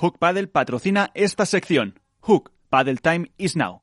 [0.00, 1.98] Hook Paddle patrocina esta sección.
[2.20, 3.82] Hook Paddle Time is now.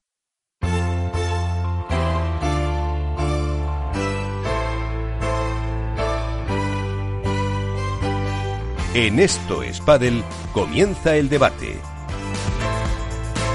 [8.93, 10.23] En esto es Paddle
[10.53, 11.75] comienza el debate.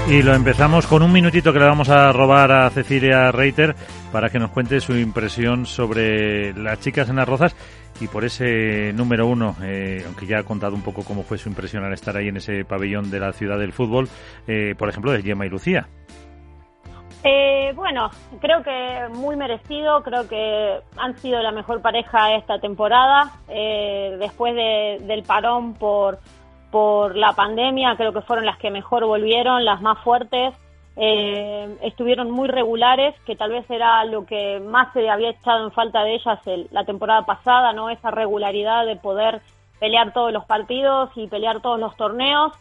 [0.07, 3.75] Y lo empezamos con un minutito que le vamos a robar a Cecilia Reiter
[4.11, 7.55] para que nos cuente su impresión sobre las chicas en las rozas
[7.99, 11.49] y por ese número uno, eh, aunque ya ha contado un poco cómo fue su
[11.49, 14.09] impresión al estar ahí en ese pabellón de la ciudad del fútbol,
[14.47, 15.87] eh, por ejemplo, de Gemma y Lucía.
[17.23, 23.31] Eh, bueno, creo que muy merecido, creo que han sido la mejor pareja esta temporada.
[23.47, 26.19] Eh, después del parón por,
[26.71, 30.55] por la pandemia, creo que fueron las que mejor volvieron, las más fuertes.
[30.97, 35.71] Eh, estuvieron muy regulares, que tal vez era lo que más se había echado en
[35.71, 36.39] falta de ellas
[36.71, 37.89] la temporada pasada, ¿no?
[37.89, 39.41] Esa regularidad de poder
[39.79, 42.51] pelear todos los partidos y pelear todos los torneos.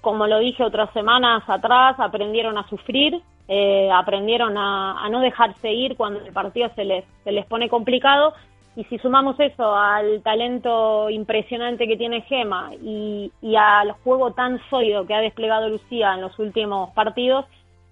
[0.00, 5.96] Como lo dije otras semanas atrás, aprendieron a sufrir, eh, aprendieron a, no dejarse ir
[5.96, 8.34] cuando el partido se les, se les pone complicado.
[8.76, 14.58] Y si sumamos eso al talento impresionante que tiene Gema y, y al juego tan
[14.68, 17.44] sólido que ha desplegado Lucía en los últimos partidos,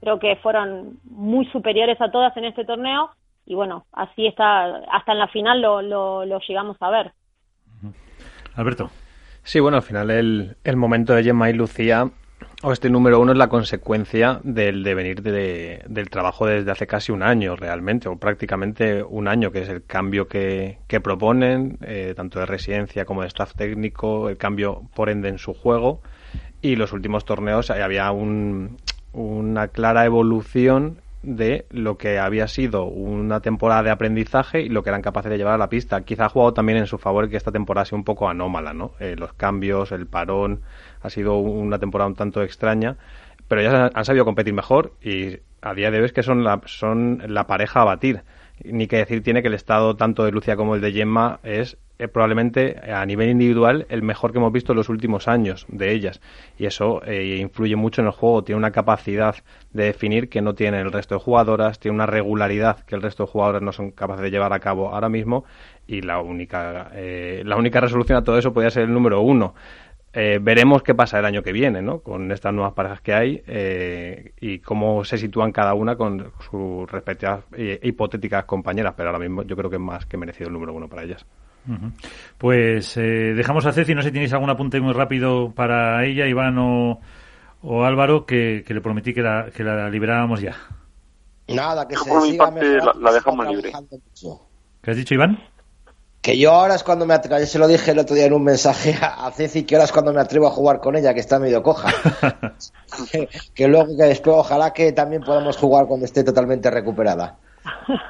[0.03, 3.11] creo que fueron muy superiores a todas en este torneo.
[3.47, 7.13] Y bueno, así está, hasta en la final lo, lo, llegamos a ver.
[8.57, 8.91] Alberto.
[9.45, 12.11] Sí, bueno, al final el, el momento de Gemma y Lucía
[12.65, 17.13] o este número uno es la consecuencia del devenir de, del trabajo desde hace casi
[17.13, 22.15] un año realmente, o prácticamente un año, que es el cambio que, que proponen, eh,
[22.17, 26.03] tanto de residencia como de staff técnico, el cambio por ende en su juego.
[26.61, 28.79] Y los últimos torneos había un,
[29.13, 34.91] una clara evolución de lo que había sido una temporada de aprendizaje y lo que
[34.91, 36.03] eran capaces de llevar a la pista.
[36.03, 38.93] Quizá ha jugado también en su favor que esta temporada sea un poco anómala, ¿no?
[38.99, 40.63] Eh, los cambios, el parón,
[41.01, 42.97] ha sido una temporada un tanto extraña,
[43.47, 46.61] pero ya han sabido competir mejor y a día de hoy es que son la,
[46.67, 48.23] son la pareja a batir.
[48.65, 51.79] Ni que decir tiene que el estado tanto de Lucia como el de Gemma es
[52.03, 55.93] eh, probablemente a nivel individual el mejor que hemos visto en los últimos años de
[55.93, 56.21] ellas.
[56.59, 58.43] Y eso eh, influye mucho en el juego.
[58.43, 59.37] Tiene una capacidad
[59.73, 63.25] de definir que no tiene el resto de jugadoras, tiene una regularidad que el resto
[63.25, 65.45] de jugadoras no son capaces de llevar a cabo ahora mismo.
[65.87, 69.55] Y la única, eh, la única resolución a todo eso podría ser el número uno.
[70.13, 72.01] Veremos qué pasa el año que viene, ¿no?
[72.01, 73.43] Con estas nuevas parejas que hay
[74.41, 77.45] y cómo se sitúan cada una con sus respectivas
[77.83, 78.95] hipotéticas compañeras.
[78.97, 81.25] Pero ahora mismo yo creo que es más que merecido el número uno para ellas.
[82.39, 86.27] Pues eh, dejamos a Ceci, no sé si tenéis algún apunte muy rápido para ella,
[86.27, 86.99] Iván o,
[87.85, 90.57] Álvaro, que, le prometí que la, que la liberábamos ya.
[91.49, 93.73] Nada, que se por mi parte la, dejamos libre.
[94.83, 95.39] ¿Qué has dicho, Iván?
[96.23, 98.45] Que yo ahora es cuando me atrevo, se lo dije el otro día en un
[98.45, 101.41] mensaje a Ceci, que ahora es cuando me atrevo a jugar con ella, que está
[101.41, 101.93] medio coja.
[103.55, 107.39] que, luego, que después, ojalá que también podamos jugar cuando esté totalmente recuperada.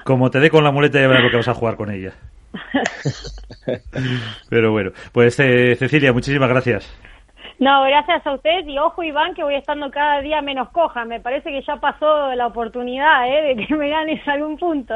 [0.04, 2.12] Como te dé con la muleta, ya verás lo que vas a jugar con ella.
[4.50, 6.86] Pero bueno, pues eh, Cecilia, muchísimas gracias.
[7.62, 11.04] No, gracias a usted y ojo Iván que voy estando cada día menos coja.
[11.04, 13.54] Me parece que ya pasó la oportunidad ¿eh?
[13.54, 14.94] de que me ganes algún punto.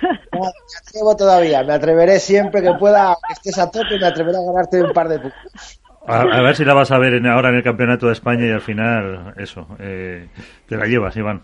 [0.00, 4.38] No, me atrevo todavía, me atreveré siempre que pueda, que estés a tope, me atreveré
[4.38, 5.80] a ganarte un par de puntos.
[6.06, 8.60] A, ver si la vas a ver ahora en el Campeonato de España y al
[8.60, 10.28] final, eso, eh,
[10.68, 11.42] te la llevas, Iván.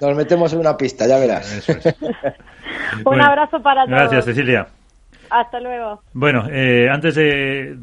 [0.00, 1.68] Nos metemos en una pista, ya verás.
[3.04, 3.96] un abrazo para todos.
[3.96, 4.66] Gracias, Cecilia.
[5.30, 6.02] Hasta luego.
[6.14, 7.76] Bueno, eh, antes de,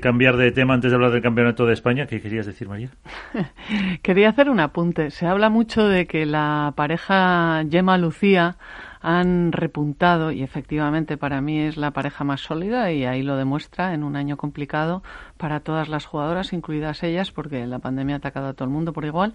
[0.00, 2.90] cambiar de tema, antes de hablar del Campeonato de España, ¿qué querías decir, María?
[4.02, 5.10] Quería hacer un apunte.
[5.10, 8.56] Se habla mucho de que la pareja Gemma-Lucía
[9.00, 13.94] han repuntado y efectivamente para mí es la pareja más sólida y ahí lo demuestra
[13.94, 15.02] en un año complicado
[15.36, 18.92] para todas las jugadoras, incluidas ellas, porque la pandemia ha atacado a todo el mundo
[18.92, 19.34] por igual.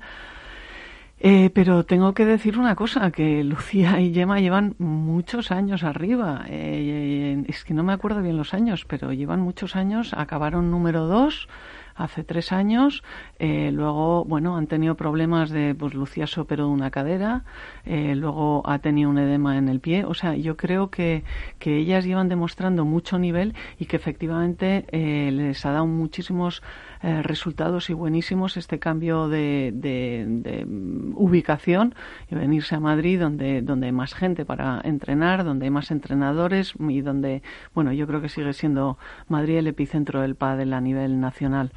[1.23, 6.45] Eh, pero tengo que decir una cosa, que Lucía y Gemma llevan muchos años arriba.
[6.47, 10.15] Eh, es que no me acuerdo bien los años, pero llevan muchos años.
[10.15, 11.47] Acabaron número dos
[11.95, 13.03] hace tres años.
[13.39, 17.43] Eh, luego, bueno, han tenido problemas de, pues Lucía se operó una cadera,
[17.85, 20.05] eh, luego ha tenido un edema en el pie.
[20.05, 21.23] O sea, yo creo que,
[21.59, 26.61] que ellas llevan demostrando mucho nivel y que efectivamente eh, les ha dado muchísimos
[27.01, 30.65] resultados y buenísimos este cambio de, de,
[31.15, 31.95] ubicación
[32.29, 36.73] y venirse a Madrid donde, donde hay más gente para entrenar, donde hay más entrenadores
[36.79, 37.41] y donde,
[37.73, 41.71] bueno, yo creo que sigue siendo Madrid el epicentro del pádel a nivel nacional.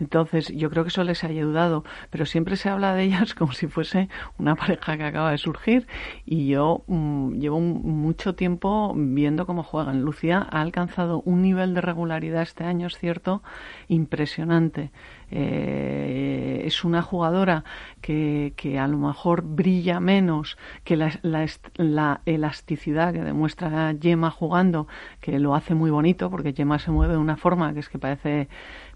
[0.00, 3.52] Entonces, yo creo que eso les ha ayudado, pero siempre se habla de ellas como
[3.52, 4.08] si fuese
[4.38, 5.86] una pareja que acaba de surgir
[6.24, 10.02] y yo mm, llevo mucho tiempo viendo cómo juegan.
[10.02, 13.42] Lucía ha alcanzado un nivel de regularidad este año, es cierto,
[13.88, 14.90] impresionante.
[15.32, 17.64] Eh, es una jugadora
[18.00, 24.88] que, que, a lo mejor brilla menos que la, la, elasticidad que demuestra Gemma jugando,
[25.20, 27.98] que lo hace muy bonito, porque Gemma se mueve de una forma que es que
[27.98, 28.48] parece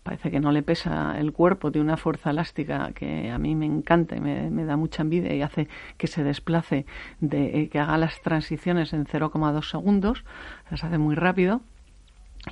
[0.04, 3.66] parece que no le pesa el cuerpo, tiene una fuerza elástica que a mí me
[3.66, 5.66] encanta y me, da mucha envidia y hace
[5.96, 6.86] que se desplace,
[7.20, 10.24] de, eh, que haga las transiciones en 0,2 segundos,
[10.70, 11.62] las hace muy rápido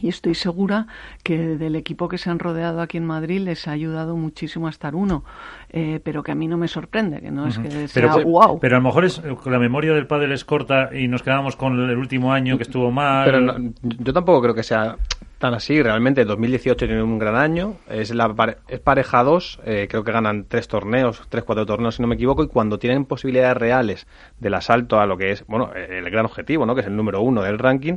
[0.00, 0.86] y estoy segura
[1.22, 4.70] que del equipo que se han rodeado aquí en Madrid les ha ayudado muchísimo a
[4.70, 5.22] estar uno,
[5.68, 8.58] eh, pero que a mí no me sorprende, que no es que sea pero, wow.
[8.58, 11.78] Pero a lo mejor es, la memoria del padre es corta y nos quedamos con
[11.78, 13.26] el último año que estuvo mal.
[13.26, 14.96] Pero yo tampoco creo que sea
[15.42, 15.82] tan así.
[15.82, 17.74] Realmente 2018 tiene un gran año.
[17.88, 19.60] Es, la, es pareja 2.
[19.64, 22.44] Eh, creo que ganan tres torneos, tres, cuatro torneos, si no me equivoco.
[22.44, 24.06] Y cuando tienen posibilidades reales
[24.38, 26.76] del asalto a lo que es, bueno, el gran objetivo, ¿no?
[26.76, 27.94] Que es el número uno del ranking,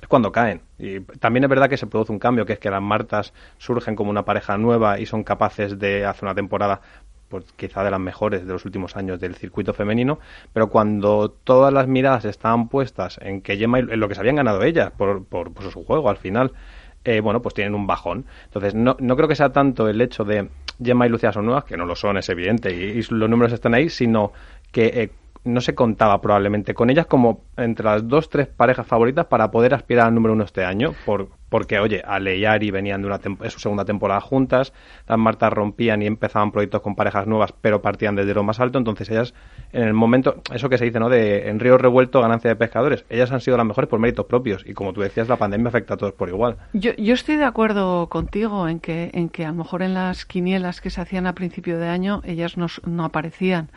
[0.00, 0.62] es cuando caen.
[0.78, 3.94] Y también es verdad que se produce un cambio, que es que las Martas surgen
[3.94, 6.80] como una pareja nueva y son capaces de hacer una temporada
[7.28, 10.20] pues quizá de las mejores de los últimos años del circuito femenino,
[10.52, 14.36] pero cuando todas las miradas estaban puestas en que Gemma, en lo que se habían
[14.36, 16.52] ganado ellas por, por, por su juego al final,
[17.06, 18.26] eh, bueno, pues tienen un bajón.
[18.46, 20.48] Entonces, no, no creo que sea tanto el hecho de
[20.82, 23.74] Gemma y Lucía son nuevas, que no lo son, es evidente, y, los números están
[23.74, 24.32] ahí, sino
[24.72, 25.10] que eh,
[25.44, 29.72] no se contaba probablemente con ellas como entre las dos, tres parejas favoritas para poder
[29.72, 33.18] aspirar al número uno este año, por, porque, oye, Ale y Ari venían de, una
[33.48, 34.74] su segunda temporada juntas,
[35.08, 38.76] las Martas rompían y empezaban proyectos con parejas nuevas, pero partían desde lo más alto,
[38.76, 39.32] entonces ellas,
[39.72, 43.06] en el momento, eso que se dice, ¿no?, de en río revuelto, ganancia de pescadores,
[43.08, 45.94] ellas han sido las mejores por méritos propios, y como tú decías, la pandemia afecta
[45.94, 46.58] a todos por igual.
[46.74, 50.26] Yo, yo estoy de acuerdo contigo en que, en que a lo mejor en las
[50.26, 53.70] quinielas que se hacían a principio de año, ellas no, no aparecían,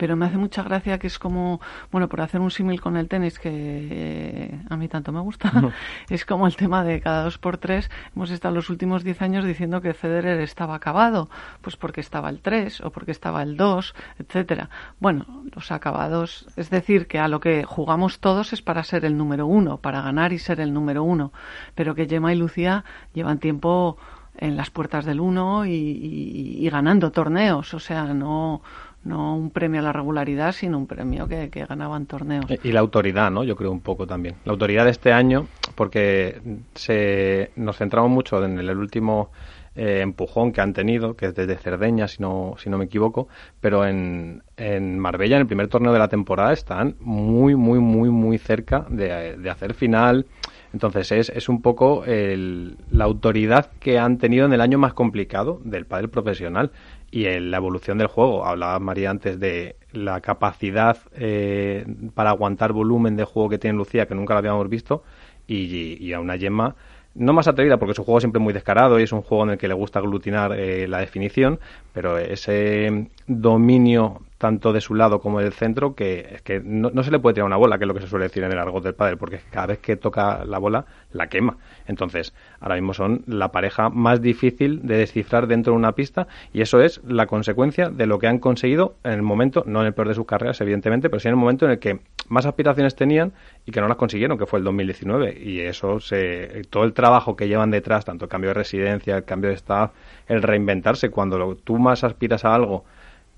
[0.00, 1.60] pero me hace mucha gracia que es como,
[1.92, 5.52] bueno, por hacer un símil con el tenis, que eh, a mí tanto me gusta,
[6.08, 9.44] es como el tema de cada dos por tres, hemos estado los últimos diez años
[9.44, 11.28] diciendo que Federer estaba acabado,
[11.60, 14.70] pues porque estaba el 3 o porque estaba el 2, etcétera.
[15.00, 19.18] Bueno, los acabados, es decir, que a lo que jugamos todos es para ser el
[19.18, 21.30] número uno, para ganar y ser el número uno,
[21.74, 23.98] pero que Gemma y Lucía llevan tiempo
[24.38, 28.62] en las puertas del uno y ganando torneos, o sea, no
[29.04, 32.46] no un premio a la regularidad, sino un premio que, ganaban torneos.
[32.62, 33.44] Y la autoridad, ¿no?
[33.44, 34.36] Yo creo un poco también.
[34.44, 36.40] La autoridad de este año, porque
[36.74, 39.30] se, nos centramos mucho en el último
[39.74, 43.28] eh, empujón que han tenido, que es desde Cerdeña, si no, si no me equivoco,
[43.60, 48.10] pero en, en Marbella, en el primer torneo de la temporada, están muy, muy, muy,
[48.10, 50.26] muy cerca de, de hacer final.
[50.72, 54.92] Entonces es, es un poco el, la autoridad que han tenido en el año más
[54.92, 56.70] complicado del pádel profesional
[57.10, 58.44] y en la evolución del juego.
[58.44, 61.84] Hablaba María antes de la capacidad eh,
[62.14, 65.02] para aguantar volumen de juego que tiene Lucía, que nunca la habíamos visto,
[65.46, 66.76] y, a una Gemma
[67.12, 69.58] no más atrevida porque su juego siempre muy descarado y es un juego en el
[69.58, 71.58] que le gusta aglutinar eh, la definición,
[71.92, 77.18] pero ese dominio tanto de su lado como del centro que que no, se le
[77.18, 78.94] puede tirar una bola, que es lo que se suele decir en el argot del
[78.94, 81.58] padre, porque cada vez que toca la bola la quema.
[81.86, 86.62] Entonces, ahora mismo son la pareja más difícil de descifrar dentro de una pista y
[86.62, 89.92] eso es la consecuencia de lo que han conseguido en el momento, no en el
[89.92, 92.94] peor de sus carreras, evidentemente, pero sí en el momento en el que más aspiraciones
[92.94, 93.34] tenían
[93.66, 95.38] y que no las consiguieron, que fue el 2019.
[95.38, 99.24] Y eso, se, todo el trabajo que llevan detrás, tanto el cambio de residencia, el
[99.24, 99.90] cambio de staff,
[100.28, 102.84] el reinventarse, cuando tú más aspiras a algo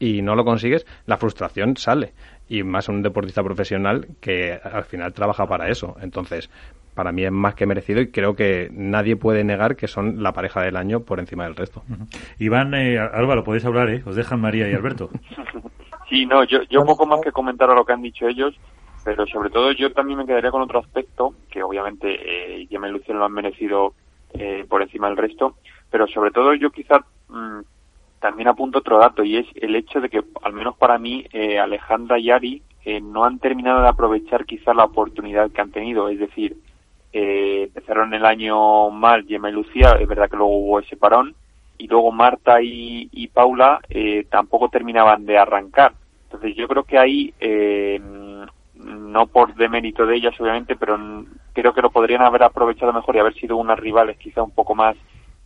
[0.03, 2.13] y no lo consigues, la frustración sale.
[2.49, 5.95] Y más un deportista profesional que al final trabaja para eso.
[6.03, 6.51] Entonces,
[6.97, 10.33] para mí es más que merecido y creo que nadie puede negar que son la
[10.33, 11.85] pareja del año por encima del resto.
[12.41, 14.03] Iván, eh, Álvaro, podéis hablar, ¿eh?
[14.05, 15.09] Os dejan María y Alberto.
[16.09, 18.55] Sí, no, yo, yo poco más que comentar a lo que han dicho ellos,
[19.03, 22.93] pero sobre todo yo también me quedaría con otro aspecto, que obviamente eh, Gemma y
[22.93, 23.95] Luciano lo han merecido
[24.35, 25.57] eh, por encima del resto,
[25.91, 26.99] pero sobre todo yo quizá
[27.31, 27.61] mm,
[28.23, 31.59] también apunto otro dato y es el hecho de que, al menos para mí, eh,
[31.59, 36.09] Alejandra y Ari eh, no han terminado de aprovechar quizá la oportunidad que han tenido.
[36.09, 36.57] Es decir,
[37.13, 41.35] eh, empezaron el año mal Gemma y Lucía, es verdad que luego hubo ese parón,
[41.79, 45.93] y luego Marta y, y Paula eh, tampoco terminaban de arrancar.
[46.25, 48.01] Entonces yo creo que ahí, eh,
[48.75, 50.97] no por demérito de ellas obviamente, pero
[51.53, 54.77] creo que lo podrían haber aprovechado mejor y haber sido unas rivales quizá un poco
[54.77, 54.97] más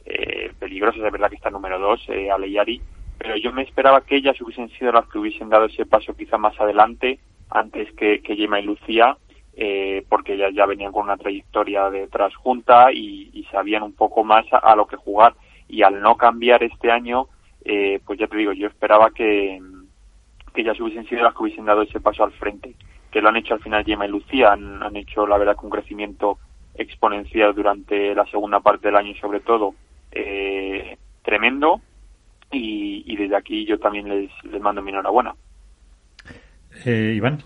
[0.06, 2.80] eh, peligrosas, es verdad que está número dos, eh, Aleyari,
[3.18, 6.38] pero yo me esperaba que ellas hubiesen sido las que hubiesen dado ese paso quizá
[6.38, 7.18] más adelante,
[7.50, 9.16] antes que, que Gemma y Lucía,
[9.54, 14.44] eh, porque ellas ya venían con una trayectoria detrás junta y, sabían un poco más
[14.50, 15.34] a, lo que jugar.
[15.68, 17.28] y al no cambiar este año,
[17.64, 19.60] eh, pues ya te digo, yo esperaba que,
[20.52, 22.74] que ellas hubiesen sido las que hubiesen dado ese paso al frente,
[23.10, 25.64] que lo han hecho al final Gemma y Lucía, han, han hecho la verdad que
[25.64, 26.38] un crecimiento
[26.74, 29.74] exponencial durante la segunda parte del año sobre todo,
[30.16, 31.80] eh, tremendo,
[32.50, 35.34] y, y, desde aquí yo también les, les mando mi enhorabuena.
[36.84, 37.42] Eh, Iván.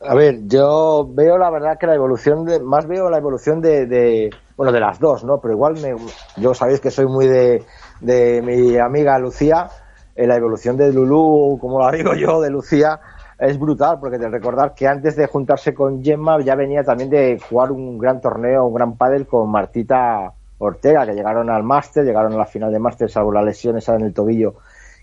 [0.00, 3.86] A ver, yo veo la verdad que la evolución de, más veo la evolución de,
[3.86, 5.40] de bueno, de las dos, ¿no?
[5.40, 5.94] Pero igual me,
[6.36, 7.64] yo sabéis que soy muy de,
[8.00, 9.68] de mi amiga Lucía,
[10.14, 13.00] eh, la evolución de Lulú, como la digo yo, de Lucía,
[13.38, 17.38] es brutal, porque de recordar que antes de juntarse con Gemma ya venía también de
[17.48, 22.32] jugar un gran torneo, un gran pádel con Martita Ortega, que llegaron al máster, llegaron
[22.32, 24.54] a la final de máster, salvo la lesión esa en el tobillo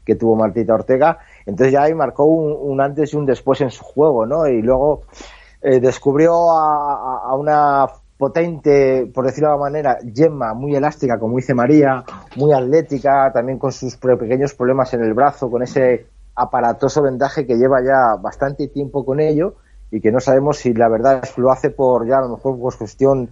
[0.06, 1.18] que tuvo Martita Ortega.
[1.46, 4.48] Entonces ya ahí marcó un, antes y un después en su juego, ¿no?
[4.48, 5.04] Y luego
[5.62, 11.54] eh, descubrió a, una potente, por decirlo de alguna manera, Gemma, muy elástica, como dice
[11.54, 12.04] María,
[12.38, 17.56] muy atlética, también con sus pequeños problemas en el brazo, con ese aparatoso vendaje que
[17.56, 19.56] lleva ya bastante tiempo con ello
[19.92, 22.78] y que no sabemos si la verdad lo hace por ya a lo mejor por
[22.78, 23.32] cuestión,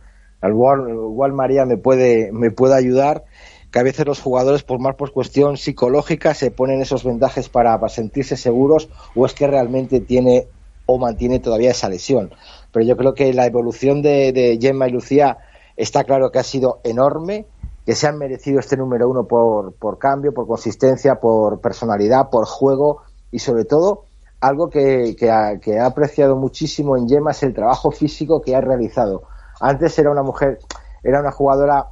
[0.50, 3.24] igual, igual María me puede, me puede ayudar,
[3.72, 7.78] que a veces los jugadores, por más por cuestión psicológica, se ponen esos vendajes para,
[7.90, 10.48] sentirse seguros o es que realmente tiene
[10.86, 12.32] o mantiene todavía esa lesión.
[12.72, 15.40] Pero yo creo que la evolución de, de Gemma y Lucía
[15.76, 17.48] está claro que ha sido enorme,
[17.86, 22.46] que se han merecido este número uno por, por cambio, por consistencia, por personalidad, por
[22.46, 24.06] juego y sobre todo
[24.40, 28.56] algo que, que, ha, que ha apreciado muchísimo en Gemma es el trabajo físico que
[28.56, 29.24] ha realizado.
[29.64, 30.60] Antes era una mujer,
[31.04, 31.88] era una jugadora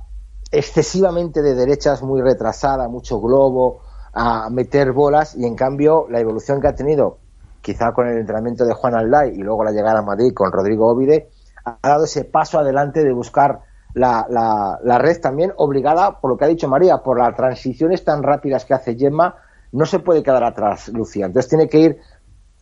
[0.51, 3.79] excesivamente de derechas, muy retrasada, mucho globo,
[4.13, 7.19] a meter bolas y en cambio la evolución que ha tenido,
[7.61, 10.89] quizá con el entrenamiento de Juan Alday y luego la llegada a Madrid con Rodrigo
[10.89, 11.29] Ovide,
[11.63, 13.61] ha dado ese paso adelante de buscar
[13.93, 18.03] la, la, la, red también obligada, por lo que ha dicho María, por las transiciones
[18.03, 19.37] tan rápidas que hace Gemma,
[19.71, 21.27] no se puede quedar atrás Lucía.
[21.27, 22.01] Entonces tiene que ir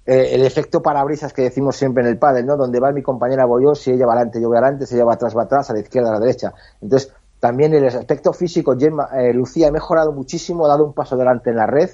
[0.10, 2.58] eh, el efecto parabrisas que decimos siempre en el pádel, ¿no?
[2.58, 5.06] Donde va mi compañera voy yo, si ella va adelante yo voy adelante, si ella
[5.06, 6.52] va atrás va atrás, a la izquierda a la derecha.
[6.82, 11.52] Entonces también el aspecto físico, eh, Lucía ha mejorado muchísimo, ha dado un paso adelante
[11.52, 11.92] en la red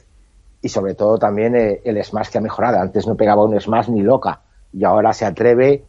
[0.61, 2.79] y sobre todo también eh, el smash que ha mejorado.
[2.79, 4.41] Antes no pegaba un smash ni loca
[4.71, 5.83] y ahora se atreve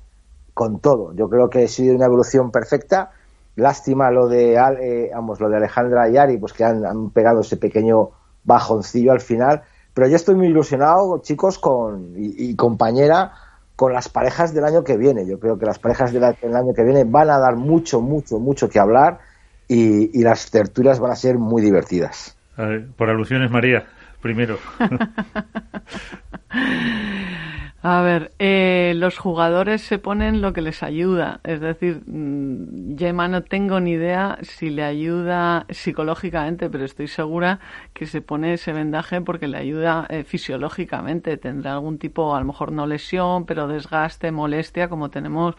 [0.53, 1.15] con todo.
[1.15, 3.13] Yo creo que ha sido una evolución perfecta.
[3.55, 7.41] Lástima lo de, eh, vamos, lo de Alejandra y Ari, pues que han, han, pegado
[7.41, 8.11] ese pequeño
[8.43, 9.63] bajoncillo al final.
[9.97, 13.33] Pero yo estoy muy ilusionado, chicos, con y, y compañera,
[13.77, 15.27] con las parejas del año que viene.
[15.27, 18.69] Yo creo que las parejas del año que viene van a dar mucho, mucho, mucho
[18.69, 19.21] que hablar
[19.67, 22.37] y, y las tertulias van a ser muy divertidas.
[22.59, 23.87] Ver, por alusiones, María,
[24.21, 24.59] primero.
[27.89, 31.39] A ver, eh, los jugadores se ponen lo que les ayuda.
[31.45, 37.61] Es decir, Gemma no tengo ni idea si le ayuda psicológicamente, pero estoy segura
[37.93, 41.37] que se pone ese vendaje porque le ayuda eh, fisiológicamente.
[41.37, 45.55] Tendrá algún tipo, a lo mejor no lesión, pero desgaste, molestia, como tenemos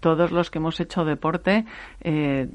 [0.00, 1.66] todos los que hemos hecho deporte
[2.00, 2.48] eh,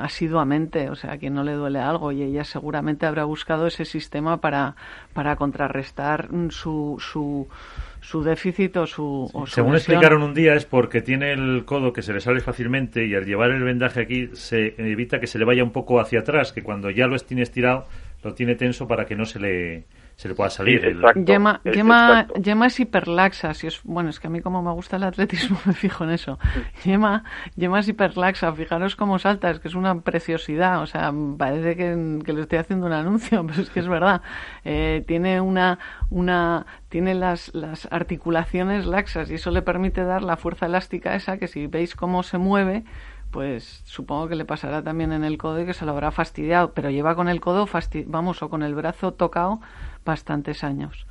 [0.00, 3.84] asiduamente, o sea, a quien no le duele algo y ella seguramente habrá buscado ese
[3.84, 4.76] sistema para,
[5.12, 7.48] para contrarrestar su, su,
[8.00, 9.28] su déficit o su...
[9.30, 9.94] Sí, o su según lesión.
[9.96, 13.24] explicaron un día es porque tiene el codo que se le sale fácilmente y al
[13.24, 16.62] llevar el vendaje aquí se evita que se le vaya un poco hacia atrás, que
[16.62, 17.86] cuando ya lo tiene estirado
[18.22, 19.84] lo tiene tenso para que no se le
[20.20, 20.82] se le pueda salir.
[20.82, 23.54] Sí, exacto, Gemma, Gemma, Gemma, es hiperlaxa.
[23.54, 26.10] Si es, bueno, es que a mí como me gusta el atletismo me fijo en
[26.10, 26.38] eso.
[26.82, 27.24] Gemma,
[27.58, 28.52] Gemma es hiperlaxa.
[28.52, 30.82] Fijaros cómo salta, es que es una preciosidad.
[30.82, 34.20] O sea, parece que, que le estoy haciendo un anuncio, pero es que es verdad.
[34.62, 35.78] Eh, tiene una,
[36.10, 41.38] una, tiene las, las articulaciones laxas y eso le permite dar la fuerza elástica esa
[41.38, 42.84] que si veis cómo se mueve,
[43.30, 46.74] pues supongo que le pasará también en el codo y que se lo habrá fastidiado,
[46.74, 49.60] pero lleva con el codo, fasti vamos, o con el brazo tocado
[50.04, 51.06] bastantes años.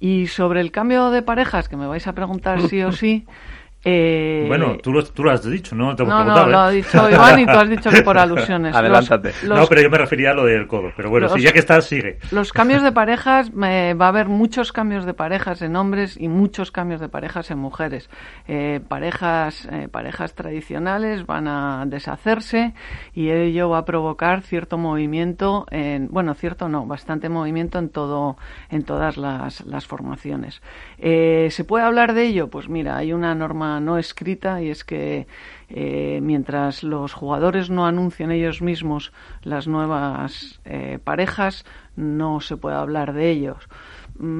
[0.00, 3.26] Y sobre el cambio de parejas, que me vais a preguntar sí o sí,
[3.84, 4.44] eh...
[4.48, 5.94] Bueno, tú lo, tú lo, has dicho, ¿no?
[5.94, 6.50] Te no, no, ¿eh?
[6.50, 8.74] lo ha dicho Iván y tú has dicho que por alusiones.
[8.74, 9.28] Adelántate.
[9.28, 10.92] Los, los, no, pero yo me refería a lo del codo.
[10.96, 12.18] Pero bueno, los, si ya que estás, sigue.
[12.32, 16.28] Los cambios de parejas, me, va a haber muchos cambios de parejas en hombres y
[16.28, 18.10] muchos cambios de parejas en mujeres.
[18.48, 22.74] Eh, parejas, eh, parejas tradicionales van a deshacerse
[23.14, 28.36] y ello va a provocar cierto movimiento, en, bueno, cierto no, bastante movimiento en, todo,
[28.70, 30.62] en todas las, las formaciones.
[30.98, 32.48] Eh, ¿Se puede hablar de ello?
[32.48, 35.26] Pues mira, hay una norma no escrita y es que
[35.68, 41.64] eh, mientras los jugadores no anuncien ellos mismos las nuevas eh, parejas,
[41.96, 43.68] no se puede hablar de ellos.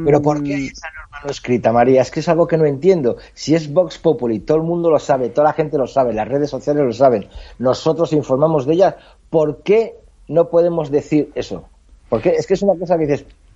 [0.04, 2.02] Pero ¿por qué hay esa norma no escrita, María?
[2.02, 3.16] Es que es algo que no entiendo.
[3.34, 6.26] Si es Vox Populi, todo el mundo lo sabe, toda la gente lo sabe, las
[6.26, 7.28] redes sociales lo saben,
[7.58, 8.94] nosotros informamos de ellas,
[9.30, 9.94] ¿por qué
[10.28, 11.64] no podemos decir eso.
[12.08, 13.47] Porque es que es una cosa que dices, Mm.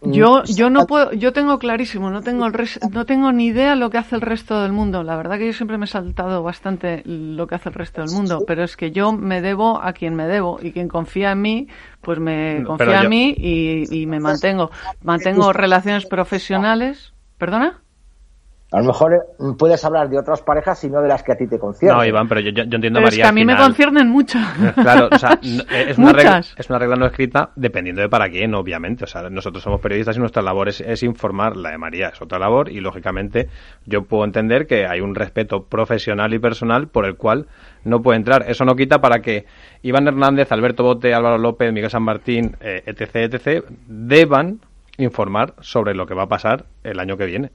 [0.00, 2.52] Yo, yo no puedo, yo tengo clarísimo, no tengo el
[2.92, 5.02] no tengo ni idea lo que hace el resto del mundo.
[5.02, 8.10] La verdad que yo siempre me he saltado bastante lo que hace el resto del
[8.12, 11.42] mundo, pero es que yo me debo a quien me debo y quien confía en
[11.42, 11.68] mí,
[12.00, 14.70] pues me confía en mí y, y me mantengo,
[15.02, 17.12] mantengo relaciones profesionales.
[17.36, 17.82] ¿Perdona?
[18.70, 19.18] A lo mejor eh,
[19.58, 21.98] puedes hablar de otras parejas y no de las que a ti te conciernen.
[21.98, 23.08] No, Iván, pero yo, yo entiendo, pero María.
[23.08, 24.38] Es que a mí me conciernen mucho.
[24.74, 28.54] Claro, o sea, es una, regla, es una regla no escrita dependiendo de para quién,
[28.54, 29.04] obviamente.
[29.04, 31.56] O sea, nosotros somos periodistas y nuestra labor es, informar.
[31.56, 33.48] La de María es otra labor y, lógicamente,
[33.86, 37.46] yo puedo entender que hay un respeto profesional y personal por el cual
[37.84, 38.44] no puede entrar.
[38.48, 39.46] Eso no quita para que
[39.80, 44.60] Iván Hernández, Alberto Bote, Álvaro López, Miguel San Martín, eh, etc., etc., deban
[44.98, 47.50] informar sobre lo que va a pasar el año que viene.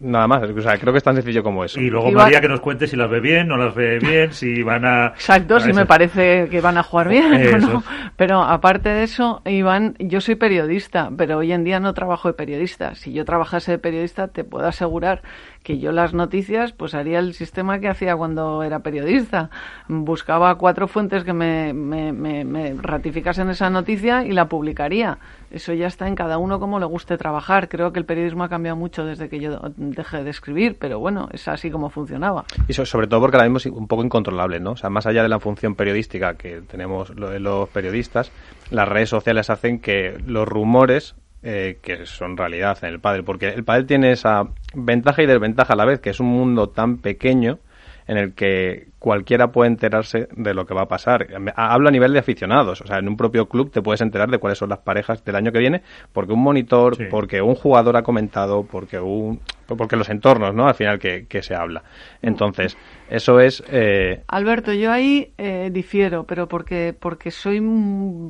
[0.00, 1.80] Nada más, o sea, creo que es tan sencillo como eso.
[1.80, 4.62] Y luego María que nos cuente si las ve bien, no las ve bien, si
[4.62, 5.08] van a...
[5.08, 7.82] Exacto, si me parece que van a jugar bien no.
[8.16, 12.34] Pero aparte de eso, Iván, yo soy periodista, pero hoy en día no trabajo de
[12.34, 12.94] periodista.
[12.94, 15.22] Si yo trabajase de periodista, te puedo asegurar
[15.62, 19.50] que yo las noticias, pues haría el sistema que hacía cuando era periodista.
[19.88, 25.18] Buscaba cuatro fuentes que me, me, me ratificasen esa noticia y la publicaría.
[25.50, 27.68] Eso ya está en cada uno como le guste trabajar.
[27.68, 31.28] Creo que el periodismo ha cambiado mucho desde que yo deje de escribir, pero bueno,
[31.32, 32.44] es así como funcionaba.
[32.66, 34.72] Y sobre todo porque ahora mismo un poco incontrolable, ¿no?
[34.72, 38.32] O sea, más allá de la función periodística que tenemos los periodistas,
[38.70, 43.48] las redes sociales hacen que los rumores eh, que son realidad en el pádel, porque
[43.48, 46.98] el pádel tiene esa ventaja y desventaja a la vez, que es un mundo tan
[46.98, 47.60] pequeño
[48.08, 51.28] en el que cualquiera puede enterarse de lo que va a pasar.
[51.54, 54.38] Hablo a nivel de aficionados, o sea, en un propio club te puedes enterar de
[54.38, 58.02] cuáles son las parejas del año que viene, porque un monitor, porque un jugador ha
[58.02, 59.40] comentado, porque un
[59.76, 60.66] porque los entornos, ¿no?
[60.66, 61.82] Al final que, se habla.
[62.22, 62.76] Entonces,
[63.10, 63.62] eso es...
[63.70, 64.22] Eh...
[64.28, 67.62] Alberto, yo ahí eh, difiero, pero porque, porque soy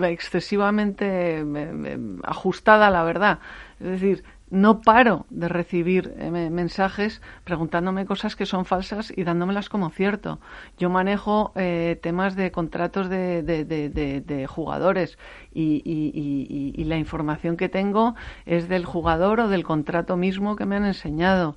[0.03, 3.39] excesivamente eh, ajustada a la verdad.
[3.79, 9.69] Es decir, no paro de recibir eh, mensajes preguntándome cosas que son falsas y dándomelas
[9.69, 10.41] como cierto.
[10.79, 15.19] Yo manejo eh, temas de contratos de, jugadores
[15.53, 18.15] y, y, la información que tengo
[18.47, 21.57] es del jugador o del contrato mismo que me han enseñado.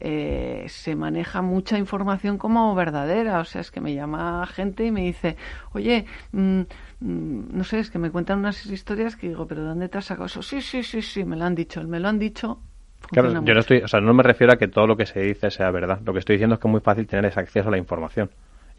[0.00, 3.40] Eh, se maneja mucha información como verdadera.
[3.40, 5.36] O sea, es que me llama gente y me dice,
[5.72, 6.60] oye, mm,
[7.00, 10.06] mm, no sé, es que me cuentan unas historias que digo, pero ¿dónde te has
[10.06, 10.42] sacado eso?
[10.42, 12.60] Sí, sí, sí, sí, me lo han dicho, me lo han dicho.
[13.10, 15.20] Claro, yo no estoy, o sea, no me refiero a que todo lo que se
[15.20, 16.00] dice sea verdad.
[16.04, 18.30] Lo que estoy diciendo es que es muy fácil tener ese acceso a la información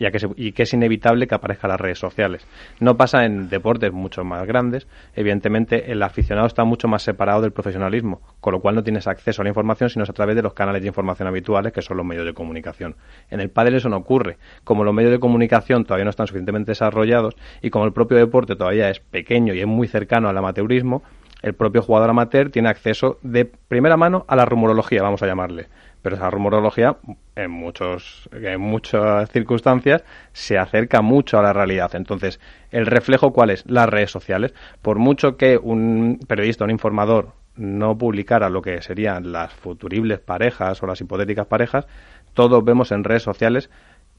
[0.07, 2.45] y, que y que es inevitable que aparezca las redes sociales.
[2.79, 4.87] No pasa en deportes mucho más grandes.
[5.15, 9.41] Evidentemente, el aficionado está mucho más separado del profesionalismo, con lo cual no tienes acceso
[9.41, 12.05] a la información sino a través de los canales de información habituales, que son los
[12.05, 12.95] medios de comunicación.
[13.29, 14.37] En el pádel eso no ocurre.
[14.63, 18.55] Como los medios de comunicación todavía no están suficientemente desarrollados y como el propio deporte
[18.55, 21.03] todavía es pequeño y es muy cercano al amateurismo,
[21.41, 25.67] el propio jugador amateur tiene acceso de primera mano a la rumorología, vamos a llamarle
[26.01, 26.97] pero esa rumorología
[27.43, 31.95] en muchos en muchas circunstancias se acerca mucho a la realidad.
[31.95, 32.39] Entonces
[32.71, 34.53] el reflejo cuál es las redes sociales.
[34.81, 40.81] Por mucho que un periodista un informador no publicara lo que serían las futuribles parejas
[40.81, 41.85] o las hipotéticas parejas
[42.33, 43.69] todos vemos en redes sociales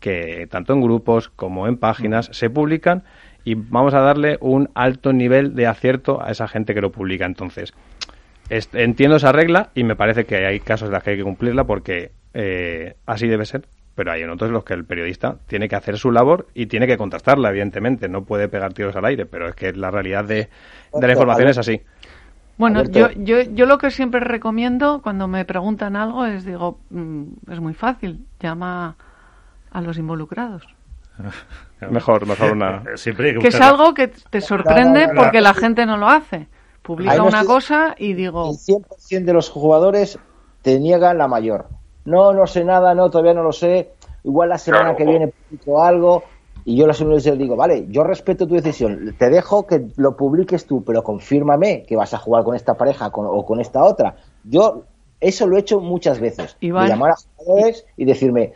[0.00, 3.04] que tanto en grupos como en páginas se publican
[3.44, 7.24] y vamos a darle un alto nivel de acierto a esa gente que lo publica.
[7.24, 7.72] Entonces
[8.50, 11.64] entiendo esa regla y me parece que hay casos en los que hay que cumplirla
[11.64, 15.68] porque eh, así debe ser, pero hay en otros en los que el periodista tiene
[15.68, 18.08] que hacer su labor y tiene que contrastarla, evidentemente.
[18.08, 20.48] No puede pegar tiros al aire, pero es que la realidad de,
[21.00, 21.80] la información es así.
[22.58, 27.22] Bueno, yo, yo, yo lo que siempre recomiendo cuando me preguntan algo es, digo, mm,
[27.50, 28.96] es muy fácil, llama
[29.70, 30.66] a los involucrados.
[31.90, 32.82] mejor, mejor una...
[32.84, 36.48] que es algo que te sorprende porque la gente no lo hace
[36.82, 38.50] publica una cosa y digo...
[38.50, 40.18] El 100% de los jugadores
[40.62, 41.66] te niegan la mayor.
[42.04, 43.92] No, no sé nada, no, todavía no lo sé.
[44.24, 46.22] Igual la semana que viene publico algo
[46.64, 50.16] y yo la semana les digo, vale, yo respeto tu decisión, te dejo que lo
[50.16, 54.16] publiques tú, pero confírmame que vas a jugar con esta pareja o con esta otra.
[54.44, 54.84] Yo
[55.20, 56.56] eso lo he hecho muchas veces.
[56.60, 58.52] llamar a jugadores y decirme,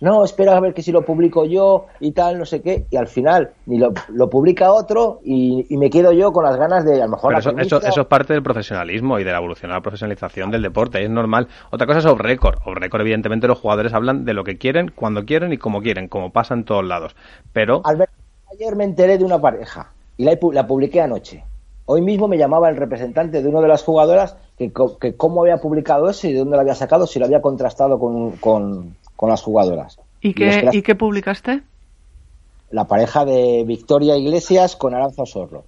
[0.00, 2.96] no, espera a ver que si lo publico yo y tal, no sé qué, y
[2.96, 3.92] al final ni lo,
[4.30, 7.34] publica otro y, me quedo yo con las ganas de a lo mejor...
[7.36, 11.10] eso, eso, es parte del profesionalismo y de la evolución, la profesionalización del deporte, es
[11.10, 11.48] normal.
[11.70, 12.58] Otra cosa es off record.
[12.64, 16.08] Off record, evidentemente, los jugadores hablan de lo que quieren, cuando quieren y como quieren,
[16.08, 17.14] como pasa en todos lados.
[17.52, 17.82] Pero...
[17.84, 21.44] ayer me enteré de una pareja y la, la publiqué anoche.
[21.86, 25.58] Hoy mismo me llamaba el representante de una de las jugadoras que, que cómo había
[25.58, 28.32] publicado eso y de dónde lo había sacado, si lo había contrastado con,
[29.16, 29.98] con las jugadoras.
[30.20, 31.62] ¿Y qué, ¿Y qué publicaste?
[32.70, 35.64] La pareja de Victoria Iglesias con Aranza Osorro.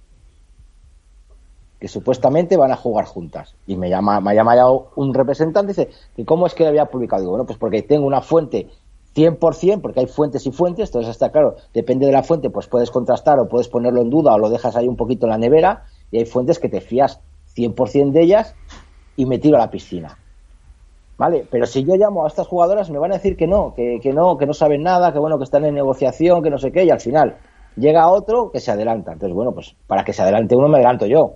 [1.79, 3.55] que supuestamente van a jugar juntas.
[3.65, 6.69] Y me llama, me ha llamado un representante y dice, ¿y cómo es que lo
[6.69, 7.21] había publicado?
[7.21, 8.67] Digo, bueno, pues porque tengo una fuente
[9.15, 12.91] 100%, porque hay fuentes y fuentes, entonces está claro, depende de la fuente, pues puedes
[12.91, 15.85] contrastar o puedes ponerlo en duda o lo dejas ahí un poquito en la nevera,
[16.11, 17.19] y hay fuentes que te fías
[17.55, 18.55] 100% de ellas
[19.15, 20.17] y me tiro a la piscina.
[21.17, 21.45] ¿Vale?
[21.51, 24.11] Pero si yo llamo a estas jugadoras me van a decir que no, que, que
[24.11, 26.83] no, que no saben nada, que bueno, que están en negociación, que no sé qué,
[26.83, 27.37] y al final
[27.75, 29.13] llega otro que se adelanta.
[29.13, 31.33] Entonces, bueno, pues para que se adelante uno me adelanto yo.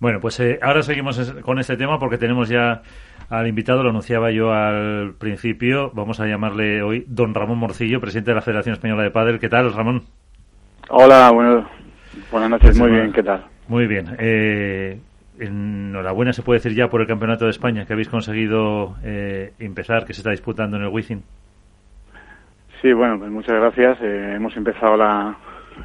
[0.00, 2.82] Bueno, pues eh, ahora seguimos con este tema porque tenemos ya
[3.28, 8.30] al invitado, lo anunciaba yo al principio, vamos a llamarle hoy don Ramón Morcillo, presidente
[8.30, 9.38] de la Federación Española de Padel.
[9.38, 10.04] ¿Qué tal, Ramón?
[10.88, 11.68] Hola, bueno,
[12.32, 13.44] buenas noches, muy bien, ¿qué tal?
[13.68, 14.16] Muy bien.
[14.18, 14.98] Eh,
[15.40, 20.04] enhorabuena se puede decir ya por el Campeonato de España que habéis conseguido eh, empezar,
[20.04, 21.22] que se está disputando en el Wizzing.
[22.80, 23.98] Sí, bueno, pues muchas gracias.
[24.00, 25.36] Eh, hemos empezado la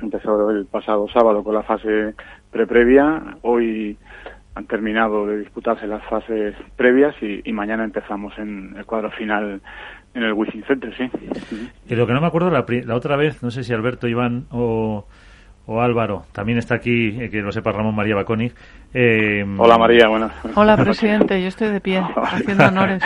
[0.02, 2.14] empezado el pasado sábado con la fase
[2.52, 3.38] pre-previa.
[3.42, 3.98] Hoy
[4.56, 9.62] han terminado de disputarse las fases previas y, mañana empezamos en el cuadro final
[10.14, 11.10] en el Wizzing Center, sí.
[11.90, 14.46] Y lo que no me acuerdo la, la otra vez, no sé si Alberto, Iván
[14.50, 15.06] o
[15.68, 18.52] o Álvaro, también está aquí, eh, que lo sepa Ramón María Baconi.
[18.94, 20.30] Eh, Hola María, bueno.
[20.54, 23.02] Hola presidente, yo estoy de pie, haciendo honores.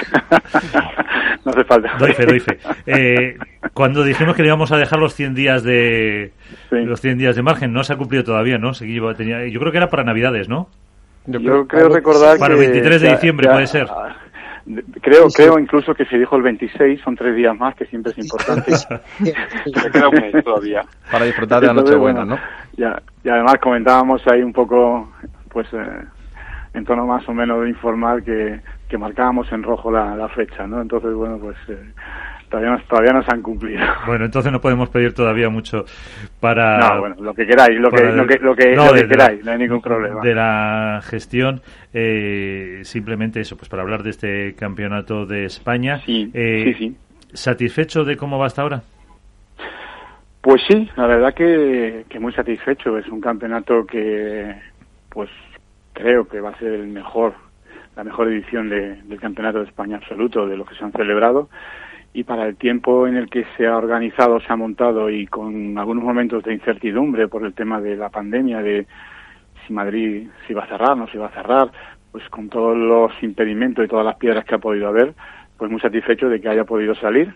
[1.46, 1.96] no hace falta.
[1.98, 2.60] Doy fe, doy fe.
[2.86, 3.38] Eh,
[3.74, 6.34] cuando dijimos que le íbamos a dejar los 100 días de
[6.72, 8.74] los 100 días de margen, no se ha cumplido todavía, ¿no?
[8.74, 10.68] Tenía, yo creo que era para Navidades, ¿no?
[11.26, 13.88] Yo, creo, recordar para el 23 de diciembre puede ser.
[15.02, 18.20] Creo, creo incluso que se dijo el 26, son tres días más, que siempre es
[18.20, 18.72] importante.
[18.76, 20.84] se queda un mes todavía.
[21.12, 22.38] Para disfrutar de la Nochebuena, ¿no?
[22.78, 25.12] Ya, y además comentábamos ahí un poco,
[25.50, 26.06] pues, eh,
[26.76, 30.82] en tono más o menos informal, que, que marcábamos en rojo la, la fecha, ¿no?
[30.82, 31.92] Entonces, bueno, pues eh,
[32.50, 33.82] todavía, no, todavía no se han cumplido.
[34.06, 35.86] Bueno, entonces no podemos pedir todavía mucho
[36.40, 36.78] para...
[36.78, 39.52] No, bueno, lo que queráis, lo que, lo que, lo que, lo que queráis, no
[39.52, 40.22] hay ningún problema.
[40.22, 41.62] De la gestión,
[41.94, 46.00] eh, simplemente eso, pues para hablar de este campeonato de España.
[46.06, 46.98] Sí, eh, sí, sí.
[47.34, 48.82] ¿Satisfecho de cómo va hasta ahora?
[50.42, 52.98] Pues sí, la verdad que, que muy satisfecho.
[52.98, 54.56] Es un campeonato que,
[55.10, 55.30] pues,
[55.94, 57.34] creo que va a ser el mejor,
[57.96, 61.50] la mejor edición de, del Campeonato de España absoluto de lo que se han celebrado
[62.14, 65.78] y para el tiempo en el que se ha organizado, se ha montado y con
[65.78, 68.88] algunos momentos de incertidumbre por el tema de la pandemia, de
[69.66, 71.72] si Madrid se iba a cerrar, no se iba a cerrar,
[72.12, 75.14] pues con todos los impedimentos y todas las piedras que ha podido haber,
[75.58, 77.34] pues muy satisfecho de que haya podido salir,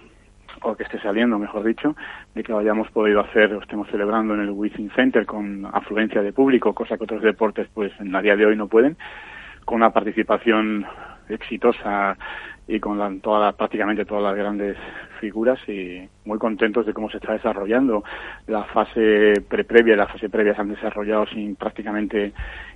[0.62, 1.96] o que esté saliendo, mejor dicho,
[2.34, 6.34] de que hayamos podido hacer, o estemos celebrando en el Within Center con afluencia de
[6.34, 8.98] público, cosa que otros deportes pues en la día de hoy no pueden,
[9.66, 10.86] con una participación
[11.30, 12.18] exitosa
[12.68, 14.78] y con la, todas prácticamente todas las grandes
[15.20, 18.04] figuras y muy contentos de cómo se está desarrollando.
[18.48, 22.34] La fase pre-previa y la fase previa se han desarrollado sin prácticamente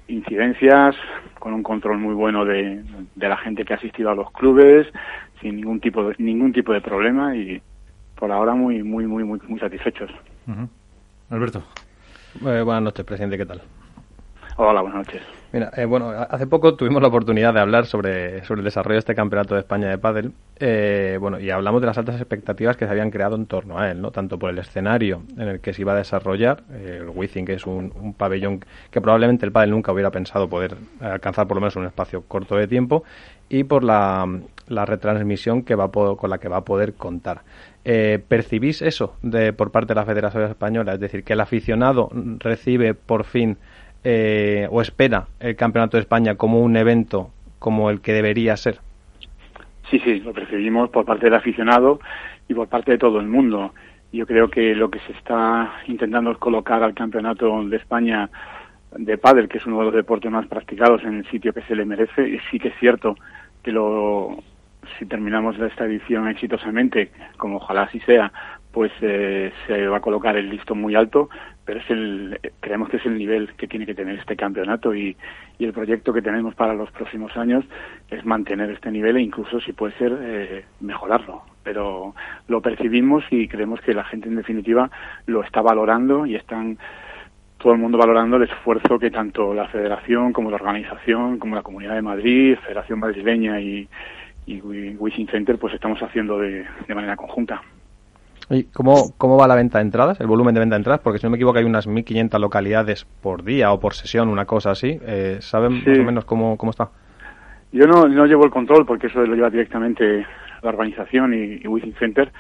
[0.08, 0.96] incidencias,
[1.40, 2.84] con un control muy bueno de,
[3.16, 4.88] de la gente que ha asistido a los clubes,
[5.42, 7.62] sin ningún tipo de, ningún tipo de problema y
[8.16, 10.12] por ahora muy muy muy muy, muy satisfechos.
[11.30, 11.64] Alberto.
[12.46, 13.62] Eh, buenas noches, presidente, ¿qué tal?
[14.58, 15.37] Hola, buenas noches.
[15.54, 19.00] Mira, eh, bueno, hace poco tuvimos la oportunidad de hablar sobre, sobre el desarrollo de
[19.00, 22.86] este campeonato de España de pádel, eh, bueno, y hablamos de las altas expectativas que
[22.86, 24.12] se habían creado en torno a él, ¿no?
[24.12, 27.54] Tanto por el escenario en el que se iba a desarrollar, eh, el Wizzing, que
[27.54, 28.60] es un, pabellón
[28.92, 32.58] que probablemente el pádel nunca hubiera pensado poder alcanzar por lo menos un espacio corto
[32.58, 33.04] de tiempo,
[33.48, 34.28] y por la,
[34.68, 37.44] la retransmisión que va con la que va a poder contar.
[37.84, 40.96] ¿Percibís eso de, por parte de la Federación Española?
[40.96, 43.58] Es decir, que el aficionado recibe por fin
[44.10, 48.80] eh, o espera el Campeonato de España como un evento como el que debería ser?
[49.92, 52.00] Sí, sí, lo percibimos por parte del aficionado
[52.48, 53.74] y por parte de todo el mundo.
[54.14, 58.30] Yo creo que lo que se está intentando es colocar al Campeonato de España
[58.96, 61.76] de pádel, que es uno de los deportes más practicados en el sitio que se
[61.76, 63.18] le merece, sí que es cierto
[63.62, 64.42] que lo
[64.98, 68.32] si terminamos esta edición exitosamente, como ojalá así sea,
[68.78, 71.32] pues eh, se va a colocar el listo muy alto,
[71.66, 75.18] pero es el, creemos que es el nivel que tiene que tener este campeonato y,
[75.58, 77.66] y el proyecto que tenemos para los próximos años
[78.12, 81.42] es mantener este nivel e incluso, si puede ser, eh, mejorarlo.
[81.64, 82.14] Pero
[82.48, 84.92] lo percibimos y creemos que la gente, en definitiva,
[85.26, 86.78] lo está valorando y están
[87.58, 91.64] todo el mundo valorando el esfuerzo que tanto la Federación como la organización, como la
[91.64, 93.90] Comunidad de Madrid, Federación Madrileña y,
[94.46, 97.64] y Wishing Center, pues estamos haciendo de manera conjunta.
[98.50, 101.02] ¿Y cómo, cómo va la venta de entradas, el volumen de venta de entradas?
[101.02, 104.46] Porque si no me equivoco hay unas 1.500 localidades por día o por sesión, una
[104.46, 104.98] cosa así.
[105.02, 106.90] Eh, ¿Saben más o menos cómo, cómo está?
[107.74, 110.26] Yo no, no llevo el control porque eso lo lleva directamente
[110.62, 112.32] la organización y, y Center.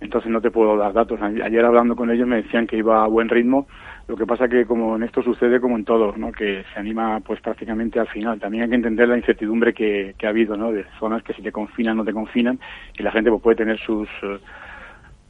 [0.00, 1.20] entonces no te puedo dar datos.
[1.20, 3.66] Ayer hablando con ellos me decían que iba a buen ritmo,
[4.06, 6.32] lo que pasa que como en esto sucede como en todo, ¿no?
[6.32, 8.38] que se anima pues prácticamente al final.
[8.38, 10.72] También hay que entender la incertidumbre que, ha habido, ¿no?
[10.72, 12.58] de zonas que si te confinan no te confinan
[12.96, 14.38] y la gente pues, puede tener sus eh,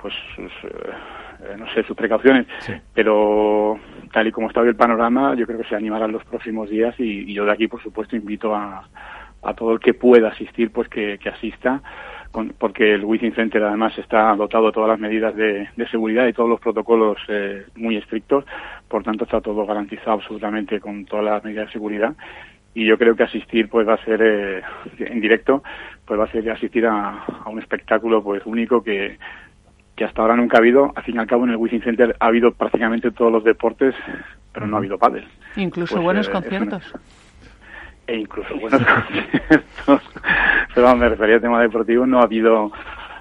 [0.03, 2.47] pues sus, eh, no sé sus precauciones.
[2.93, 3.79] Pero
[4.13, 6.95] tal y como está hoy el panorama yo creo que se animarán los próximos días
[6.99, 8.89] y, yo de aquí por supuesto invito a,
[9.43, 11.81] a todo el que pueda asistir pues que, que asista
[12.59, 16.49] porque el Wizzing Center además está dotado de todas las medidas de, seguridad y todos
[16.49, 18.45] los protocolos eh, muy estrictos,
[18.89, 22.15] por tanto está todo garantizado absolutamente con todas las medidas de seguridad.
[22.75, 24.63] Y yo creo que asistir pues va a ser eh,
[25.01, 25.63] en directo
[26.07, 29.19] pues va a ser asistir a, un espectáculo pues único que,
[30.03, 30.93] que hasta ahora nunca ha habido.
[30.97, 33.95] Al fin y al cabo en el Wizzing Center ha habido prácticamente todos los deportes
[34.53, 35.25] pero no ha habido pádel.
[35.55, 36.93] Incluso pues, buenos eh, conciertos.
[38.09, 40.03] e incluso buenos conciertos.
[40.75, 42.73] Pero me refería al tema deportivo, no ha habido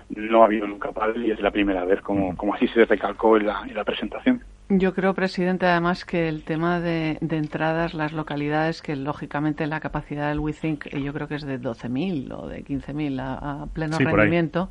[0.09, 3.37] no ha habido nunca padre y es la primera vez como, como así se recalcó
[3.37, 4.43] en la, en la presentación.
[4.73, 9.81] Yo creo, presidente, además que el tema de, de entradas, las localidades, que lógicamente la
[9.81, 13.97] capacidad del WeThink yo creo que es de 12.000 o de 15.000 a, a pleno
[13.97, 14.69] rendimiento,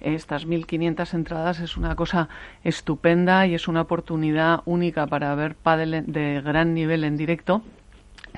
[0.00, 2.28] estas 1.500 entradas es una cosa
[2.62, 7.62] estupenda y es una oportunidad única para ver pádel de gran nivel en directo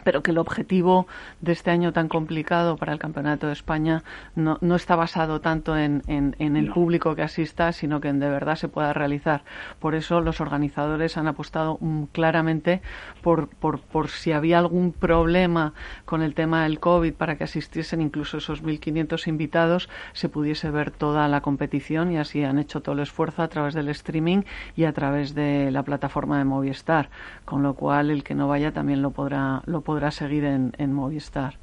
[0.04, 1.06] pero que el objetivo
[1.40, 4.02] de este año tan complicado para el Campeonato de España
[4.34, 8.28] no, no está basado tanto en, en, el público que asista, sino que en de
[8.28, 9.42] verdad se pueda realizar.
[9.78, 12.82] Por eso los organizadores han apostado mm, claramente
[13.22, 15.72] por, por, por, si había algún problema
[16.04, 20.90] con el tema del COVID para que asistiesen incluso esos 1.500 invitados, se pudiese ver
[20.90, 24.42] toda la competición y así han hecho todo el esfuerzo a través del streaming
[24.76, 27.10] y a través de la plataforma de Movistar,
[27.44, 31.54] con lo cual el que no vaya también lo podrá, lo podrá seguir en, Movistar.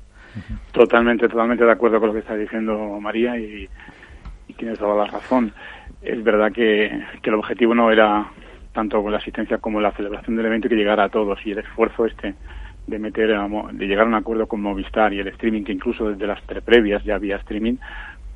[0.71, 3.67] Totalmente, totalmente de acuerdo con lo que está diciendo María y,
[4.57, 5.53] tienes toda la razón.
[6.01, 6.85] Es verdad que,
[7.23, 8.25] el objetivo no era
[8.73, 11.59] tanto con la asistencia como la celebración del evento que llegara a todos y el
[11.59, 12.35] esfuerzo este
[12.85, 16.25] de meter de llegar a un acuerdo con Movistar y el streaming que incluso desde
[16.25, 17.75] las pre previas ya había streaming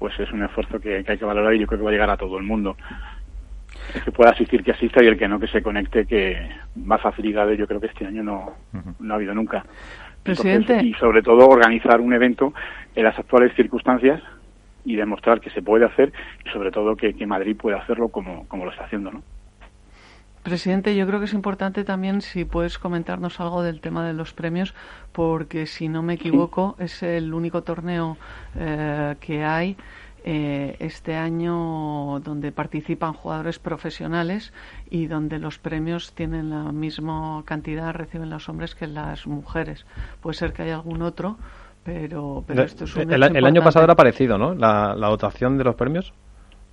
[0.01, 2.09] pues es un esfuerzo que, hay que valorar y yo creo que va a llegar
[2.09, 2.75] a todo el mundo
[3.93, 7.01] el que pueda asistir que asista y el que no que se conecte que más
[7.01, 8.53] facilidades yo creo que este año no,
[8.99, 9.65] no ha habido nunca
[10.23, 10.81] Presidente.
[10.83, 12.53] y sobre todo organizar un evento
[12.95, 14.21] en las actuales circunstancias
[14.85, 16.11] y demostrar que se puede hacer
[16.45, 19.23] y sobre todo que, que Madrid puede hacerlo como, como lo está haciendo, ¿no?
[20.43, 24.33] Presidente, yo creo que es importante también si puedes comentarnos algo del tema de los
[24.33, 24.73] premios,
[25.11, 28.17] porque si no me equivoco es el único torneo
[28.57, 29.77] eh, que hay
[30.23, 34.53] eh, este año donde participan jugadores profesionales
[34.89, 39.85] y donde los premios tienen la misma cantidad, reciben los hombres que las mujeres.
[40.21, 41.37] Puede ser que haya algún otro,
[41.83, 44.53] pero, pero esto es un el, el año pasado era parecido, ¿no?
[44.53, 46.13] La, dotación de los premios.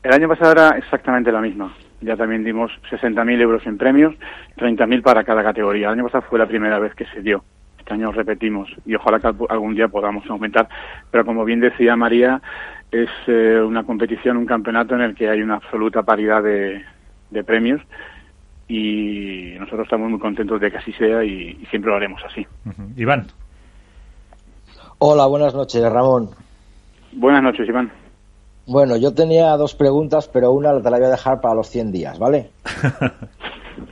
[0.02, 1.74] El año pasado era exactamente la misma.
[2.02, 4.14] Ya también dimos 60.000 euros en premios,
[4.58, 5.86] 30.000 para cada categoría.
[5.88, 7.42] El año pasado fue la primera vez que se dio.
[7.78, 10.68] Este año repetimos y ojalá que algún día podamos aumentar.
[11.10, 12.42] Pero como bien decía María,
[12.90, 16.82] es eh, una competición, un campeonato en el que hay una absoluta paridad de,
[17.44, 17.80] premios
[18.66, 22.46] y nosotros estamos muy contentos de que así sea y, siempre lo haremos así.
[22.96, 23.26] Iván.
[24.98, 26.30] Hola, buenas noches, Ramón.
[27.12, 27.90] Buenas noches, Iván.
[28.66, 31.68] Bueno, yo tenía dos preguntas, pero una la te la voy a dejar para los
[31.68, 32.50] 100 días, ¿vale?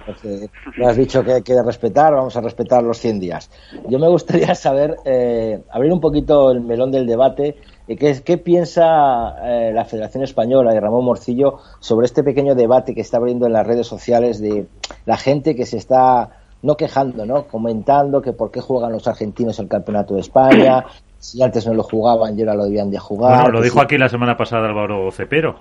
[0.07, 3.51] Porque me has dicho que hay que respetar, vamos a respetar los 100 días.
[3.89, 9.37] Yo me gustaría saber, eh, abrir un poquito el melón del debate ¿Qué, qué piensa
[9.45, 13.53] eh, la Federación Española y Ramón Morcillo sobre este pequeño debate que está abriendo en
[13.53, 14.67] las redes sociales de
[15.05, 16.31] la gente que se está
[16.63, 17.45] no quejando, ¿no?
[17.45, 20.85] comentando que por qué juegan los argentinos el Campeonato de España,
[21.21, 23.43] si antes no lo jugaban y ahora lo debían de jugar.
[23.43, 25.61] Bueno, lo dijo aquí la semana pasada Álvaro Cepero,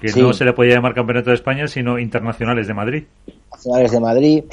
[0.00, 3.04] que no se le podía llamar Campeonato de España, sino Internacionales de Madrid.
[3.26, 4.44] Internacionales de Madrid.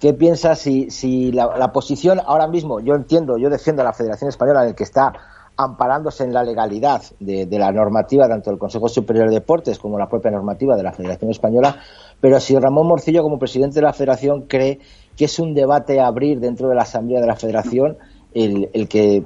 [0.00, 3.92] ¿Qué piensa si, si la, la, posición ahora mismo, yo entiendo, yo defiendo a la
[3.92, 5.12] Federación Española en el que está
[5.58, 10.08] amparándose en la legalidad de, la normativa tanto del Consejo Superior de Deportes como la
[10.08, 11.76] propia normativa de la Federación Española,
[12.20, 14.78] pero si Ramón Morcillo, como presidente de la Federación, cree
[15.16, 17.98] que es un debate a abrir dentro de la Asamblea de la Federación
[18.34, 19.24] el, que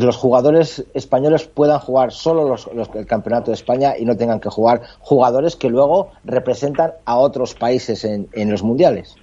[0.00, 4.48] los jugadores españoles puedan jugar solo los, el campeonato de España y no tengan que
[4.48, 9.16] jugar jugadores que luego representan a otros países en, en los mundiales.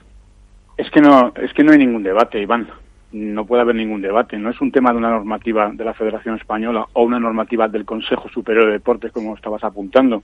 [0.75, 2.67] Es que no, es que no hay ningún debate, Iván
[3.11, 4.37] no puede haber ningún debate.
[4.37, 7.85] No es un tema de una normativa de la Federación Española o una normativa del
[7.85, 10.23] Consejo Superior de Deportes, como estabas apuntando.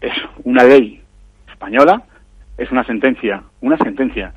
[0.00, 1.00] Es una ley
[1.48, 2.02] española,
[2.56, 4.32] es una sentencia, una sentencia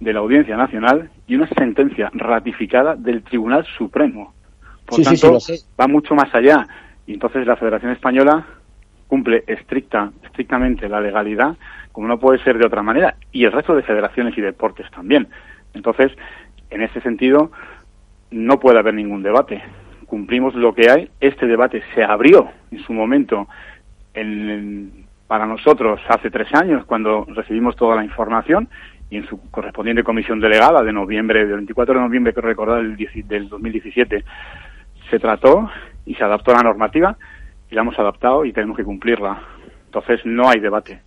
[0.00, 4.32] de la Audiencia Nacional y una sentencia ratificada del Tribunal Supremo.
[4.86, 5.38] Por tanto,
[5.78, 6.66] va mucho más allá.
[7.06, 8.46] Y entonces la Federación Española
[9.06, 11.56] cumple estricta, estrictamente la legalidad,
[11.92, 15.26] como no puede ser de otra manera, y el resto de federaciones y deportes también.
[15.74, 16.12] Entonces,
[16.70, 17.50] en ese sentido,
[18.30, 19.62] no puede haber ningún debate.
[20.06, 21.10] Cumplimos lo que hay.
[21.20, 23.48] Este debate se abrió en su momento
[24.14, 28.68] en, para nosotros hace tres años, cuando recibimos toda la información,
[29.10, 33.48] y en su correspondiente comisión delegada de noviembre, del 24 de noviembre, que recordar, del
[33.48, 34.24] 2017,
[35.10, 35.70] se trató
[36.04, 37.16] y se adaptó a la normativa
[37.70, 39.40] y la hemos adaptado y tenemos que cumplirla.
[39.86, 41.00] Entonces no hay debate.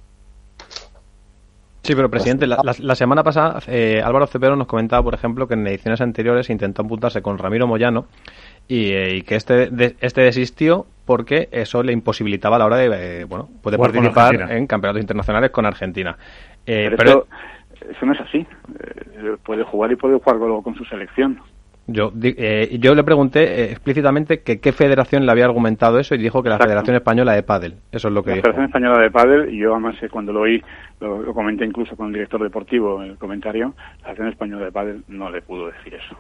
[1.84, 5.66] Sí, pero presidente, la, semana pasada eh, Álvaro Cepero nos comentaba, por ejemplo, que en
[5.66, 8.06] ediciones anteriores intentó apuntarse con Ramiro Moyano
[8.68, 13.24] y, eh, que este, este desistió porque eso le imposibilitaba a la hora de, eh,
[13.24, 16.16] bueno, puede participar en campeonatos internacionales con Argentina.
[16.66, 17.26] pero,
[17.90, 18.46] eso no es así.
[19.44, 21.40] puede jugar y puede jugar luego con su selección.
[21.88, 26.20] Yo, eh, yo le pregunté eh, explícitamente que qué federación le había argumentado eso y
[26.20, 27.76] dijo que la Federación Española de Pádel.
[27.92, 30.42] Eso es lo que la Federación Española de Pádel, y yo además eh, cuando lo
[30.42, 30.62] oí,
[31.00, 35.04] lo, comenté incluso con el director deportivo en el comentario, la Federación Española de Pádel
[35.08, 36.16] no le pudo decir eso.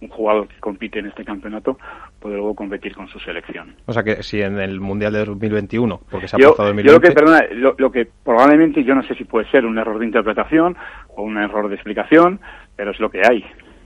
[0.00, 1.78] Un jugador que compite en este campeonato
[2.18, 3.76] puede luego competir con su selección.
[3.86, 6.88] O sea que si en el Mundial de 2021, porque se ha yo, 2020...
[6.88, 7.40] Yo lo que, perdona,
[7.78, 10.76] lo que probablemente, yo no sé si puede ser un error de interpretación
[11.14, 12.40] o un error de explicación,
[12.74, 13.44] pero es lo que hay.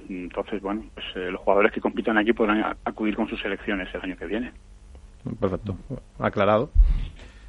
[0.08, 4.02] Entonces, bueno, pues eh, los jugadores que compitan aquí podrán acudir con sus selecciones el
[4.02, 4.52] año que viene.
[5.40, 5.76] Perfecto.
[6.18, 6.70] Aclarado.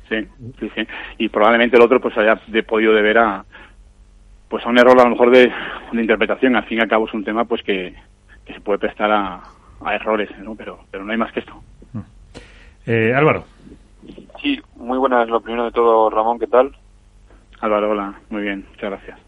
[0.09, 0.25] Sí,
[0.59, 0.87] sí, sí.
[1.17, 3.45] Y probablemente el otro pues haya de, podido deber a
[4.49, 5.51] pues a un error a lo mejor de,
[5.93, 6.55] interpretación.
[6.55, 7.93] Al fin y al cabo es un tema pues que,
[8.45, 9.41] se puede prestar a,
[9.93, 10.55] errores, ¿no?
[10.55, 11.61] Pero, pero no hay más que esto.
[11.93, 11.99] Mm.
[12.87, 13.43] Eh, Álvaro.
[14.41, 15.27] Sí, muy buenas.
[15.27, 16.75] Lo primero de todo, Ramón, ¿qué tal?
[17.59, 18.13] Álvaro, hola.
[18.29, 18.65] Muy bien.
[18.69, 19.26] Muchas gracias.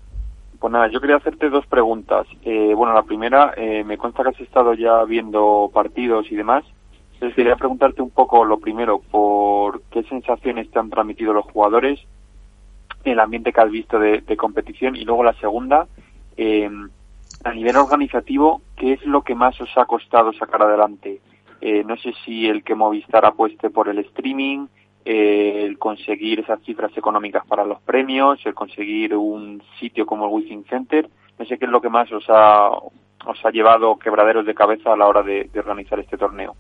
[0.60, 2.28] Pues nada, yo quería hacerte dos preguntas.
[2.44, 6.66] Eh, bueno, la primera, eh, me consta que has estado ya viendo partidos y demás.
[7.14, 12.00] Entonces quería preguntarte un poco, lo primero, por qué sensaciones te han transmitido los jugadores,
[13.06, 15.88] el ambiente que has visto de, competición y luego la segunda,
[16.36, 16.70] eh,
[17.44, 21.22] a nivel organizativo, ¿qué es lo que más os ha costado sacar adelante?
[21.62, 24.68] no sé si el que Movistar apueste por el streaming,
[25.06, 30.32] eh, el conseguir esas cifras económicas para los premios, el conseguir un sitio como el
[30.32, 31.10] Wishing Center.
[31.38, 34.94] No sé qué es lo que más os ha, os ha llevado quebraderos de cabeza
[34.94, 36.56] a la hora de, organizar este torneo.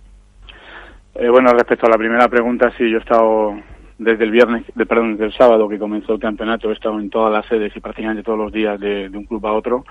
[1.15, 3.56] Eh, bueno, respecto a la primera pregunta, sí, yo he estado
[3.97, 7.10] desde el viernes, de, perdón, desde el sábado que comenzó el campeonato, he estado en
[7.10, 9.84] todas las sedes y prácticamente todos los días de un club a otro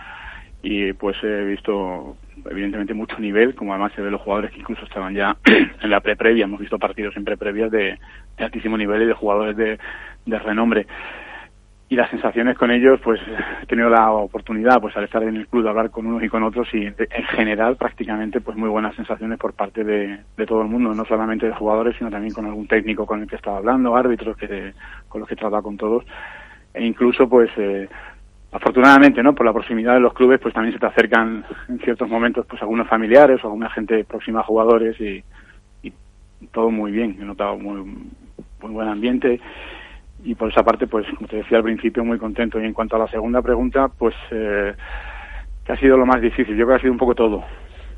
[0.62, 2.16] y pues he visto
[2.50, 5.36] evidentemente mucho nivel, como además se ve los jugadores que incluso estaban ya
[5.82, 7.98] en la pre-previa, hemos visto partidos en pre-previas de,
[8.38, 9.78] altísimo nivel y de jugadores de,
[10.26, 10.86] renombre.
[11.90, 13.18] Y las sensaciones con ellos, pues
[13.62, 16.28] he tenido la oportunidad, pues al estar en el club, de hablar con unos y
[16.28, 20.68] con otros y en general prácticamente pues muy buenas sensaciones por parte de, todo el
[20.68, 23.96] mundo, no solamente de jugadores, sino también con algún técnico con el que estaba hablando,
[23.96, 24.74] árbitros que
[25.08, 26.04] con los que he tratado con todos
[26.74, 27.88] e incluso pues eh,
[28.52, 29.34] afortunadamente, ¿no?
[29.34, 32.60] Por la proximidad de los clubes, pues también se te acercan en ciertos momentos, pues
[32.62, 35.22] algunos familiares o alguna gente próxima a jugadores y,
[36.52, 37.18] todo muy bien.
[37.20, 39.40] He notado muy, muy buen ambiente
[40.22, 42.60] y por esa parte, pues como te decía al principio, muy contento.
[42.60, 44.72] Y en cuanto a la segunda pregunta, pues eh,
[45.64, 46.56] que ha sido lo más difícil.
[46.56, 47.44] Yo creo que ha sido un poco todo.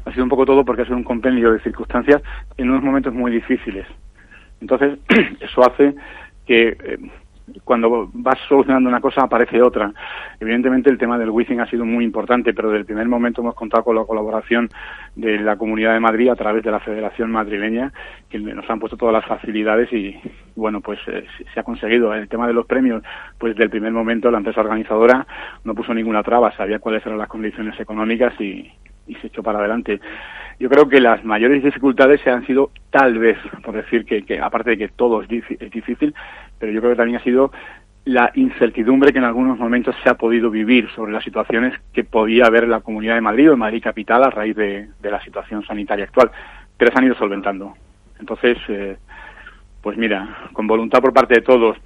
[0.04, 2.22] Ha sido un poco todo porque ha sido un compendio de circunstancias
[2.56, 3.86] en unos momentos muy difíciles.
[4.60, 4.98] Entonces,
[5.40, 5.94] eso hace
[6.46, 6.98] que eh,
[7.64, 9.92] cuando vas solucionando una cosa aparece otra.
[10.38, 13.54] Evidentemente el tema del Wizzing ha sido muy importante, pero desde el primer momento hemos
[13.54, 14.68] contado con la colaboración
[15.16, 17.92] de la Comunidad de Madrid a través de la Federación Madrileña,
[18.28, 20.16] que nos han puesto todas las facilidades y,
[20.56, 22.14] bueno, pues eh, se ha conseguido.
[22.14, 23.02] El tema de los premios,
[23.38, 25.26] pues desde el primer momento la empresa organizadora
[25.64, 28.70] no puso ninguna traba, sabía cuáles eran las condiciones económicas y,
[29.06, 30.00] y se echó para adelante.
[30.60, 34.38] Yo creo que las mayores dificultades se han sido, tal vez, por decir que, que
[34.38, 36.14] aparte de que todo es, difícil,
[36.58, 37.50] pero yo creo que también ha sido
[38.04, 42.44] la incertidumbre que en algunos momentos se ha podido vivir sobre las situaciones que podía
[42.44, 45.64] haber en la Comunidad de Madrid o en Madrid Capital a raíz de, la situación
[45.64, 46.30] sanitaria actual,
[46.76, 47.74] pero se han ido solventando.
[48.18, 48.98] Entonces, eh,
[49.80, 51.78] pues mira, con voluntad por parte de todos,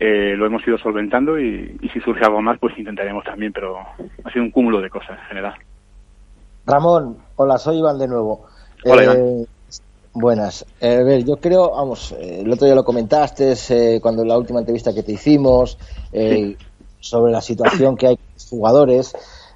[0.00, 3.78] eh, lo hemos ido solventando y, y, si surge algo más, pues intentaremos también, pero
[4.24, 5.54] ha sido un cúmulo de cosas en general.
[6.66, 8.46] Ramón, hola, soy Iván de nuevo.
[8.84, 9.46] Hola, eh,
[10.14, 10.66] Buenas.
[10.78, 14.36] Eh, a ver, yo creo, vamos, eh, el otro día lo comentaste eh, cuando la
[14.36, 15.78] última entrevista que te hicimos
[17.00, 19.12] sobre la situación que hay con los jugadores.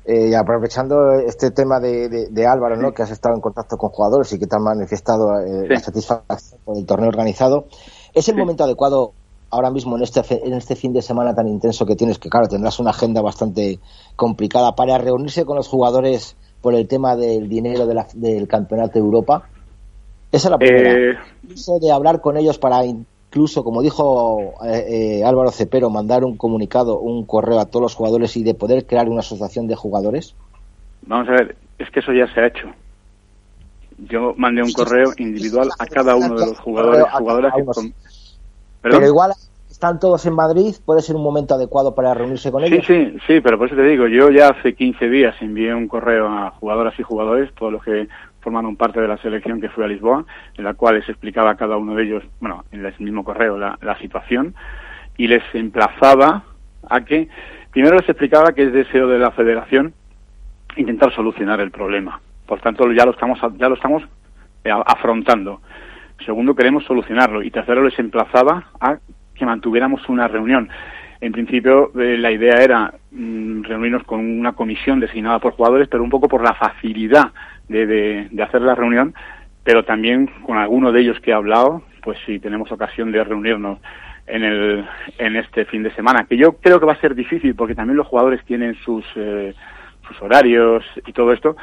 [0.06, 2.92] y aprovechando este tema de, Álvaro, ¿no?
[2.92, 6.78] que has estado en contacto con jugadores y que te han manifestado la satisfacción por
[6.78, 7.66] el torneo organizado,
[8.14, 9.12] ¿es el momento adecuado
[9.50, 12.48] ahora mismo en este, en este fin de semana tan intenso que tienes, que claro,
[12.48, 13.78] tendrás una agenda bastante
[14.14, 16.36] complicada para reunirse con los jugadores
[16.66, 19.48] por el tema del dinero del Campeonato de Europa?
[20.32, 21.12] Esa es la primera.
[21.12, 21.16] Eh...
[21.80, 26.98] de hablar con ellos para incluso, como dijo eh, eh, Álvaro Cepero, mandar un comunicado,
[26.98, 30.34] un correo a todos los jugadores y de poder crear una asociación de jugadores?
[31.02, 32.66] Vamos a ver, es que eso ya se ha hecho.
[33.98, 37.92] Yo mandé un correo individual a cada uno de los jugadores, jugadoras que...
[38.82, 39.30] Pero igual
[39.76, 42.86] están todos en Madrid, puede ser un momento adecuado para reunirse con ellos.
[42.86, 45.86] Sí, sí, sí, pero por eso te digo, yo ya hace 15 días envié un
[45.86, 48.08] correo a jugadoras y jugadores, todos los que
[48.40, 50.24] formaron parte de la selección que fue a Lisboa,
[50.56, 53.58] en la cual les explicaba a cada uno de ellos, bueno, en el mismo correo,
[53.58, 54.54] la, situación,
[55.18, 56.44] y les emplazaba
[56.88, 57.28] a que,
[57.70, 59.92] primero les explicaba que es deseo de la federación
[60.76, 62.18] intentar solucionar el problema.
[62.46, 64.04] Por tanto, ya lo estamos, ya lo estamos
[64.64, 65.60] eh, afrontando.
[66.24, 67.42] Segundo, queremos solucionarlo.
[67.42, 68.96] Y tercero, les emplazaba a
[69.36, 70.68] que mantuviéramos una reunión.
[71.20, 76.02] En principio, eh, la idea era mm, reunirnos con una comisión designada por jugadores, pero
[76.02, 77.32] un poco por la facilidad
[77.68, 77.86] de,
[78.30, 79.14] de, hacer la reunión,
[79.64, 83.78] pero también con alguno de ellos que he hablado, pues si tenemos ocasión de reunirnos
[84.26, 84.84] en, el,
[85.18, 87.96] en este fin de semana, que yo creo que va a ser difícil porque también
[87.96, 89.54] los jugadores tienen sus, eh,
[90.06, 91.56] sus horarios y todo esto,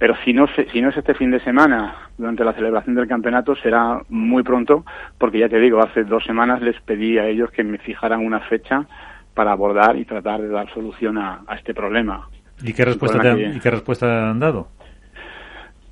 [0.00, 3.54] pero si no, si no es este fin de semana, durante la celebración del campeonato,
[3.56, 4.82] será muy pronto,
[5.18, 8.40] porque ya te digo, hace dos semanas les pedí a ellos que me fijaran una
[8.40, 8.86] fecha
[9.34, 12.30] para abordar y tratar de dar solución a, este problema.
[12.62, 14.68] ¿Y qué respuesta, han, ¿Y qué respuesta han dado?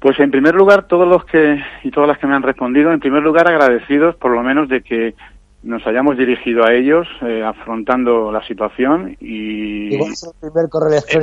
[0.01, 3.01] Pues en primer lugar, todos los que y todas las que me han respondido, en
[3.01, 5.17] primer lugar agradecidos por lo menos de que
[5.63, 9.99] nos hayamos dirigido a ellos eh, afrontando la situación y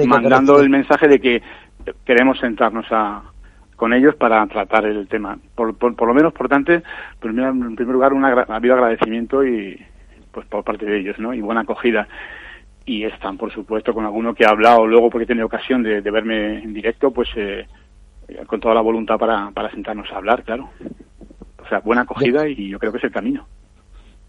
[0.05, 1.41] mandando el mensaje de que
[2.05, 3.23] queremos sentarnos a,
[3.75, 5.37] con ellos para tratar el tema.
[5.55, 6.73] Por, por, lo menos, por tanto,
[7.19, 9.79] pues en primer lugar, un ha habido agradecimiento y
[10.31, 11.33] pues por parte de ellos, ¿no?
[11.33, 12.07] Y buena acogida.
[12.85, 16.01] Y están, por supuesto, con alguno que ha hablado luego porque he tenido ocasión de,
[16.01, 17.65] verme en directo, pues eh,
[18.45, 20.69] con toda la voluntad para, para sentarnos a hablar, claro.
[21.63, 23.47] O sea, buena acogida y yo creo que es el camino.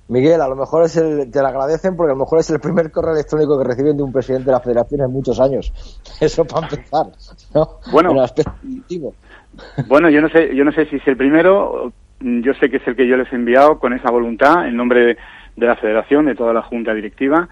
[0.08, 2.60] Miguel, a lo mejor es el, te lo agradecen porque a lo mejor es el
[2.60, 5.72] primer correo electrónico que reciben de un presidente de la federación en muchos años.
[6.20, 7.06] Eso para empezar,
[7.54, 7.80] ¿no?
[7.90, 8.14] Bueno,
[9.88, 11.92] bueno, yo no sé, yo no sé si es el primero.
[12.20, 15.18] Yo sé que es el que yo les he enviado con esa voluntad en nombre
[15.56, 17.48] de, la federación, de toda la junta directiva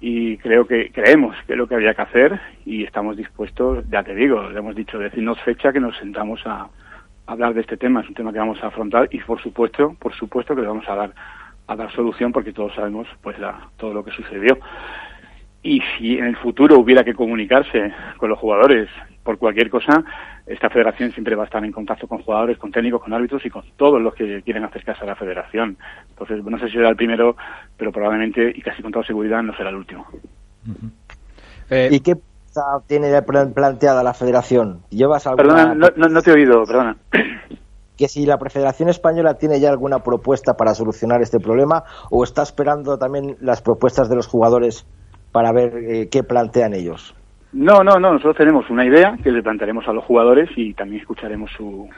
[0.00, 4.02] y creo que creemos que es lo que había que hacer y estamos dispuestos, ya
[4.02, 6.68] te digo, le hemos dicho decirnos fecha que nos sentamos a
[7.26, 10.14] hablar de este tema, es un tema que vamos a afrontar y por supuesto, por
[10.14, 11.14] supuesto que le vamos a dar
[11.66, 13.36] a dar solución porque todos sabemos pues
[13.76, 14.58] todo lo que sucedió.
[15.62, 18.88] Y si en el futuro hubiera que comunicarse con los jugadores
[19.24, 20.04] por cualquier cosa,
[20.46, 23.50] esta federación siempre va a estar en contacto con jugadores, con técnicos, con árbitros y
[23.50, 25.76] con todos los que quieren acercarse a la federación.
[26.10, 27.36] Entonces, no sé si será el primero,
[27.76, 30.06] pero probablemente y casi con toda seguridad no será el último.
[31.68, 32.14] Eh, ¿Y qué
[32.86, 34.82] tiene planteada la federación?
[34.90, 36.96] ¿Llevas Perdona, no, no te he oído, perdona
[37.96, 42.42] que si la Federación Española tiene ya alguna propuesta para solucionar este problema o está
[42.42, 44.86] esperando también las propuestas de los jugadores
[45.32, 47.14] para ver eh, qué plantean ellos.
[47.52, 51.00] No, no, no, nosotros tenemos una idea que le plantearemos a los jugadores y también
[51.00, 51.88] escucharemos su,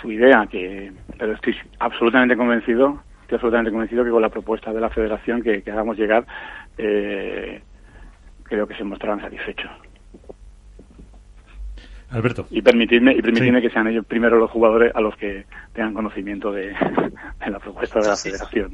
[0.00, 4.80] su idea, que, pero estoy absolutamente convencido, estoy absolutamente convencido que con la propuesta de
[4.80, 6.24] la Federación que, hagamos llegar,
[6.76, 7.60] eh,
[8.44, 9.70] creo que se mostrarán satisfechos.
[12.10, 12.46] Alberto.
[12.50, 15.44] Y permitirme, y permitirme que sean ellos primero los jugadores a los que
[15.74, 16.72] tengan conocimiento de,
[17.46, 18.70] la propuesta de la federación.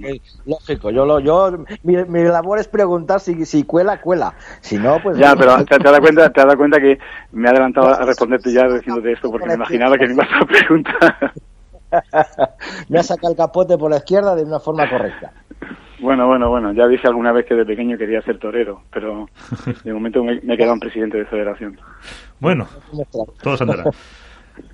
[0.47, 4.35] Lógico, yo, lo, yo mi, labor es preguntar si, si cuela, cuela.
[4.61, 5.19] Si no, pues.
[5.19, 6.99] Ya, pero te, has dado cuenta, te has dado cuenta que
[7.33, 10.47] me he adelantado a responderte ya diciéndote esto porque me imaginaba que me ibas a
[10.47, 11.33] preguntar.
[12.89, 15.33] me ha sacado el capote por la izquierda de una forma correcta.
[16.05, 19.27] Bueno, bueno, bueno, ya dije alguna vez que de pequeño quería ser torero, pero
[19.85, 21.81] de momento me, he quedado un presidente de federación.
[22.39, 22.67] Bueno,
[23.43, 23.85] todo andará.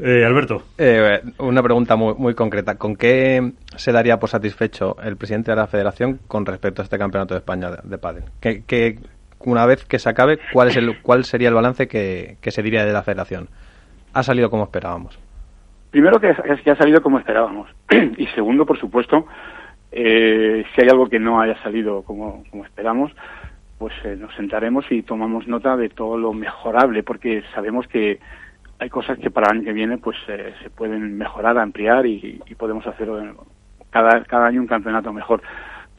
[0.00, 0.64] Eh, Alberto.
[0.76, 2.74] Eh, una pregunta muy, muy concreta.
[2.74, 6.98] ¿Con qué se daría por satisfecho el presidente de la federación con respecto a este
[6.98, 8.24] campeonato de España de, de pádel?
[8.40, 8.98] ¿Qué,
[9.38, 12.84] una vez que se acabe, ¿cuál, es el, cuál sería el balance que, se diría
[12.84, 13.48] de la federación?
[14.14, 15.16] ¿Ha salido como esperábamos?
[15.92, 17.70] Primero que, que ha salido como esperábamos.
[18.18, 19.26] y segundo, por supuesto,
[19.92, 23.12] eh, si hay algo que no haya salido como, esperamos,
[23.78, 28.20] pues eh, nos sentaremos y tomamos nota de todo lo mejorable, porque sabemos que
[28.78, 32.40] hay cosas que para el año que viene pues eh, se pueden mejorar, ampliar y,
[32.56, 33.08] podemos hacer
[33.90, 35.42] cada, cada año un campeonato mejor.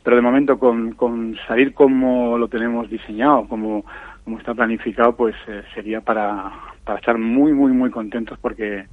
[0.04, 3.86] Pero de momento con, con salir como lo tenemos diseñado, como,
[4.24, 5.36] como está planificado, pues
[5.76, 6.52] sería para,
[6.84, 8.86] para estar muy, muy, muy contentos porque,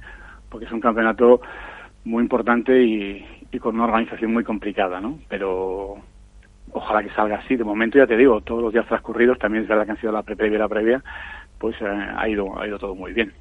[0.49, 1.41] porque es un campeonato
[2.05, 5.19] muy importante y, y con una organización muy complicada, ¿no?
[5.27, 5.97] Pero
[6.71, 7.55] ojalá que salga así.
[7.55, 10.11] De momento ya te digo, todos los días transcurridos, también es verdad que han sido
[10.11, 11.03] la pre-previa y la previa,
[11.57, 13.33] pues eh, ha ido ha ido todo muy bien.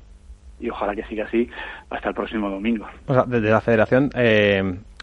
[0.61, 1.49] Y ojalá que siga así
[1.91, 2.87] hasta el próximo domingo.
[3.07, 4.63] O sea, desde la federación, eh,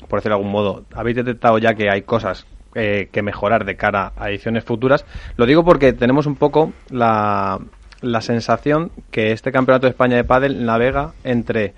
[0.09, 3.77] por decirlo de algún modo, habéis detectado ya que hay cosas eh, que mejorar de
[3.77, 5.05] cara a ediciones futuras.
[5.37, 7.59] Lo digo porque tenemos un poco la,
[8.01, 11.73] la sensación que este Campeonato de España de Padel navega entre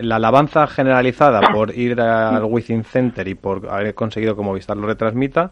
[0.00, 4.86] la alabanza generalizada por ir al Within Center y por haber conseguido que Movistar lo
[4.86, 5.50] retransmita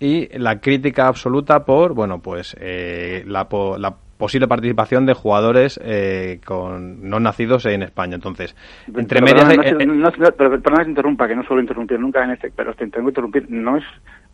[0.00, 6.40] y la crítica absoluta por, bueno, pues eh, la, la posible participación de jugadores eh,
[6.44, 8.16] con no nacidos en España.
[8.16, 8.54] Entonces,
[8.94, 9.48] entre medias...
[9.86, 13.06] No, pero, perdón que interrumpa, que no suelo interrumpir nunca en este, pero te tengo
[13.06, 13.50] que interrumpir.
[13.50, 13.84] No es,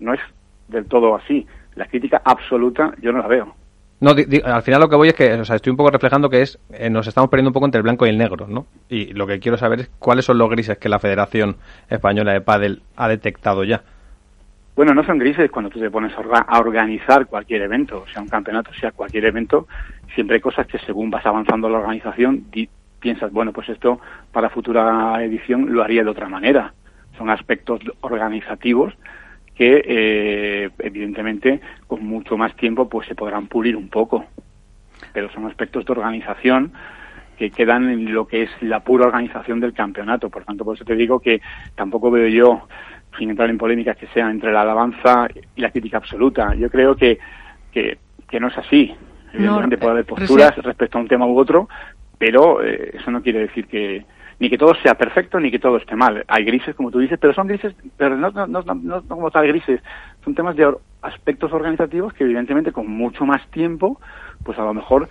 [0.00, 0.20] no es
[0.68, 1.46] del todo así.
[1.76, 3.54] La crítica absoluta yo no la veo.
[4.00, 6.42] No, al final lo que voy es que, o sea, estoy un poco reflejando que
[6.42, 8.66] es, eh, nos estamos perdiendo un poco entre el blanco y el negro, ¿no?
[8.88, 11.56] Y lo que quiero saber es cuáles son los grises que la Federación
[11.88, 13.82] Española de Padel ha detectado ya.
[14.76, 18.74] Bueno, no son grises cuando tú te pones a organizar cualquier evento, sea un campeonato,
[18.74, 19.68] sea cualquier evento,
[20.14, 22.46] siempre hay cosas que según vas avanzando la organización
[23.04, 24.00] piensas, bueno, pues esto
[24.32, 26.72] para futura edición lo haría de otra manera.
[27.18, 28.94] Son aspectos organizativos
[29.54, 34.24] que eh, evidentemente con mucho más tiempo pues se podrán pulir un poco.
[35.12, 36.72] Pero son aspectos de organización
[37.36, 40.30] que quedan en lo que es la pura organización del campeonato.
[40.30, 41.40] Por tanto por eso te digo que
[41.74, 42.68] tampoco veo yo
[43.18, 46.54] sin entrar en polémicas que sea entre la alabanza y la crítica absoluta.
[46.54, 47.18] Yo creo que
[47.72, 47.98] que,
[48.40, 48.92] no es así.
[49.32, 51.68] Evidentemente puede haber posturas respecto a un tema u otro
[52.18, 54.04] pero eh, eso no quiere decir que
[54.38, 56.24] ni que todo sea perfecto ni que todo esté mal.
[56.28, 59.46] Hay grises, como tú dices, pero son grises, pero no, no, no, no como tal
[59.46, 59.80] grises,
[60.24, 64.00] son temas de aspectos organizativos que evidentemente con mucho más tiempo,
[64.42, 65.08] pues a lo mejor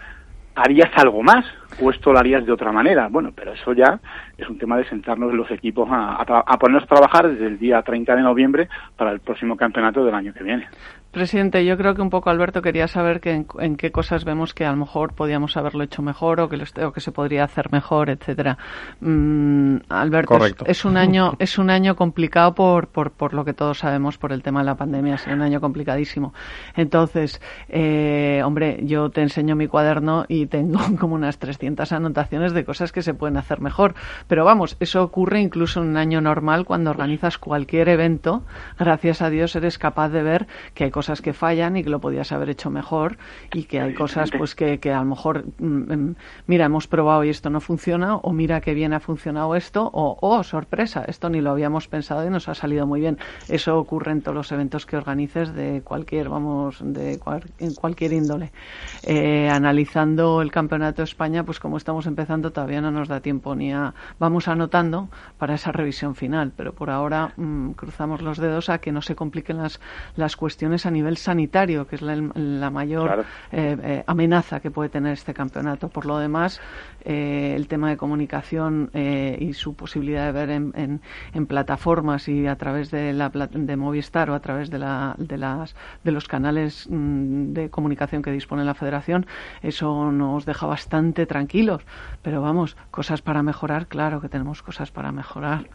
[0.56, 1.46] harías algo más
[1.82, 3.08] o esto lo harías de otra manera.
[3.10, 4.00] Bueno, pero eso ya
[4.38, 7.82] es un tema de sentarnos los equipos a, a, ponernos a trabajar desde el día
[7.82, 10.68] 30 de noviembre para el próximo campeonato del año que viene.
[11.14, 14.66] Presidente, yo creo que un poco Alberto quería saber que en, qué cosas vemos que
[14.66, 18.10] a lo mejor podíamos haberlo hecho mejor o que, lo, que se podría hacer mejor,
[18.10, 18.58] etcétera.
[19.00, 23.78] Mm, Alberto, es, un año es un año complicado por, por, por lo que todos
[23.78, 26.34] sabemos por el tema de la pandemia, es un año complicadísimo.
[26.76, 27.40] Entonces,
[27.70, 32.92] eh, hombre, yo te enseño mi cuaderno y tengo como unas 300 anotaciones de cosas
[32.92, 33.94] que se pueden hacer mejor.
[34.28, 38.42] Pero vamos, eso ocurre incluso en un año normal cuando organizas cualquier evento.
[38.80, 41.90] Gracias a Dios eres capaz de ver que hay cosas cosas que fallan y que
[41.90, 43.18] lo podías haber hecho mejor
[43.52, 46.16] y que hay cosas pues que, que a lo mejor, mm, mm,
[46.48, 50.18] mira, hemos probado y esto no funciona o mira que bien ha funcionado esto o,
[50.22, 53.18] oh, sorpresa, esto ni lo habíamos pensado y nos ha salido muy bien.
[53.50, 57.20] Eso ocurre en todos los eventos que organices de cualquier, vamos, de
[57.60, 58.54] en cualquier índole.
[59.04, 63.56] Eh, analizando el Campeonato de España, pues como estamos empezando todavía no nos da tiempo
[63.56, 63.94] ni a...
[64.20, 68.94] Vamos anotando para esa revisión final, pero por ahora mm, cruzamos los dedos a que
[68.94, 69.82] no se compliquen las,
[70.16, 75.14] las cuestiones a nivel sanitario, que es la, mayor eh, eh, amenaza que puede tener
[75.14, 75.90] este campeonato.
[75.90, 76.62] Por lo demás,
[77.04, 81.02] eh, el tema de comunicación y su posibilidad de ver en,
[81.34, 85.38] en, plataformas y a través de, la, de Movistar o a través de, la, de,
[85.38, 89.26] las, de los canales mm, de comunicación que dispone la Federación,
[89.62, 91.84] eso nos deja bastante tranquilos.
[92.22, 95.70] Pero vamos, cosas para mejorar, claro que tenemos cosas para mejorar.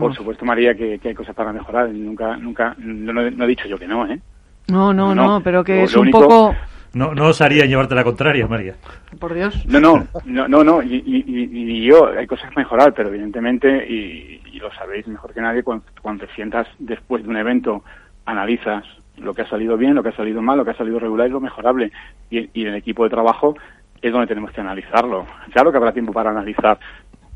[0.00, 1.88] Por supuesto, María, que, hay cosas para mejorar.
[1.90, 4.20] Nunca, nunca, no, he dicho yo que no, ¿eh?
[4.68, 6.54] No, no, no, pero que es un poco...
[6.94, 8.74] No, no os haría llevarte la contraria, María.
[9.18, 9.64] Por Dios.
[9.66, 10.82] No, no, no, no, no.
[10.82, 15.62] Y, y, yo, hay cosas que mejorar, pero evidentemente, y, lo sabéis mejor que nadie,
[15.62, 17.84] cuando, cuando te sientas después de un evento,
[18.24, 18.84] analizas
[19.18, 21.28] lo que ha salido bien, lo que ha salido mal, lo que ha salido regular
[21.28, 21.92] y lo mejorable.
[22.30, 23.54] Y, y en el equipo de trabajo
[24.00, 25.26] es donde tenemos que analizarlo.
[25.52, 26.78] Claro que habrá tiempo para analizar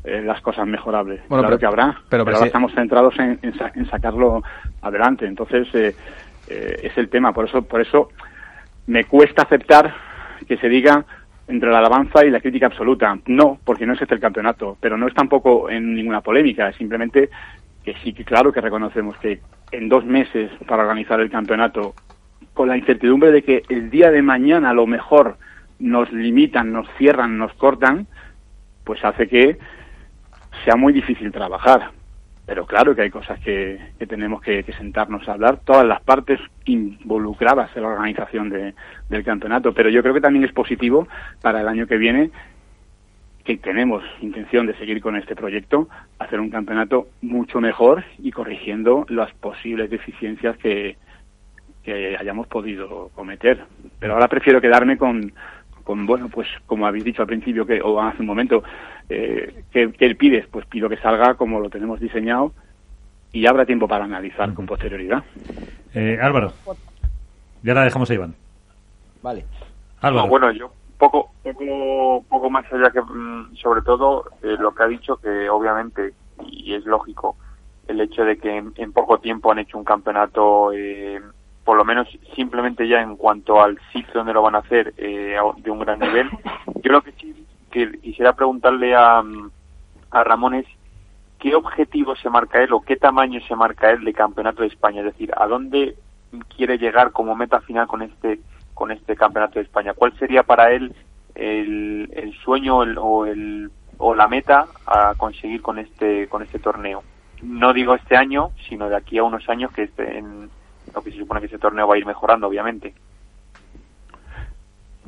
[0.03, 1.21] eh, las cosas mejorables.
[1.29, 4.43] Bueno, claro que habrá, pero, ahora estamos centrados en, en, sacarlo
[4.81, 5.25] adelante.
[5.25, 5.95] Entonces, eh,
[6.49, 7.33] eh, es el tema.
[7.33, 8.09] Por eso, por eso
[8.87, 9.93] me cuesta aceptar
[10.47, 11.05] que se diga
[11.47, 13.17] entre la alabanza y la crítica absoluta.
[13.27, 16.75] No, porque no es este el campeonato, pero no es tampoco en ninguna polémica, es
[16.75, 17.29] simplemente
[17.83, 19.41] que sí que claro que reconocemos que
[19.71, 21.93] en dos meses para organizar el campeonato,
[22.53, 25.37] con la incertidumbre de que el día de mañana a lo mejor
[25.79, 28.07] nos limitan, nos cierran, nos cortan,
[28.83, 29.57] pues hace que
[30.63, 31.91] sea muy difícil trabajar.
[32.45, 37.75] Pero claro que hay cosas que, tenemos que, sentarnos a hablar, todas las partes involucradas
[37.75, 39.73] en la organización del campeonato.
[39.73, 41.07] Pero yo creo que también es positivo
[41.41, 42.31] para el año que viene
[43.45, 49.05] que tenemos intención de seguir con este proyecto, hacer un campeonato mucho mejor y corrigiendo
[49.09, 50.95] las posibles deficiencias que,
[51.83, 53.65] que hayamos podido cometer.
[53.99, 55.33] Pero ahora prefiero quedarme con,
[55.83, 58.63] con bueno, pues como habéis dicho al principio que o hace un momento,
[59.09, 60.47] eh, ¿qué, pides?
[60.47, 62.53] Pues pido que salga como lo tenemos diseñado
[63.31, 65.23] y habrá tiempo para analizar con posterioridad.
[65.93, 66.53] Eh, Álvaro,
[67.61, 68.35] ya la dejamos a Iván.
[69.21, 69.45] Vale.
[70.01, 70.27] Álvaro.
[70.27, 74.87] bueno, yo poco, poco, poco más allá que, mm, sobre todo, eh, lo que ha
[74.87, 76.13] dicho que obviamente,
[76.45, 77.35] y es lógico,
[77.87, 81.21] el hecho de que en, poco tiempo han hecho un campeonato, eh,
[81.65, 85.37] por lo menos simplemente ya en cuanto al sitio donde lo van a hacer, eh,
[85.57, 86.29] de un gran nivel.
[86.83, 87.42] Yo lo que sí
[87.73, 89.23] que quisiera preguntarle a,
[90.11, 90.67] a Ramón es
[91.39, 94.99] qué objetivo se marca él o qué tamaño se marca él de campeonato de España,
[94.99, 95.95] es decir, a dónde
[96.55, 98.39] quiere llegar como meta final con este
[98.73, 99.93] con este campeonato de España.
[99.93, 100.95] ¿Cuál sería para él
[101.35, 107.03] el, el sueño o el o la meta a conseguir con este con este torneo.
[107.41, 110.49] No digo este año, sino de aquí a unos años que este, en
[110.93, 112.93] lo que se supone que ese torneo va a ir mejorando, obviamente.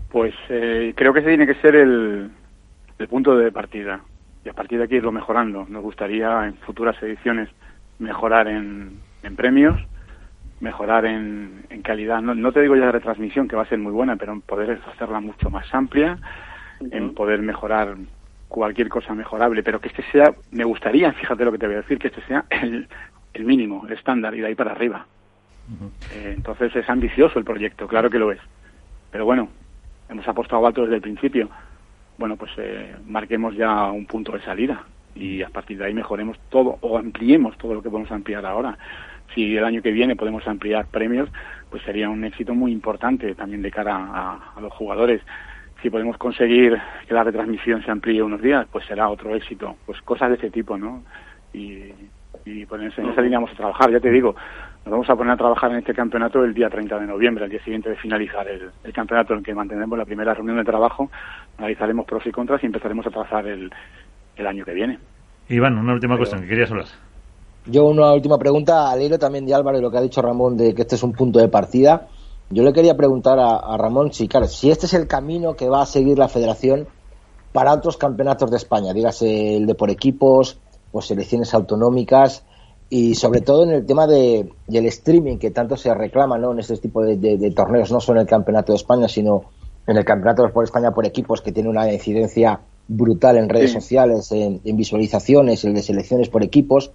[0.09, 2.31] Pues eh, creo que ese tiene que ser el,
[2.97, 4.01] el punto de partida
[4.43, 5.65] y a partir de aquí irlo mejorando.
[5.67, 7.49] Nos gustaría en futuras ediciones
[7.99, 9.79] mejorar en, en premios,
[10.59, 12.21] mejorar en, en calidad.
[12.21, 14.41] No, no, te digo ya de retransmisión, que va a ser muy buena, pero en
[14.41, 16.17] poder hacerla mucho más amplia,
[16.91, 17.95] en poder mejorar
[18.47, 21.81] cualquier cosa mejorable, pero que este sea, me gustaría, fíjate lo que te voy a
[21.81, 22.87] decir, que este sea el,
[23.33, 25.05] el mínimo, el estándar y de ahí para arriba.
[26.13, 28.39] eh, entonces es ambicioso el proyecto, claro que lo es.
[29.11, 29.49] Pero bueno,
[30.09, 31.49] hemos apostado alto desde el principio.
[32.17, 34.83] Bueno, pues eh, marquemos ya un punto de salida
[35.15, 38.77] y a partir de ahí mejoremos todo o ampliemos todo lo que podemos ampliar ahora.
[39.33, 41.29] Si el año que viene podemos ampliar premios,
[41.69, 45.21] pues sería un éxito muy importante también de cara a, los jugadores
[45.81, 49.75] si podemos conseguir que la retransmisión se amplíe unos días, pues será otro éxito.
[49.85, 51.03] Pues cosas de ese tipo, ¿no?
[51.53, 51.93] Y,
[52.45, 54.35] y pues en esa línea vamos a trabajar, ya te digo,
[54.85, 57.49] nos vamos a poner a trabajar en este campeonato el día 30 de noviembre, el
[57.49, 60.63] día siguiente de finalizar el, el campeonato en el que mantendremos la primera reunión de
[60.63, 61.09] trabajo,
[61.57, 63.71] analizaremos pros y contras y empezaremos a trazar el,
[64.35, 64.99] el año que viene.
[65.49, 66.85] Iván, una última Pero, cuestión que querías hablar.
[67.65, 70.55] Yo una última pregunta al hilo también de Álvaro y lo que ha dicho Ramón
[70.55, 72.07] de que este es un punto de partida.
[72.51, 75.67] Yo le quería preguntar a, a, Ramón si, claro, si este es el camino que
[75.67, 76.87] va a seguir la federación
[77.53, 80.59] para otros campeonatos de España, dígase el de por equipos
[80.91, 82.45] o selecciones autonómicas
[82.89, 86.51] y sobre todo en el tema de, del streaming que tanto se reclama ¿no?
[86.51, 89.43] en este tipo de, de, de, torneos, no solo en el campeonato de España, sino
[89.87, 93.75] en el campeonato por España por equipos que tiene una incidencia brutal en redes sí.
[93.75, 96.91] sociales, en, en, visualizaciones, el de selecciones por equipos.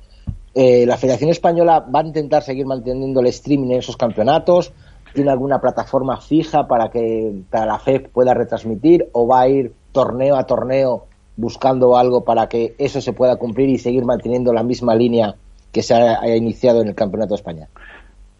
[0.55, 4.73] Eh, la Federación Española va a intentar seguir manteniendo el streaming en esos campeonatos
[5.13, 9.73] tiene alguna plataforma fija para que para la FEP pueda retransmitir o va a ir
[9.93, 14.63] torneo a torneo buscando algo para que eso se pueda cumplir y seguir manteniendo la
[14.63, 15.37] misma línea
[15.73, 17.67] que se haya iniciado en el Campeonato de España?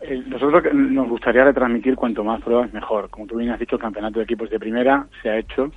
[0.01, 3.11] Eh, nosotros nos gustaría retransmitir cuanto más pruebas mejor.
[3.11, 5.71] Como tú bien has dicho, el Campeonato de Equipos de Primera se ha hecho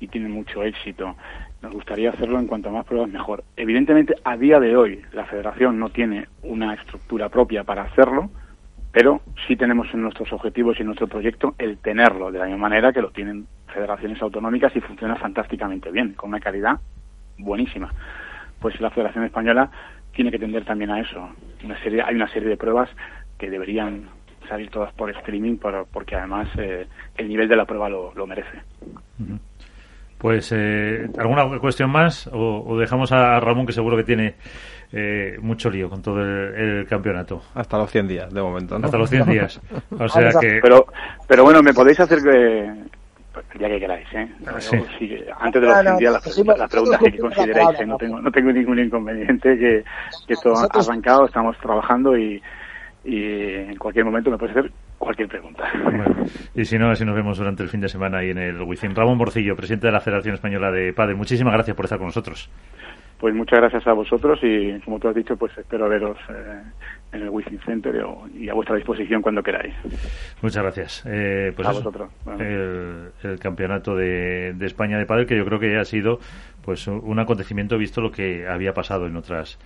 [0.00, 1.14] y tiene mucho éxito.
[1.62, 3.44] Nos gustaría hacerlo en cuanto más pruebas mejor.
[3.56, 8.30] Evidentemente, a día de hoy, la Federación no tiene una estructura propia para hacerlo,
[8.92, 12.68] pero sí tenemos en nuestros objetivos y en nuestro proyecto el tenerlo, de la misma
[12.68, 16.80] manera que lo tienen federaciones autonómicas y funciona fantásticamente bien, con una calidad
[17.38, 17.92] buenísima.
[18.60, 19.70] Pues la Federación Española
[20.18, 21.28] tiene que tender también a eso.
[21.62, 22.90] Una serie, hay una serie de pruebas
[23.38, 24.08] que deberían
[24.48, 28.26] salir todas por streaming por, porque además eh, el nivel de la prueba lo, lo
[28.26, 28.58] merece.
[28.82, 29.38] Uh -huh.
[30.18, 32.26] Pues, eh, ¿alguna cuestión más?
[32.32, 34.34] O, o, dejamos a Ramón, que seguro que tiene
[34.90, 37.40] eh, mucho lío con todo el, el, campeonato.
[37.54, 38.76] Hasta los 100 días, de momento.
[38.76, 38.86] ¿no?
[38.86, 39.60] Hasta los 100 días.
[39.96, 40.58] O sea que...
[40.60, 40.86] Pero,
[41.28, 42.97] pero bueno, me podéis hacer que...
[43.52, 44.28] El día que queráis, ¿eh?
[44.58, 44.76] Sí.
[44.98, 47.86] Si, antes de los 100 días, las la, la preguntas que consideráis, ¿eh?
[47.86, 49.84] no, tengo, no tengo ningún inconveniente, que,
[50.26, 52.42] que esto ha arrancado, estamos trabajando y,
[53.04, 55.64] y en cualquier momento me puedes hacer cualquier pregunta.
[55.82, 56.04] Bueno,
[56.54, 58.94] y si no, así nos vemos durante el fin de semana ahí en el Wizzing.
[58.94, 62.50] Ramón Borcillo, presidente de la Federación Española de Padre, muchísimas gracias por estar con nosotros.
[63.18, 66.62] Pues muchas gracias a vosotros y, como tú has dicho, pues espero veros eh,
[67.12, 67.94] en el Wizzing Center
[68.34, 69.74] y a vuestra disposición cuando queráis.
[70.40, 71.02] Muchas gracias.
[71.06, 72.10] Eh, pues a eso, vosotros.
[72.38, 76.20] El, el, campeonato de, de, España de Padre, que yo creo que ha sido
[76.62, 79.58] pues un acontecimiento visto lo que había pasado en otras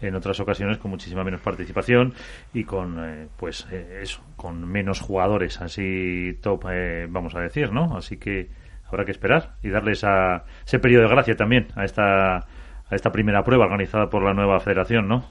[0.00, 2.14] en otras ocasiones con muchísima menos participación
[2.52, 7.72] y con eh, pues eh, eso con menos jugadores así top eh, vamos a decir
[7.72, 8.48] no así que
[8.86, 12.46] habrá que esperar y darle esa, ese periodo de gracia también a esta
[12.90, 15.24] a esta primera prueba organizada por la nueva federación no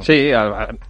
[0.00, 0.30] sí,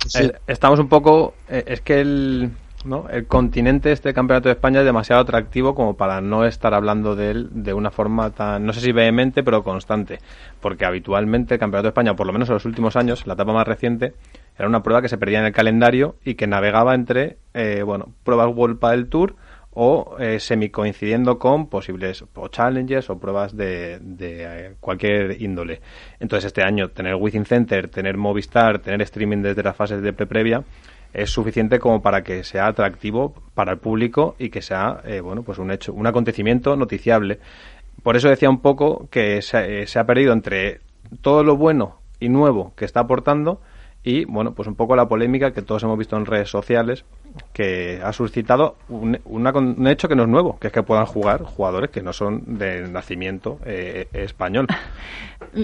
[0.07, 0.31] sí.
[0.47, 2.51] estamos un poco es que el
[2.87, 3.07] ¿no?
[3.11, 7.31] El continente, este campeonato de España, es demasiado atractivo como para no estar hablando de
[7.31, 10.21] él de una forma tan, no sé si vehemente, pero constante.
[10.61, 13.53] Porque habitualmente el campeonato de España, por lo menos en los últimos años, la etapa
[13.53, 14.15] más reciente,
[14.59, 18.09] era una prueba que se perdía en el calendario y que navegaba entre, eh, bueno,
[18.25, 19.35] pruebas World del Tour
[19.79, 25.83] o eh, semi coincidiendo con posibles o challenges o pruebas de, de eh, cualquier índole.
[26.19, 30.65] Entonces este año tener Within Center, tener Movistar, tener streaming desde las fases de pre-previa,
[31.13, 35.43] es suficiente como para que sea atractivo para el público y que sea eh, bueno
[35.43, 37.39] pues un hecho un acontecimiento noticiable
[38.03, 40.81] por eso decía un poco que se, eh, se, ha perdido entre
[41.21, 43.61] todo lo bueno y nuevo que está aportando
[44.07, 47.05] y bueno, pues un poco la polémica que todos hemos visto en redes sociales
[47.53, 49.19] que ha suscitado un,
[49.89, 52.87] hecho que no es nuevo, que es que puedan jugar jugadores que no son de
[52.89, 54.69] nacimiento eh, español.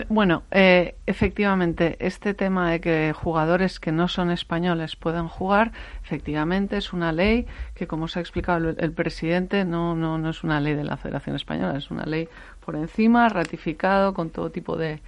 [0.08, 5.72] Bueno, eh, efectivamente, este tema de que jugadores que no son españoles puedan jugar,
[6.04, 10.30] efectivamente es una ley que, como se ha explicado el, el presidente, no, no, no
[10.30, 12.28] es una ley de la Federación Española, es una ley
[12.64, 15.00] por encima, ratificado con todo tipo de,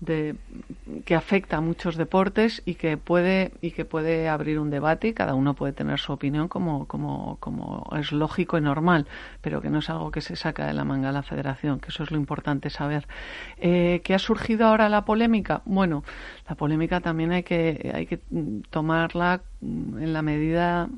[0.00, 0.36] de,
[1.04, 5.12] que afecta a muchos deportes y que puede y que puede abrir un debate y
[5.14, 9.06] cada uno puede tener su opinión como, como, como es lógico y normal,
[9.40, 11.88] pero que no es algo que se saca de la manga de la federación, que
[11.88, 13.06] eso es lo importante saber.
[13.58, 15.62] Eh, ¿Qué ha surgido ahora la polémica?
[15.64, 16.04] Bueno,
[16.48, 18.20] la polémica también hay que, hay que
[18.70, 20.88] tomarla en la medida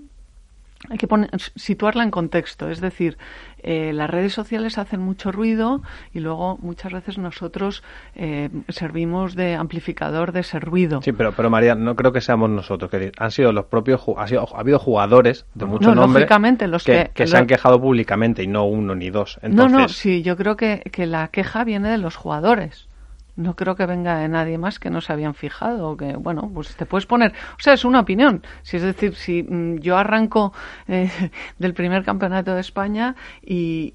[0.91, 3.19] hay que poner, situarla en contexto, es decir,
[3.63, 7.83] eh, las redes sociales hacen mucho ruido y luego muchas veces nosotros
[8.15, 11.03] eh, servimos de amplificador de ese ruido.
[11.03, 14.29] Sí, pero, pero María, no creo que seamos nosotros, que han sido los propios, ha,
[14.29, 16.27] sido, ha habido jugadores de mucho nombre
[16.69, 19.39] los que, que, se han quejado públicamente y no uno ni dos.
[19.43, 22.89] No, no, sí, yo creo que, que la queja viene de los jugadores
[23.37, 26.75] no creo que venga de nadie más que no se habían fijado que bueno pues
[26.75, 28.43] te puedes poner o sea es una opinión.
[28.63, 30.53] Si es decir si mm, yo arranco
[30.89, 31.11] eh,
[31.59, 33.93] del primer campeonato de España y,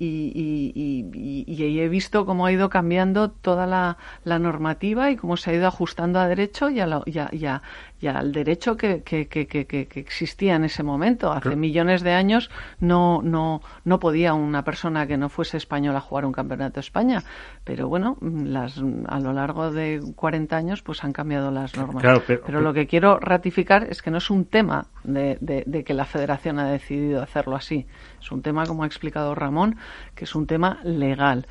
[1.81, 3.97] he visto cómo ha ido cambiando toda la,
[4.39, 7.61] normativa y cómo se ha ido ajustando a derecho y a,
[8.01, 11.31] y al derecho que, que, que, que, existía en ese momento.
[11.31, 12.49] Hace millones de años
[12.79, 17.23] no, no, no podía una persona que no fuese española jugar un campeonato de España.
[17.63, 22.03] Pero bueno, las, a lo largo de 40 años pues han cambiado las normas.
[22.25, 26.05] pero, lo que quiero ratificar es que no es un tema de, de, que la
[26.05, 27.85] federación ha decidido hacerlo así.
[28.19, 29.77] Es un tema, como ha explicado Ramón,
[30.15, 31.45] que es un tema legal.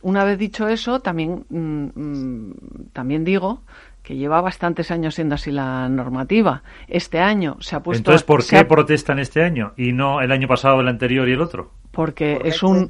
[0.00, 2.54] Una vez dicho eso, también, mm, mm,
[2.92, 3.62] también digo
[4.08, 6.62] que lleva bastantes años siendo así la normativa.
[6.86, 8.00] Este año se ha puesto.
[8.00, 11.42] Entonces, ¿por qué protestan este año y no el año pasado, el anterior y el
[11.42, 11.72] otro?
[11.98, 12.88] Porque, es un,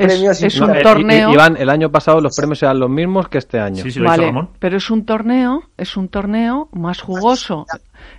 [0.00, 1.32] es, un torneo.
[1.32, 3.80] Iván, el año pasado los premios eran los mismos que este año.
[3.80, 4.50] Sí, sí, lo vale, Ramón.
[4.58, 7.64] Pero es un torneo, es un torneo más jugoso.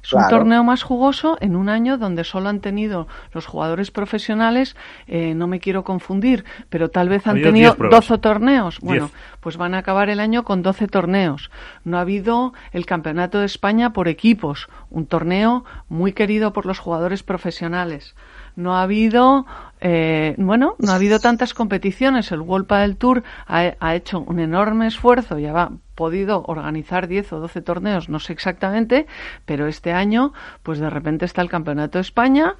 [0.02, 4.78] Es un torneo más jugoso en un año donde solo han tenido los jugadores profesionales,
[5.08, 8.80] eh, no me quiero confundir, pero tal vez han tenido 12 torneos.
[8.80, 9.12] Bueno,
[9.42, 11.52] pues van a acabar el año con 12 torneos.
[11.84, 16.80] No ha habido el Campeonato de España por equipos, un torneo muy querido por los
[16.80, 18.16] jugadores profesionales
[18.56, 19.46] no ha habido
[19.88, 22.32] eh, bueno no ha habido tantas competiciones.
[22.32, 27.34] El World del Tour ha, ha, hecho un enorme esfuerzo y ha podido organizar 10
[27.34, 29.06] o 12 torneos no sé exactamente
[29.46, 30.34] pero este año
[30.64, 32.56] pues de repente está el Campeonato de España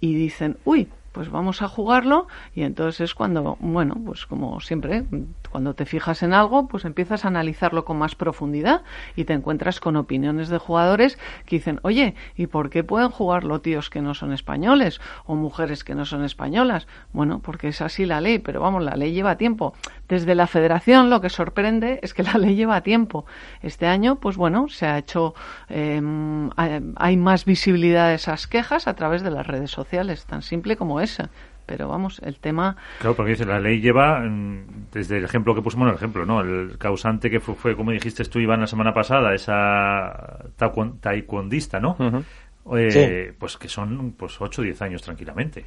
[0.00, 5.06] y dicen uy pues vamos a jugarlo y entonces es cuando, bueno, pues como siempre,
[5.48, 8.82] cuando te fijas en algo, pues empiezas a analizarlo con más profundidad
[9.14, 13.60] y te encuentras con opiniones de jugadores que dicen, oye, ¿y por qué pueden jugarlo
[13.60, 16.86] tíos que no son españoles o mujeres que no son españolas?
[17.12, 19.74] Bueno, porque es así la ley, pero vamos, la ley lleva tiempo.
[20.08, 23.26] Desde la federación lo que sorprende es que la ley lleva tiempo.
[23.62, 25.34] Este año, pues bueno, se ha hecho,
[25.68, 26.50] em,
[26.96, 31.00] hay más visibilidad de esas quejas a través de las redes sociales, tan simple como
[31.00, 31.18] es
[31.66, 32.76] pero vamos, el tema...
[33.00, 36.40] Claro, porque dice, la ley lleva, mm, desde el ejemplo que pusimos, el ejemplo, ¿no?
[36.40, 41.96] El causante que fue, como dijiste tú, Iván, la semana pasada, esa taekwondista, ¿no?
[42.72, 45.66] Eh, pues que son pues 8 o 10 años tranquilamente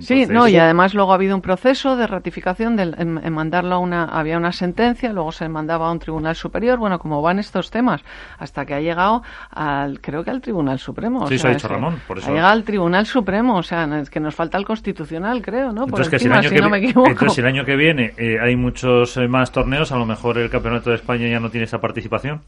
[0.00, 3.78] sí, no, y además luego ha habido un proceso de ratificación de, en, mandarlo a
[3.78, 7.70] una, había una sentencia, luego se mandaba a un tribunal superior, bueno, como van estos
[7.70, 8.02] temas,
[8.38, 11.26] hasta que ha llegado al, creo que al Tribunal Supremo.
[11.26, 12.28] Sí, se ha dicho Ramón, por eso.
[12.28, 15.86] Ha llegado al Tribunal Supremo, o sea, es que nos falta el Constitucional, creo, ¿no?
[15.86, 17.08] Por entonces, si, el año que no me equivoco.
[17.08, 20.50] entonces, el año que viene eh, hay muchos eh, más torneos, a lo mejor el
[20.50, 22.42] Campeonato de España ya no tiene esa participación.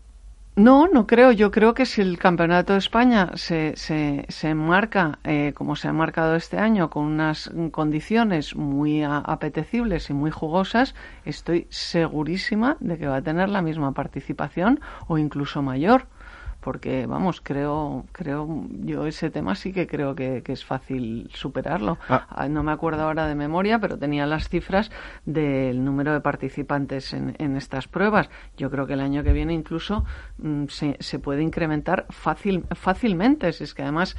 [0.59, 1.32] No, no creo.
[1.32, 5.86] Yo creo que si el Campeonato de España se, se, se enmarca, eh, como se
[5.88, 10.94] ha marcado este año, con unas condiciones muy apetecibles y muy jugosas,
[11.26, 16.07] estoy segurísima de que va a tener la misma participación o incluso mayor
[16.67, 18.49] porque vamos, creo, creo,
[18.81, 21.97] yo ese tema sí que creo que, es fácil superarlo.
[22.09, 22.27] Ah.
[22.29, 24.91] Ah, no me acuerdo ahora de memoria, pero tenía las cifras
[25.25, 28.31] del número de participantes en, en estas pruebas.
[28.57, 30.05] Yo creo que el año que viene incluso
[30.39, 34.17] mm, se, se, puede incrementar fácil, fácilmente, si es que además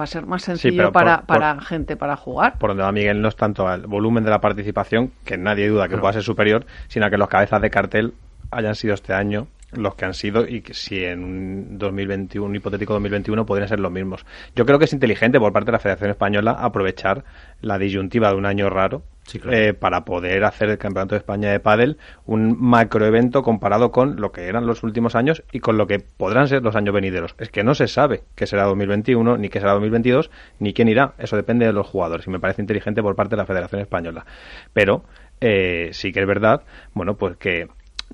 [0.00, 2.56] va a ser más sencillo para, para gente para jugar.
[2.58, 5.86] Por donde va Miguel no es tanto el volumen de la participación, que nadie duda
[5.86, 8.14] que pueda ser superior, sino que los cabezas de cartel
[8.50, 12.56] hayan sido este año los que han sido y que si en un 2021, un
[12.56, 14.24] hipotético 2021 podrían ser los mismos.
[14.54, 17.24] Yo creo que es inteligente por parte de la Federación Española aprovechar
[17.60, 19.02] la disyuntiva de un año raro
[19.50, 21.96] eh, para poder hacer el Campeonato de España de Pádel
[22.26, 26.46] un macroevento comparado con lo que eran los últimos años y con lo que podrán
[26.46, 27.34] ser los años venideros.
[27.38, 31.14] Es que no se sabe qué será 2021, ni qué será 2022, ni quién irá.
[31.18, 34.26] Eso depende de los jugadores y me parece inteligente por parte de la Federación Española.
[34.72, 35.04] Pero
[35.40, 36.62] eh, sí que es verdad,
[36.92, 37.68] bueno, pues que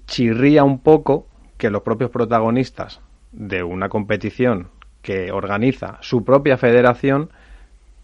[0.06, 1.26] chirría un poco
[1.60, 3.00] que los propios protagonistas
[3.30, 4.68] de una competición
[5.02, 7.30] que organiza su propia federación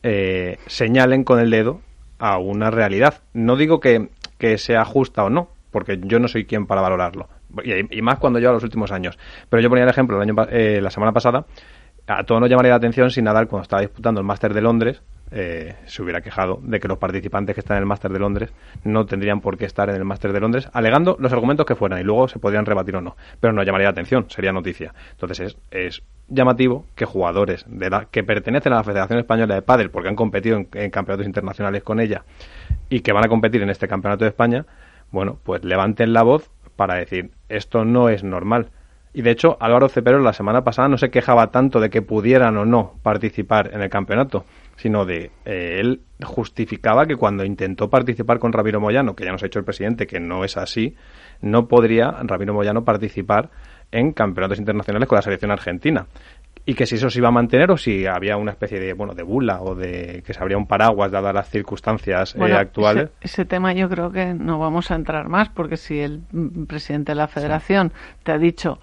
[0.03, 1.81] eh, señalen con el dedo
[2.19, 3.23] a una realidad.
[3.33, 4.11] No digo que,
[4.59, 7.29] sea justa o no, porque yo no soy quien para valorarlo.
[7.65, 9.19] Y, más cuando yo a los últimos años.
[9.49, 11.47] Pero yo ponía el ejemplo el año, eh, la semana pasada.
[12.07, 15.03] A todos nos llamaría la atención si Nadal, cuando estaba disputando el Máster de Londres,
[15.39, 18.55] eh, se hubiera quejado de que los participantes que están en el Máster de Londres
[18.85, 22.01] no tendrían por qué estar en el Máster de Londres, alegando los argumentos que fueran
[22.01, 23.17] y luego se podrían rebatir o no.
[23.39, 24.95] Pero no llamaría la atención, sería noticia.
[25.11, 29.61] Entonces es, es llamativo que jugadores de la, que pertenecen a la Federación Española de
[29.61, 32.25] Pádel, porque han competido en, campeonatos internacionales con ella
[32.89, 34.65] y que van a competir en este Campeonato de España,
[35.11, 38.71] bueno, pues levanten la voz para decir esto no es normal.
[39.13, 42.57] Y de hecho, Álvaro Cepero la semana pasada no se quejaba tanto de que pudieran
[42.57, 44.47] o no participar en el campeonato
[44.77, 49.43] sino de eh, él justificaba que cuando intentó participar con Ramiro Moyano, que ya nos
[49.43, 50.95] ha hecho el presidente que no es así,
[51.41, 53.51] no podría Ramiro Moyano participar
[53.93, 56.07] en campeonatos internacionales con la selección argentina
[56.69, 59.15] y que si eso se iba a mantener o si había una especie de bueno
[59.15, 63.11] de bula o de que se abría un paraguas dadas las circunstancias eh, actuales.
[63.21, 66.23] Ese, tema yo creo que no vamos a entrar más porque si el
[66.67, 67.93] presidente de la Federación
[68.25, 68.81] te ha dicho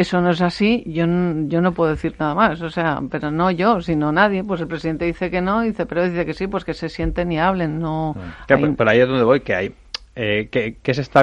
[0.00, 2.62] eso no es así, yo, yo no puedo decir nada más.
[2.62, 4.42] O sea, pero no yo, sino nadie.
[4.42, 7.30] Pues el presidente dice que no, dice, pero dice que sí, pues que se sienten
[7.32, 7.78] y hablen.
[7.78, 8.16] No.
[8.46, 9.74] Pero ahí es donde voy, que hay.
[10.16, 11.22] Eh, que, se está,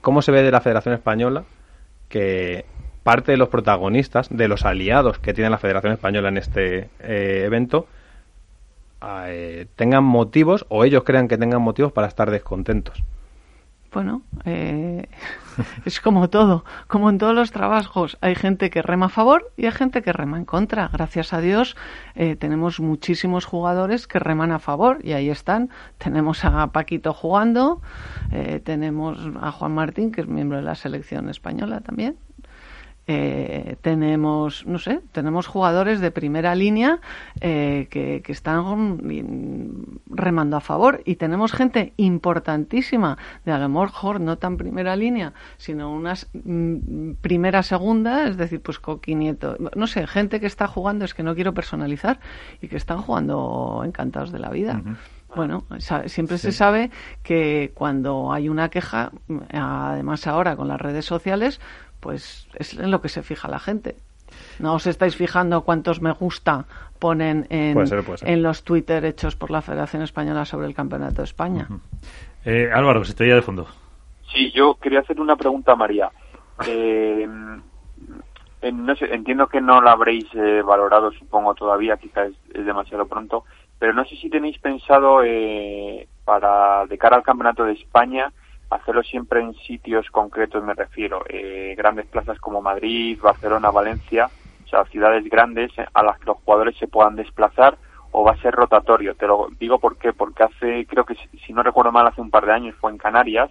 [0.00, 1.44] ¿Cómo se ve de la Federación Española
[2.08, 2.64] que
[3.04, 7.42] parte de los protagonistas, de los aliados que tiene la Federación Española en este eh,
[7.44, 7.86] evento,
[9.26, 13.02] eh, tengan motivos o ellos crean que tengan motivos para estar descontentos?
[13.92, 15.06] Bueno, eh,
[15.84, 19.66] es como todo, como en todos los trabajos, hay gente que rema a favor y
[19.66, 20.88] hay gente que rema en contra.
[20.88, 21.76] Gracias a Dios
[22.14, 25.70] eh, tenemos muchísimos jugadores que reman a favor y ahí están.
[25.98, 27.80] Tenemos a Paquito jugando,
[28.32, 32.16] eh, tenemos a Juan Martín, que es miembro de la selección española también,
[33.12, 37.00] eh, tenemos, no sé, tenemos jugadores de primera línea
[37.40, 41.02] eh, que, están remando a favor.
[41.04, 47.14] Y tenemos gente importantísima de a lo mejor no tan primera línea, sino unas mm,
[47.20, 51.24] primera segunda, es decir, pues Coqui Nieto, no sé, gente que está jugando, es que
[51.24, 52.20] no quiero personalizar
[52.62, 54.80] y que están jugando encantados de la vida.
[55.34, 55.64] Bueno,
[56.06, 56.90] siempre se sabe
[57.22, 59.12] que cuando hay una queja,
[59.52, 61.60] además ahora con las redes sociales,
[62.00, 63.96] pues es en lo que se fija la gente.
[64.58, 66.66] No os estáis fijando cuántos me gusta
[66.98, 67.76] ponen en,
[68.22, 71.66] en los Twitter hechos por la Federación Española sobre el Campeonato de España.
[72.44, 73.66] eh, Álvaro, se te de fondo.
[74.32, 76.10] Sí, yo quería hacer una pregunta a María.
[78.62, 83.06] Eh, no sé, entiendo que no la habréis eh, valorado, supongo todavía, quizás es, demasiado
[83.06, 83.44] pronto,
[83.78, 88.30] pero no sé si tenéis pensado eh, para de cara al Campeonato de España
[88.70, 94.30] hacerlo siempre en sitios concretos, me refiero, eh, grandes plazas como Madrid, Barcelona, Valencia,
[94.64, 97.76] o sea, ciudades grandes a las que los jugadores se puedan desplazar
[98.12, 99.14] o va a ser rotatorio.
[99.16, 102.30] Te lo digo por qué, porque hace, creo que si no recuerdo mal, hace un
[102.30, 103.50] par de años fue en Canarias,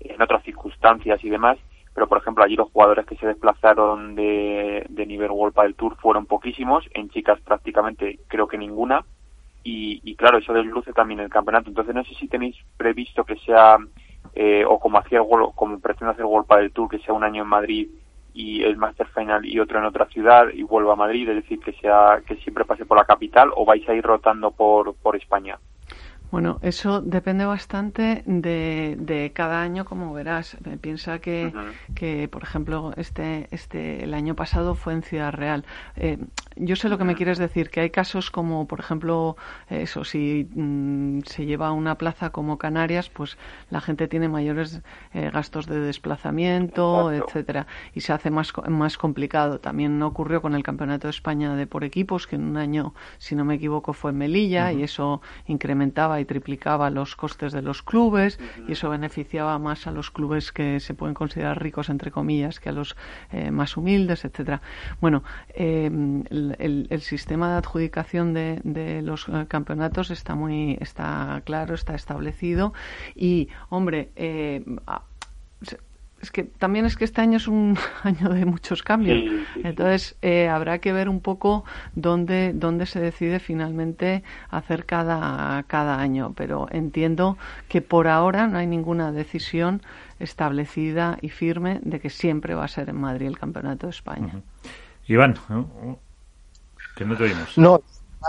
[0.00, 1.58] en otras circunstancias y demás,
[1.94, 5.96] pero por ejemplo allí los jugadores que se desplazaron de, de nivel World del Tour
[5.96, 9.04] fueron poquísimos, en chicas prácticamente creo que ninguna,
[9.62, 11.68] y, y claro, eso desluce también el campeonato.
[11.68, 13.78] Entonces no sé si tenéis previsto que sea
[14.34, 15.20] eh, o como hacía
[15.54, 17.88] como pretende hacer World del Tour, que sea un año en Madrid
[18.34, 21.58] y el Master Final y otro en otra ciudad y vuelva a Madrid, es decir,
[21.60, 25.16] que sea que siempre pase por la capital o vais a ir rotando por, por
[25.16, 25.58] España.
[26.30, 30.56] Bueno, eso depende bastante de, de cada año, como verás.
[30.80, 31.52] Piensa que,
[31.94, 35.64] que, por ejemplo, este, este, el año pasado fue en Ciudad Real.
[35.94, 36.18] Eh,
[36.56, 39.36] yo sé lo que me quieres decir, que hay casos como, por ejemplo,
[39.68, 43.38] eso, si mm, se lleva a una plaza como Canarias, pues
[43.70, 44.80] la gente tiene mayores
[45.14, 49.60] eh, gastos de desplazamiento, etcétera, y se hace más, más complicado.
[49.60, 53.36] También ocurrió con el Campeonato de España de por equipos, que en un año, si
[53.36, 57.82] no me equivoco, fue en Melilla, y eso incrementaba y triplicaba los costes de los
[57.82, 58.38] clubes
[58.68, 62.68] y eso beneficiaba más a los clubes que se pueden considerar ricos entre comillas que
[62.68, 62.96] a los
[63.32, 64.60] eh, más humildes, etcétera.
[65.00, 65.22] Bueno,
[65.54, 65.90] eh,
[66.30, 72.72] el, sistema de adjudicación de, los eh, campeonatos está muy está claro, está establecido
[73.14, 74.10] y hombre
[76.26, 79.22] Es que también es que este año es un año de muchos cambios.
[79.62, 81.64] Entonces, eh, habrá que ver un poco
[81.94, 86.32] dónde, dónde se decide finalmente hacer cada, cada año.
[86.36, 89.82] Pero entiendo que por ahora no hay ninguna decisión
[90.18, 94.42] establecida y firme de que siempre va a ser en Madrid el Campeonato de España.
[95.06, 95.36] Iván,
[96.96, 97.56] que no te oímos.
[97.56, 97.80] No,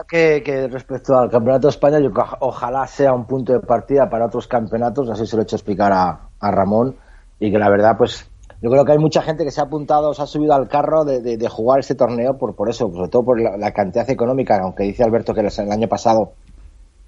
[0.07, 4.27] que, que, respecto al Campeonato de España, yo ojalá sea un punto de partida para
[4.27, 6.95] otros campeonatos, así se lo he hecho explicar a, a Ramón,
[7.39, 8.29] y que la verdad, pues
[8.61, 11.05] yo creo que hay mucha gente que se ha apuntado, se ha subido al carro
[11.05, 15.03] de, jugar este torneo por, por eso, sobre todo por la, cantidad económica, aunque dice
[15.03, 16.33] Alberto que el año pasado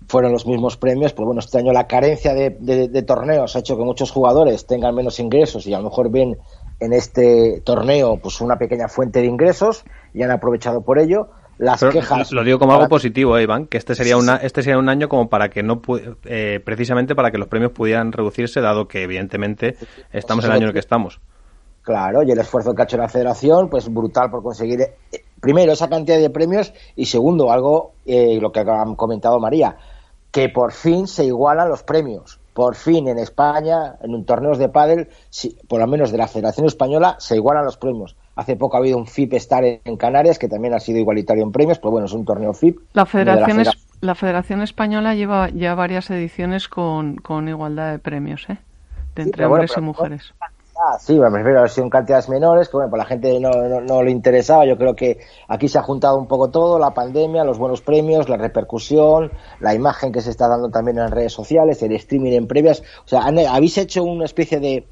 [0.07, 3.77] fueron los mismos premios, pues bueno, este año la carencia de, de, torneos ha hecho
[3.77, 6.37] que muchos jugadores tengan menos ingresos y a lo mejor ven
[6.79, 11.29] en este torneo pues una pequeña fuente de ingresos y han aprovechado por ello
[11.59, 12.31] las quejas.
[12.31, 15.09] Lo digo como algo positivo, eh, Iván, que este sería una, este sería un año
[15.09, 15.81] como para que no,
[16.25, 19.75] eh, precisamente para que los premios pudieran reducirse, dado que evidentemente
[20.11, 21.19] estamos en el año en el que estamos.
[21.81, 24.95] Claro, y el esfuerzo que ha hecho la Federación, pues brutal por conseguir eh,
[25.41, 29.77] primero esa cantidad de premios y segundo algo lo que ha comentado María,
[30.31, 32.39] que por fin se igualan los premios.
[32.53, 35.09] Por fin en España, en un torneos de pádel,
[35.67, 38.15] por lo menos de la Federación Española, se igualan los premios.
[38.39, 41.51] Hace poco ha habido un FIP Star en Canarias, que también ha sido igualitario en
[41.51, 42.79] premios, pero bueno, es un torneo FIP.
[42.93, 43.65] La Federación,
[43.99, 48.57] la, Federación Española lleva ya varias ediciones con, con igualdad de premios, ¿eh?
[49.13, 50.33] De entre hombres y mujeres.
[50.41, 53.49] Ah, sí, me refiero a sido cantidades menores, que bueno, pues la gente no,
[53.81, 54.65] no, le interesaba.
[54.65, 55.19] Yo creo que
[55.49, 59.75] aquí se ha juntado un poco todo, la pandemia, los buenos premios, la repercusión, la
[59.75, 62.83] imagen que se está dando también en las redes sociales, el streaming en previas.
[63.03, 64.87] O sea, habéis hecho una especie de,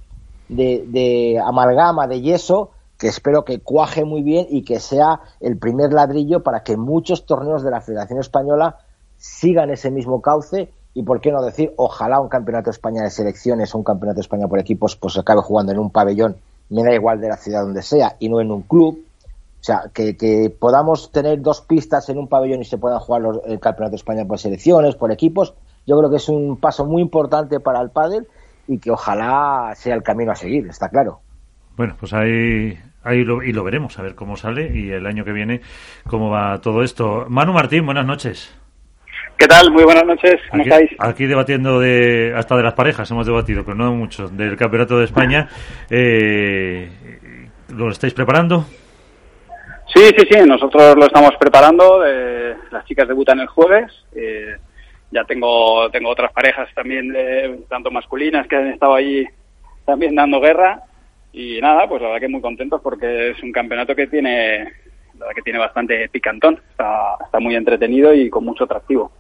[0.50, 5.58] de, de amalgama, de yeso, que espero que cuaje muy bien y que sea el
[5.58, 8.78] primer ladrillo para que muchos torneos de la Federación Española
[9.18, 13.12] sigan ese mismo cauce y por qué no decir, ojalá un campeonato de España de
[13.12, 16.38] selecciones o un campeonato de España por equipos pues acabe jugando en un pabellón,
[16.70, 19.04] me da igual de la ciudad donde sea, y no en un club.
[19.60, 23.60] O sea, que, podamos tener dos pistas en un pabellón y se puedan jugar el
[23.60, 25.54] campeonato de España por selecciones, por equipos,
[25.86, 28.28] yo creo que es un paso muy importante para el pádel
[28.68, 31.22] y que ojalá sea el camino a seguir, está claro.
[31.78, 35.24] Bueno, pues ahí, ahí lo, y lo veremos, a ver cómo sale y el año
[35.24, 35.62] que viene
[36.10, 37.28] cómo va todo esto.
[37.30, 38.60] Manu Martín, buenas noches.
[39.38, 39.72] ¿Qué tal?
[39.72, 40.38] Muy buenas noches.
[40.50, 40.92] ¿Cómo aquí, estáis?
[40.98, 45.06] Aquí debatiendo de hasta de las parejas hemos debatido, pero no mucho, del Campeonato de
[45.06, 45.48] España.
[45.92, 46.90] Eh,
[47.76, 48.66] ¿Lo estáis preparando?
[49.94, 52.04] Sí, sí, sí, nosotros lo estamos preparando.
[52.08, 53.92] Eh, las chicas debutan el jueves.
[54.16, 54.56] Eh,
[55.12, 57.14] ya tengo tengo otras parejas también,
[57.70, 59.24] tanto masculinas, que han estado ahí
[59.86, 60.87] también dando guerra.
[61.32, 65.20] Y nada, pues la verdad que muy contentos porque es un campeonato que tiene, la
[65.20, 66.60] verdad que tiene bastante picantón.
[66.70, 69.12] Está, está muy entretenido y con mucho atractivo.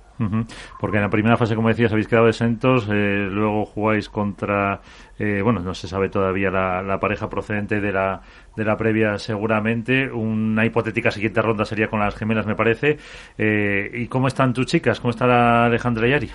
[0.80, 4.82] Porque en la primera fase, como decías, habéis quedado exentos, eh, luego jugáis contra,
[5.20, 8.22] eh, bueno, no se sabe todavía la, pareja procedente de la,
[8.56, 10.12] de la previa seguramente.
[10.12, 12.98] Una hipotética siguiente ronda sería con las gemelas, me parece.
[13.38, 15.00] Eh, ¿Y cómo están tus chicas?
[15.00, 16.32] ¿Cómo está la Alejandra Yari?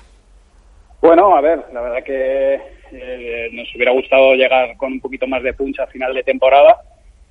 [1.01, 2.61] Bueno, a ver, la verdad que
[3.53, 6.77] nos hubiera gustado llegar con un poquito más de punch a final de temporada.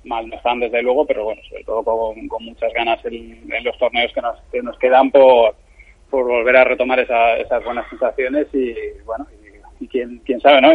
[0.04, 4.12] Mal no están, desde luego, pero bueno, sobre todo con, muchas ganas en, los torneos
[4.12, 5.54] que nos, que nos quedan por
[6.12, 8.74] por volver a retomar esas buenas sensaciones y
[9.06, 9.26] bueno
[9.80, 10.68] y, quién, quién sabe no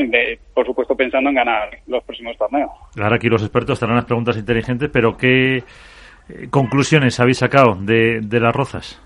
[0.55, 2.71] por supuesto pensando en ganar los próximos torneos.
[2.99, 5.63] Ahora aquí los expertos estarán las preguntas inteligentes pero qué eh,
[6.49, 8.99] conclusiones habéis sacado de, de las rozas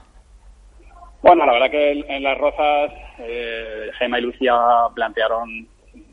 [1.21, 4.55] bueno la verdad que en, las rozas eh, Gemma y Lucía
[4.95, 5.67] plantearon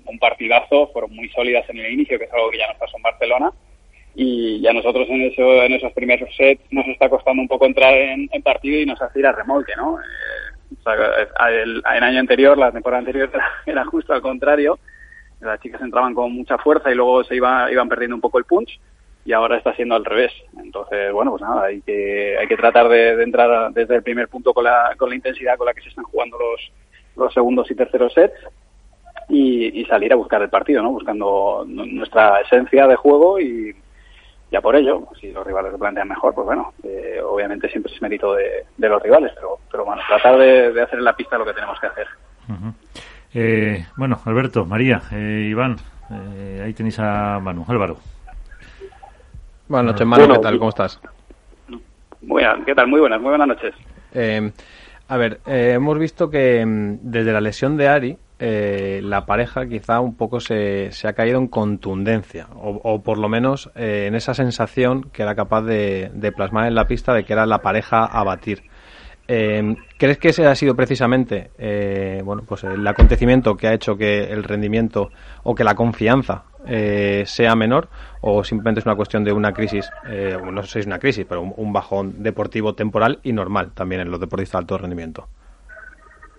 [0.08, 2.96] un partidazo fueron muy sólidas en el inicio que es algo que ya nos pasó
[2.96, 3.52] en Barcelona.
[4.14, 7.94] Y a nosotros en, eso, en esos primeros sets nos está costando un poco entrar
[7.94, 9.98] en, partido y nos hace ir a remolque, ¿no?
[10.00, 13.30] Eh, año anterior, la temporada anterior
[13.66, 14.78] era, justo al contrario,
[15.40, 18.44] las chicas entraban con mucha fuerza y luego se iba, iban perdiendo un poco el
[18.44, 18.80] punch
[19.28, 20.32] y ahora está siendo al revés.
[20.56, 24.54] Entonces, bueno, pues nada, hay que, hay que tratar de, entrar desde el primer punto
[24.54, 26.72] con la, con la intensidad con la que se están jugando los,
[27.14, 28.40] los segundos y terceros sets
[29.28, 30.92] y, salir a buscar el partido, ¿no?
[30.92, 33.76] Buscando nuestra esencia de juego y
[34.50, 38.00] ya por ello, si los rivales lo plantean mejor, pues bueno, eh, obviamente siempre es
[38.00, 41.52] mérito de, los rivales, pero, pero bueno, tratar de, hacer en la pista lo que
[41.52, 42.06] tenemos que hacer.
[43.34, 45.76] Eh, bueno, Alberto, María, eh, Iván,
[46.64, 47.98] ahí tenéis a Manu, Álvaro.
[49.68, 50.58] Buenas noches, Manu, ¿qué tal?
[50.58, 51.00] ¿Cómo estás?
[52.22, 52.88] Muy bien, ¿qué tal?
[52.88, 53.74] Muy buenas, muy buenas noches.
[55.08, 60.00] a ver, hemos visto que mm, desde la lesión de Ari, eh, la pareja quizá
[60.00, 64.32] un poco se, se ha caído en contundencia, o, por lo menos eh, en esa
[64.32, 68.22] sensación que era capaz de, plasmar en la pista de que era la pareja a
[68.22, 68.62] batir.
[69.26, 71.50] Eh, ¿Crees que ese ha sido precisamente
[72.24, 75.10] bueno, pues el acontecimiento que ha hecho que el rendimiento
[75.42, 77.88] o que la confianza eh, sea menor
[78.20, 81.26] o simplemente es una cuestión de una crisis, eh, no sé si es una crisis,
[81.28, 85.28] pero un, bajón deportivo temporal y normal también en los deportistas de alto rendimiento.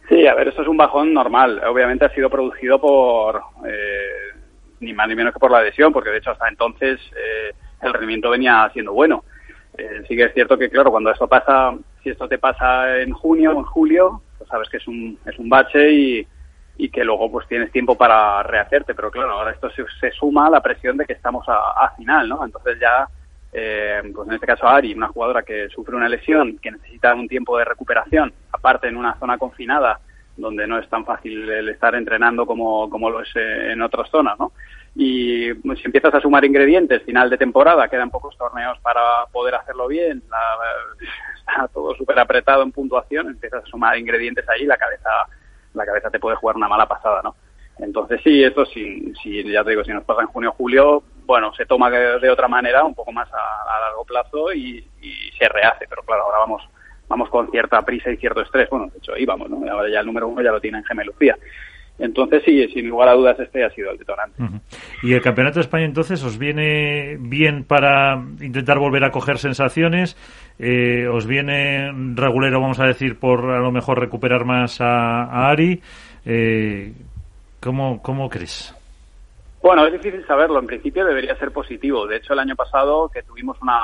[0.10, 1.62] Sí, a ver, eso es un bajón normal.
[1.68, 4.34] Obviamente ha sido producido por eh,
[4.80, 7.94] ni más ni menos que por la adhesión, porque de hecho hasta entonces eh, el
[7.94, 9.24] rendimiento venía siendo bueno.
[9.78, 11.74] Eh, sí que es cierto que, claro, cuando esto pasa,
[12.04, 15.38] si esto te pasa en junio o en julio, pues sabes que es un, es
[15.38, 16.28] un bache y,
[16.80, 20.50] y que luego pues tienes tiempo para rehacerte, pero claro, ahora esto se, suma a
[20.50, 22.46] la presión de que estamos a, final, ¿no?
[22.46, 23.06] Entonces ya,
[23.52, 27.28] eh, pues en este caso Ari, una jugadora que sufre una lesión, que necesita un
[27.28, 30.00] tiempo de recuperación, aparte en una zona confinada,
[30.38, 34.10] donde no es tan fácil el estar entrenando como, como lo es eh, en otras
[34.10, 34.54] zonas, ¿no?
[34.96, 39.56] Y pues, si empiezas a sumar ingredientes, final de temporada, quedan pocos torneos para poder
[39.56, 40.24] hacerlo bien,
[41.40, 45.10] está todo súper apretado en puntuación, empiezas a sumar ingredientes ahí, la cabeza,
[45.74, 47.36] la cabeza te puede jugar una mala pasada, ¿no?
[47.80, 51.04] Entonces sí, esto sí, sí, ya te digo, si nos pasa en junio o julio,
[51.26, 55.48] bueno, se toma de, otra manera, un poco más a, largo plazo y, y se
[55.48, 56.70] rehace, pero claro, ahora vamos
[57.10, 58.70] vamos con cierta prisa y cierto estrés.
[58.70, 59.70] Bueno, de hecho, íbamos, ¿no?
[59.70, 61.38] Ahora ya el número uno ya lo tiene en Gemelucía.
[62.00, 64.42] Entonces, sí, sin lugar a dudas, este ha sido el detonante.
[65.04, 70.16] ¿Y el Campeonato de España entonces os viene bien para intentar volver a coger sensaciones?
[70.58, 75.82] Eh, ¿Os viene regulero, vamos a decir, por a lo mejor recuperar más a, Ari?
[76.26, 76.94] Eh,
[77.60, 78.74] ¿cómo, ¿Cómo crees?
[79.62, 80.60] Bueno, es difícil saberlo.
[80.60, 82.08] En principio debería ser positivo.
[82.08, 83.80] De hecho, el año pasado que tuvimos una,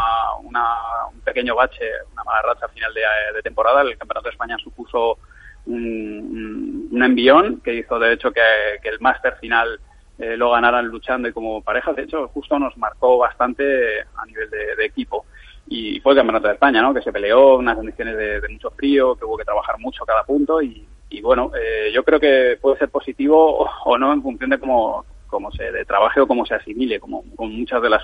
[1.14, 5.18] un pequeño bache, una mala racha a final de, temporada, el Campeonato de España supuso
[5.66, 8.42] un, envión que hizo, de hecho, que,
[8.84, 9.80] el máster final
[10.18, 11.94] eh, lo ganaran luchando y como pareja.
[11.94, 15.26] De hecho, justo nos marcó bastante a nivel de, equipo.
[15.68, 16.94] Y fue el Campeonato de España, ¿no?
[16.94, 20.62] Que se peleó, unas condiciones de, mucho frío, que hubo que trabajar mucho cada punto
[20.62, 20.88] y,
[21.22, 25.52] bueno, eh, yo creo que puede ser positivo o no en función de cómo, cómo
[25.52, 28.04] se de trabaje o cómo se asimile, como con muchas de las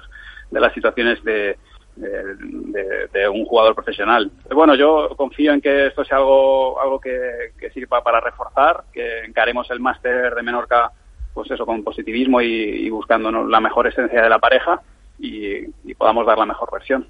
[0.51, 1.57] de las situaciones de,
[1.95, 4.31] de, un jugador profesional.
[4.53, 9.69] Bueno, yo confío en que esto sea algo algo que, sirva para reforzar, que encaremos
[9.71, 10.91] el máster de Menorca,
[11.33, 14.81] pues eso, con positivismo y, buscando la mejor esencia de la pareja
[15.19, 17.07] y, podamos dar la mejor versión.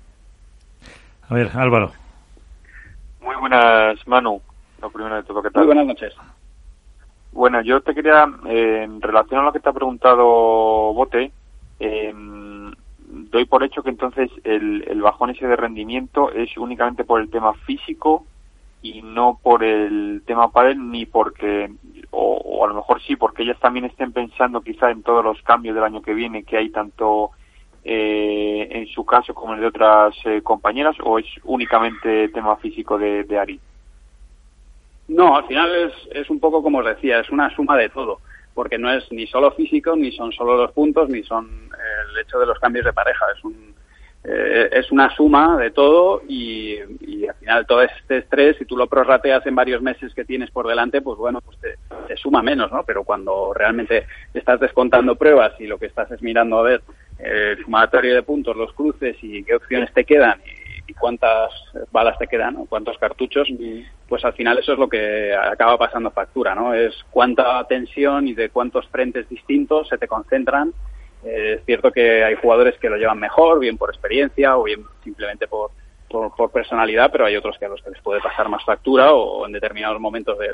[1.30, 1.92] A ver, Álvaro.
[3.22, 4.42] Muy buenas, Manu.
[4.82, 5.62] Lo primero de todo, ¿qué tal?
[5.62, 6.14] Muy buenas noches.
[7.32, 11.32] Bueno, yo te quería, eh, en relación a lo que te ha preguntado Bote,
[11.80, 12.14] eh,
[13.12, 17.54] doy por hecho que entonces el, bajón ese de rendimiento es únicamente por el tema
[17.54, 18.26] físico
[18.82, 21.72] y no por el tema pádel ni porque
[22.10, 25.76] o, a lo mejor sí porque ellas también estén pensando quizá en todos los cambios
[25.76, 27.32] del año que viene que hay tanto
[27.84, 32.98] eh, en su caso como en el de otras compañeras o es únicamente tema físico
[32.98, 33.60] de, de Ari
[35.12, 38.20] no, al final es, es un poco como os decía, es una suma de todo,
[38.54, 41.70] porque no es ni solo físico, ni son solo los puntos, ni son
[42.10, 43.74] el hecho de los cambios de pareja, es un,
[44.24, 48.88] eh, es una suma de todo y, al final todo este estrés, si tú lo
[48.88, 52.84] prorrateas en varios meses que tienes por delante, pues bueno, pues te, suma menos, ¿no?
[52.86, 56.82] Pero cuando realmente estás descontando pruebas y lo que estás es mirando a ver
[57.18, 60.61] el sumatorio de puntos, los cruces y qué opciones te quedan y
[60.94, 61.52] cuántas
[61.92, 63.48] balas te quedan o cuántos cartuchos,
[64.08, 66.74] pues al final eso es lo que acaba pasando factura, ¿no?
[66.74, 70.74] Es cuánta tensión y de cuántos frentes distintos se te concentran.
[71.24, 74.84] Eh, es cierto que hay jugadores que lo llevan mejor, bien por experiencia o bien
[75.04, 75.72] simplemente por,
[76.10, 79.46] por, personalidad, pero hay otros que a los que les puede pasar más factura o,
[79.46, 80.48] en determinados momentos de,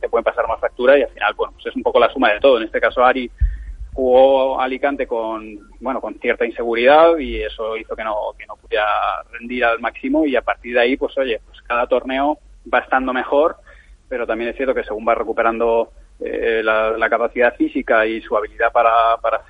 [0.00, 2.32] te pueden pasar más factura y al final, bueno, pues es un poco la suma
[2.32, 2.58] de todo.
[2.58, 3.30] En este caso, Ari
[3.98, 8.86] jugó Alicante con bueno con cierta inseguridad y eso hizo que no que no pudiera
[9.32, 12.38] rendir al máximo y a partir de ahí pues oye pues cada torneo
[12.72, 13.56] va estando mejor
[14.08, 15.90] pero también es cierto que según va recuperando
[16.20, 19.40] eh, la, capacidad física y su habilidad para, para,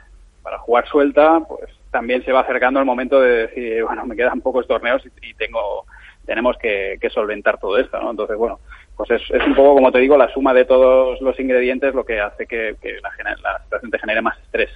[0.42, 4.40] para jugar suelta pues también se va acercando el momento de decir bueno me quedan
[4.40, 5.84] pocos torneos y, tengo
[6.24, 8.60] tenemos que, que solventar todo esto no entonces bueno
[8.98, 12.04] pues es, es, un poco, como te digo, la suma de todos los ingredientes lo
[12.04, 14.70] que hace que, la, la, situación te genere más estrés.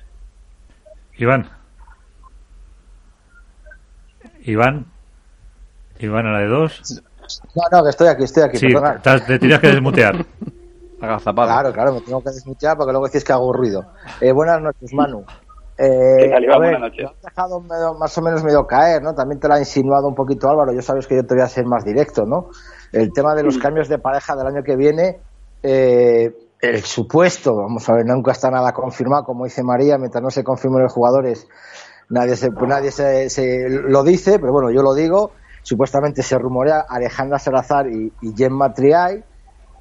[1.19, 1.51] Iván.
[4.44, 4.86] Iván.
[5.99, 7.03] Iván a la de dos.
[7.57, 8.59] No, no, que estoy aquí, estoy aquí.
[8.59, 8.69] Sí,
[9.27, 10.15] te tienes que desmutear.
[11.01, 13.86] claro, claro, me tengo que desmutear porque luego decís que hago ruido.
[14.20, 15.24] Eh, buenas noches, Manu.
[15.78, 16.97] Eh, buenas noches.
[16.97, 19.15] Te has dejado más o menos medio caer, ¿no?
[19.15, 20.73] También te lo ha insinuado un poquito Álvaro.
[20.73, 22.51] Yo sabes que yo te voy a ser más directo, ¿no?
[22.93, 25.19] El tema de los cambios de pareja del año que viene,
[25.62, 26.31] eh,
[26.61, 30.44] el supuesto, vamos a ver, nunca está nada confirmado, como dice María, mientras no se
[30.44, 31.49] confirmen los jugadores,
[32.09, 35.32] nadie se, nadie se, lo dice, pero bueno, yo lo digo.
[35.65, 39.23] Supuestamente se rumorea Alejandra Salazar y, y Gemma Triay.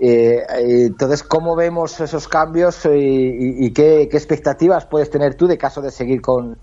[0.04, 0.44] Eh,
[0.88, 6.22] entonces, ¿cómo vemos esos cambios y, qué, expectativas puedes tener tú de caso de seguir
[6.22, 6.58] con,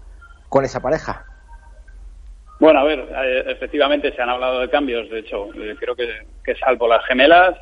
[0.48, 1.24] con esa pareja?
[2.59, 3.06] Bueno, a ver,
[3.47, 5.48] efectivamente se han hablado de cambios, de hecho,
[5.78, 6.09] creo que,
[6.43, 7.56] que salvo las gemelas,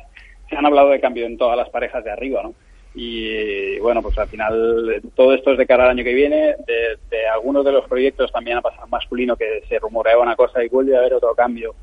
[0.49, 2.55] se han hablado de cambio en todas las parejas de arriba, ¿no?
[2.99, 6.55] Y bueno, pues al final todo esto es de cara al año que viene.
[6.65, 10.67] De, algunos de los proyectos también ha pasado masculino que se rumoreaba una cosa y
[10.67, 11.75] vuelve a haber otro cambio.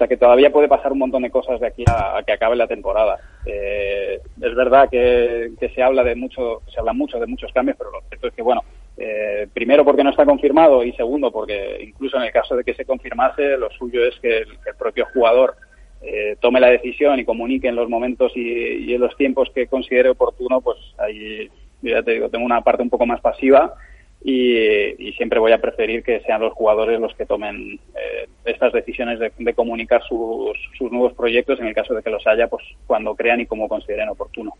[0.00, 2.56] O sea que todavía puede pasar un montón de cosas de aquí a, que acabe
[2.56, 3.18] la temporada.
[3.44, 7.90] Eh, es verdad que, se habla de mucho, se habla mucho de muchos cambios, pero
[7.90, 8.62] lo cierto es que bueno,
[8.96, 12.72] eh, primero porque no está confirmado y segundo porque incluso en el caso de que
[12.72, 15.56] se confirmase, lo suyo es que el propio jugador
[16.00, 20.08] eh, tome la decisión y comunique en los momentos y, en los tiempos que considere
[20.08, 21.50] oportuno, pues ahí,
[21.82, 23.74] ya te digo, tengo una parte un poco más pasiva
[24.22, 29.18] y, siempre voy a preferir que sean los jugadores los que tomen eh, estas decisiones
[29.18, 30.56] de, comunicar sus,
[30.90, 34.08] nuevos proyectos en el caso de que los haya, pues cuando crean y como consideren
[34.08, 34.52] oportuno.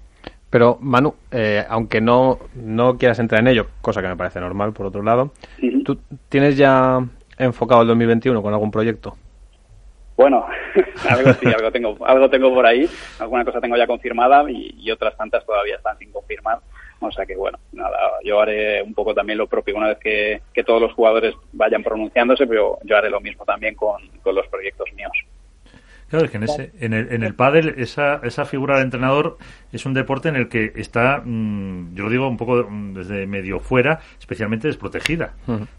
[0.50, 4.72] Pero Manu, eh, aunque no, no quieras entrar en ello, cosa que me parece normal
[4.72, 5.32] por otro lado,
[5.84, 6.98] ¿tú tienes ya
[7.38, 9.16] enfocado el 2021 con algún proyecto?
[10.20, 10.44] Bueno,
[11.08, 12.86] algo sí, algo tengo, algo tengo por ahí,
[13.18, 16.58] alguna cosa tengo ya confirmada y, otras tantas todavía están sin confirmar.
[17.00, 20.42] O sea que bueno, nada, yo haré un poco también lo propio una vez que,
[20.52, 24.46] que todos los jugadores vayan pronunciándose, pero yo haré lo mismo también con, con los
[24.48, 25.12] proyectos míos.
[26.10, 29.38] Claro, es que en, ese, en, el, en el pádel esa, esa figura del entrenador
[29.72, 33.28] es un deporte en el que está, mm, yo lo digo un poco mm, desde
[33.28, 35.34] medio fuera, especialmente desprotegida,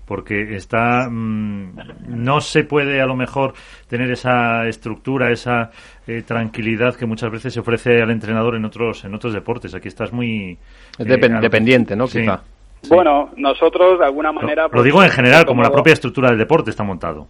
[0.05, 1.75] porque está, mm,
[2.07, 3.53] no se puede a lo mejor
[3.89, 5.69] tener esa estructura, esa
[6.07, 9.75] eh, tranquilidad que muchas veces se ofrece al entrenador en otros, en otros deportes.
[9.75, 10.57] Aquí estás muy...
[10.97, 12.05] Eh, dependiente, ¿no?
[12.05, 12.41] Quizá.
[12.87, 14.67] Bueno, nosotros de alguna manera...
[14.71, 17.27] lo digo en pues, general, como la propia estructura del deporte está montado.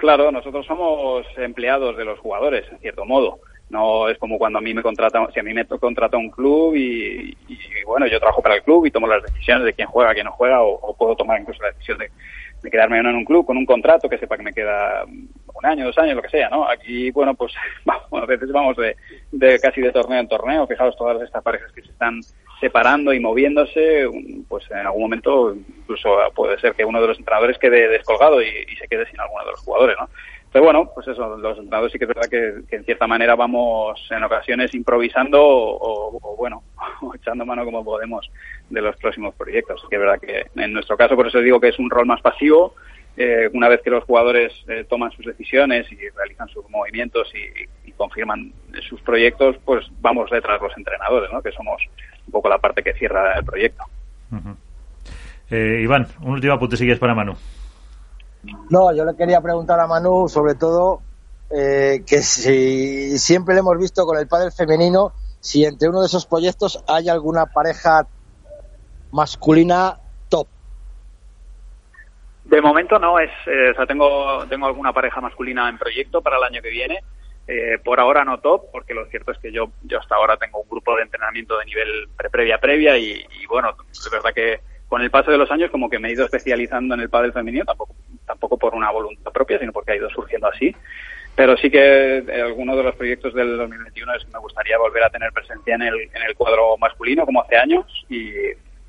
[0.00, 3.38] Claro, nosotros somos empleados de los jugadores, en cierto modo.
[3.68, 6.74] No es como cuando a mí me contrata, si a mí me contrata un club
[6.74, 7.36] y,
[7.84, 10.32] bueno, yo trabajo para el club y tomo las decisiones de quién juega, quién no
[10.32, 12.10] juega, o, puedo tomar incluso la decisión de,
[12.62, 15.84] de quedarme en un club con un contrato que sepa que me queda un año,
[15.84, 16.66] dos años, lo que sea, ¿no?
[16.66, 17.52] Aquí, bueno, pues
[18.10, 18.96] a veces vamos de,
[19.32, 20.66] de, casi de torneo en torneo.
[20.66, 22.20] Fijaos todas estas parejas que se están
[22.60, 24.06] separando y moviéndose,
[24.48, 28.66] pues en algún momento incluso puede ser que uno de los entrenadores quede descolgado y,
[28.78, 30.08] se quede sin alguno de los jugadores, ¿no?
[30.52, 34.04] Pero bueno, pues eso, los entrenadores sí que es verdad que, en cierta manera vamos
[34.10, 36.64] en ocasiones improvisando o, bueno,
[37.02, 38.28] o echando mano como podemos
[38.68, 39.82] de los próximos proyectos.
[39.88, 42.20] Que es verdad que en nuestro caso, por eso digo que es un rol más
[42.20, 42.74] pasivo,
[43.16, 47.68] eh, una vez que los jugadores eh, toman sus decisiones y realizan sus movimientos y,
[48.00, 48.50] confirman
[48.88, 51.42] sus proyectos, pues vamos detrás los entrenadores, ¿no?
[51.42, 51.82] que somos
[52.26, 53.84] un poco la parte que cierra el proyecto.
[55.50, 57.34] Eh, Iván, un último apunte si quieres para Manu.
[58.70, 61.02] No, yo le quería preguntar a Manu sobre todo
[61.50, 66.24] que si siempre le hemos visto con el padre femenino, si entre uno de esos
[66.24, 68.06] proyectos hay alguna pareja
[69.12, 69.98] masculina
[72.50, 76.36] de momento no, es, eh, o sea, tengo, tengo alguna pareja masculina en proyecto para
[76.36, 76.98] el año que viene.
[77.46, 80.60] Eh, por ahora no top, porque lo cierto es que yo, yo hasta ahora tengo
[80.60, 85.00] un grupo de entrenamiento de nivel pre previa previa y, bueno, es verdad que con
[85.00, 87.64] el paso de los años como que me he ido especializando en el pádel femenino,
[87.64, 87.94] tampoco,
[88.26, 90.74] tampoco por una voluntad propia, sino porque ha ido surgiendo así.
[91.36, 95.10] Pero sí que eh, algunos de los proyectos del 2021 es me gustaría volver a
[95.10, 98.28] tener presencia en el, en el cuadro masculino como hace años y,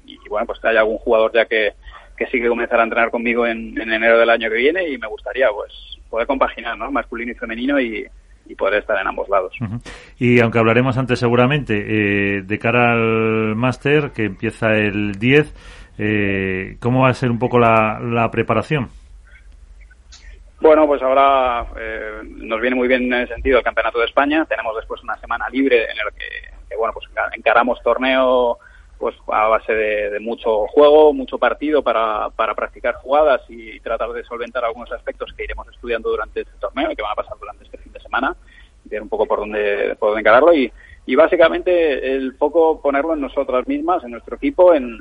[0.06, 1.74] y bueno, pues que haya algún jugador ya que,
[2.22, 5.08] que sí que comenzará a entrenar conmigo en, enero del año que viene y me
[5.08, 5.74] gustaría pues
[6.08, 6.92] poder compaginar ¿no?
[6.92, 8.08] masculino y femenino y,
[8.58, 9.54] poder estar en ambos lados.
[10.20, 16.76] Y aunque hablaremos antes seguramente eh, de cara al máster que empieza el 10, eh,
[16.82, 18.90] ¿cómo va a ser un poco la, preparación?
[20.60, 24.44] Bueno, pues ahora eh, nos viene muy bien en ese sentido el Campeonato de España.
[24.44, 28.60] Tenemos después una semana libre en la que, que bueno, pues encaramos torneo
[29.02, 34.24] pues a base de, mucho juego, mucho partido para, para practicar jugadas y, tratar de
[34.24, 37.64] solventar algunos aspectos que iremos estudiando durante este torneo y que van a pasar durante
[37.64, 38.38] este fin de semana,
[38.86, 40.72] ver un poco por dónde, por dónde encararlo y,
[41.08, 45.00] y básicamente el foco ponerlo en nosotras mismas, en nuestro equipo, en,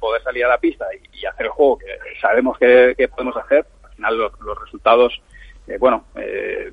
[0.00, 1.86] poder salir a la pista y, hacer el juego que
[2.22, 3.66] sabemos que, podemos hacer.
[3.82, 5.20] Al final los resultados
[5.66, 6.70] eh, bueno, eh,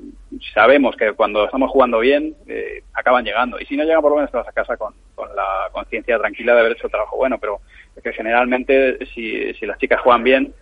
[0.54, 3.60] sabemos que cuando estamos jugando bien, eh, acaban llegando.
[3.60, 4.94] Y si no llegan, por lo menos te vas a casa con,
[5.36, 7.38] la conciencia tranquila de haber hecho trabajo bueno.
[7.38, 7.62] Pero
[8.02, 10.54] que generalmente, si, si las chicas juegan bien,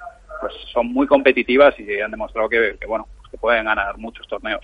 [0.42, 4.62] pues son muy competitivas y han demostrado que, bueno, que pueden ganar muchos torneos.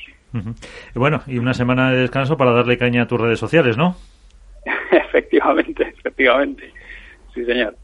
[0.94, 3.96] Bueno, y una semana de descanso para darle caña a tus redes sociales, ¿no?
[4.92, 6.72] efectivamente, efectivamente.
[7.34, 7.76] Sí, señor.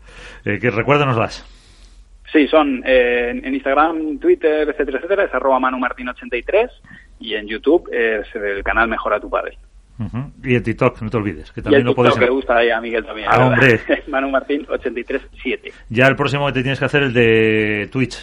[0.46, 1.46] Eh, que recuérdanoslas.
[2.32, 6.70] Sí, son eh, en Instagram, Twitter, etcétera, etcétera, es arroba manumartin83
[7.20, 9.58] y en YouTube es el canal Mejora tu Padre.
[10.06, 10.32] Ujú.
[10.44, 12.14] Y el TikTok, no te olvides, que Y también el lo puedes...
[12.14, 13.28] TikTok que gusta ahí a Miguel también.
[13.30, 13.80] Ah, hombre.
[14.08, 15.72] Manu Martín, 83.7.
[15.90, 18.18] Ya el próximo que te tienes que hacer el de Twitch.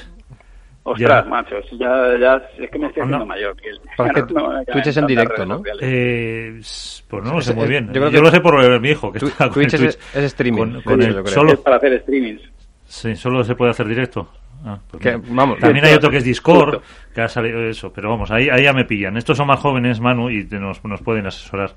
[0.84, 1.28] Ostras, Ya.
[1.30, 3.04] machos, ya, ya, es que me estoy No.
[3.06, 3.54] haciendo mayor.
[3.56, 5.62] Que Pero es que no- ya Twitch es en directo, ¿no?
[5.80, 6.60] Eh,
[7.08, 7.86] pues no lo sé Es- muy es- bien.
[7.88, 9.74] yo Yo, creo que lo sé por eh, mi hijo, que Twi- está con Twitch
[9.74, 10.16] el es- Twitch.
[10.16, 11.26] es streaming, Con, sí, con yo el- creo.
[11.26, 12.42] solo, Es para hacer streamings.
[12.86, 14.30] sí, solo se puede hacer directo.
[14.64, 15.28] Ah, pues Que, mira.
[15.34, 16.82] vamos, También hay otro que es Discord, justo.
[17.14, 19.16] que ha salido eso, pero vamos, ahí, ahí ya me pillan.
[19.16, 21.70] Estos son más jóvenes, Manu, y te- nos, nos pueden asesorar.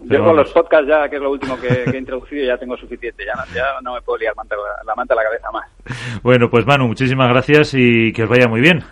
[0.00, 2.58] Yo Pero con los podcasts ya, que es lo último que, que he introducido, ya
[2.58, 3.24] tengo suficiente.
[3.24, 5.68] Ya, no- ya no me puedo liar manta- la manta a la cabeza más.
[6.22, 8.82] Bueno, pues Manu, muchísimas gracias y que os vaya muy bien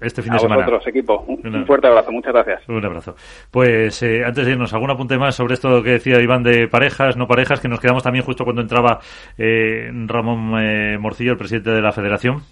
[0.00, 0.56] este fin A de semana.
[0.64, 1.24] vosotros, equipo.
[1.28, 2.10] Un fuerte abrazo.
[2.10, 2.68] Muchas gracias.
[2.68, 3.14] Un abrazo.
[3.50, 7.16] Pues eh, antes de irnos, ¿algún apunte más sobre esto que decía Iván de parejas,
[7.16, 7.60] no parejas?
[7.60, 8.98] Que nos quedamos también justo cuando entraba
[9.38, 12.42] eh, Ramón eh, Morcillo, el presidente de la federación.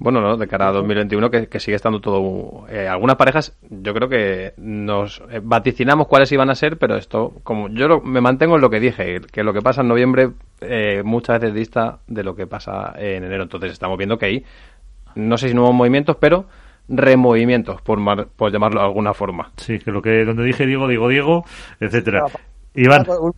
[0.00, 0.36] Bueno, ¿no?
[0.36, 2.66] de cara a 2021 que, que sigue estando todo...
[2.68, 7.32] eh, algunas parejas yo creo que nos eh, vaticinamos cuáles iban a ser, pero esto,
[7.42, 10.30] como yo lo- me mantengo en lo que dije, que lo que pasa en noviembre
[10.60, 13.42] eh, muchas veces dista de lo que pasa en enero.
[13.42, 14.44] Entonces estamos viendo que hay,
[15.16, 16.46] no sé si nuevos movimientos, pero
[16.88, 19.50] removimientos, por, mar- por llamarlo de alguna forma.
[19.56, 21.44] Sí, que lo que donde dije Diego, digo Diego,
[21.80, 22.24] etcétera.
[22.74, 23.32] Iván, Un,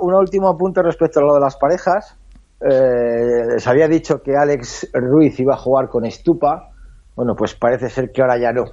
[0.00, 2.16] un último punto respecto a lo de las parejas.
[2.60, 6.70] Eh, se había dicho que Alex Ruiz iba a jugar con Estupa.
[7.16, 8.64] Bueno, pues parece ser que ahora ya no.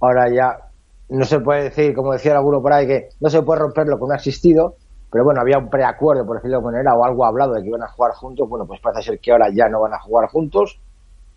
[0.00, 0.58] Ahora ya
[1.08, 3.96] no se puede decir, como decía alguno por ahí, que no se puede romper lo
[3.96, 4.74] que no ha existido.
[5.10, 7.82] Pero bueno, había un preacuerdo, por decirlo de manera, o algo hablado de que iban
[7.82, 8.48] a jugar juntos.
[8.48, 10.80] Bueno, pues parece ser que ahora ya no van a jugar juntos.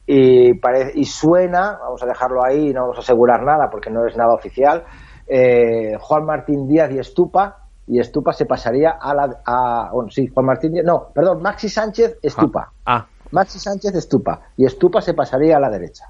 [0.07, 4.07] Y, parece, y suena, vamos a dejarlo ahí, no vamos a asegurar nada porque no
[4.07, 4.83] es nada oficial.
[5.27, 10.27] eh, Juan Martín Díaz y Estupa y Estupa se pasaría a la a, bueno sí
[10.27, 12.71] Juan Martín Díaz no perdón Maxi Sánchez Estupa.
[12.85, 14.41] Ah, Maxi Sánchez Estupa.
[14.57, 16.05] Y Estupa se pasaría a la derecha.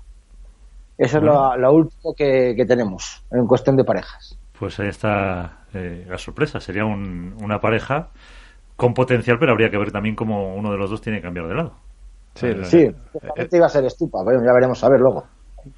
[0.97, 4.37] Eso es lo, lo último que, que tenemos en cuestión de parejas.
[4.59, 6.59] Pues ahí está eh, la sorpresa.
[6.59, 8.09] Sería un- una pareja
[8.75, 11.47] con potencial, pero habría que ver también cómo uno de los dos tiene que cambiar
[11.47, 11.73] de lado.
[12.35, 12.91] sí, Eh, sí.
[13.13, 14.23] Supuestamente iba a ser Estupa.
[14.23, 15.23] Bueno ya veremos a ver luego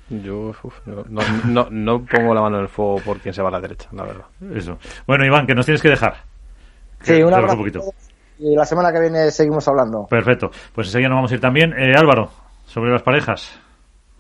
[0.10, 3.50] yo uf, no, no, no pongo la mano en el fuego por quien se va
[3.50, 4.26] a la derecha, la verdad.
[4.54, 4.78] Eso.
[5.08, 6.16] Bueno, Iván, que nos tienes que dejar.
[7.02, 7.80] sí Que un te abrazo un poquito.
[8.40, 10.50] y la semana que viene seguimos hablando Perfecto.
[10.74, 11.74] Pues enseguida nos vamos a ir también.
[11.78, 12.30] Eh, Álvaro,
[12.66, 13.60] sobre las parejas.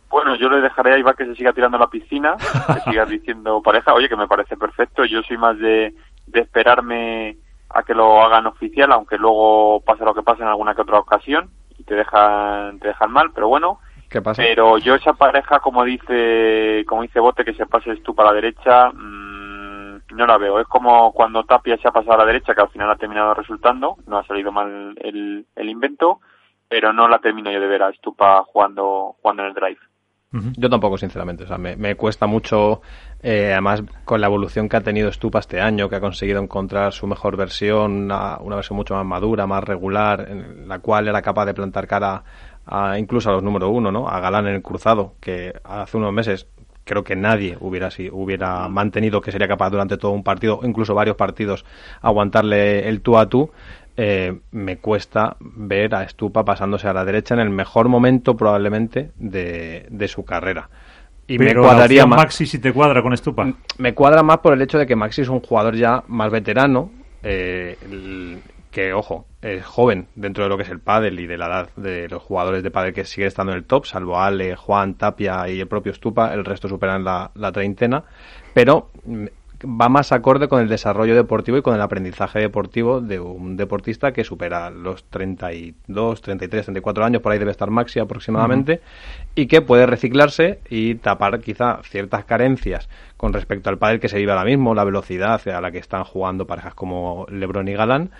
[0.10, 3.06] Bueno, yo le dejaré a Iván que se siga tirando a la piscina, que siga
[3.06, 5.06] diciendo pareja, oye, que me parece perfecto.
[5.06, 5.94] Yo soy más de,
[6.28, 7.38] de esperarme
[7.70, 11.00] a que lo hagan oficial, aunque luego pase lo que pase en alguna que otra
[11.00, 13.80] ocasión y te dejan, te dejan mal, pero bueno.
[14.12, 14.44] ¿Qué pasa?
[14.44, 18.36] Pero yo esa pareja, como dice, como dice Bote, que se pases tú para la
[18.36, 20.60] derecha, mm, no la veo.
[20.60, 23.34] Es como cuando Tapia se ha pasado a la derecha, que al final ha terminado
[23.34, 26.20] resultando, no ha salido mal el, el invento,
[26.68, 29.80] pero no la termino yo de ver a Stupa jugando, jugando en el drive.
[30.56, 31.44] Yo tampoco, sinceramente.
[31.44, 32.82] O sea, me, me cuesta mucho,
[33.22, 36.94] eh, además, con la evolución que ha tenido Stupa este año, que ha conseguido encontrar
[36.94, 41.22] su mejor versión, una, una versión mucho más madura, más regular, en la cual era
[41.22, 42.24] capaz de plantar cara
[42.72, 44.08] a, incluso a los número uno, ¿no?
[44.10, 46.48] A Galán en el cruzado, que hace unos meses
[46.84, 50.96] creo que nadie hubiera si hubiera mantenido que sería capaz durante todo un partido, incluso
[50.96, 51.64] varios partidos,
[52.02, 53.52] aguantarle el tú a tú.
[53.98, 59.12] Eh, me cuesta ver a Stupa pasándose a la derecha en el mejor momento probablemente
[59.18, 60.70] de, de su carrera.
[61.28, 62.18] Y me Pero cuadraría más.
[62.18, 63.54] Maxi si te cuadra con Estupa.
[63.78, 66.90] Me cuadra más por el hecho de que Maxi es un jugador ya más veterano,
[67.22, 68.40] eh, el-
[68.72, 71.70] que, ojo, es joven dentro de lo que es el pádel y de la edad
[71.76, 75.48] de los jugadores de pádel que siguen estando en el top, salvo Ale, Juan, Tapia
[75.50, 78.04] y el propio Stupa, el resto superan la, la treintena,
[78.54, 79.26] pero mm,
[79.66, 84.12] va más acorde con el desarrollo deportivo y con el aprendizaje deportivo de un deportista
[84.12, 88.82] que supera los 32, 33, 34 años, por ahí debe estar Maxi aproximadamente,
[89.36, 94.18] y que puede reciclarse y tapar quizá ciertas carencias con respecto al pádel que se
[94.18, 98.12] vive ahora mismo, la velocidad a la que están jugando parejas como Lebron y Galán,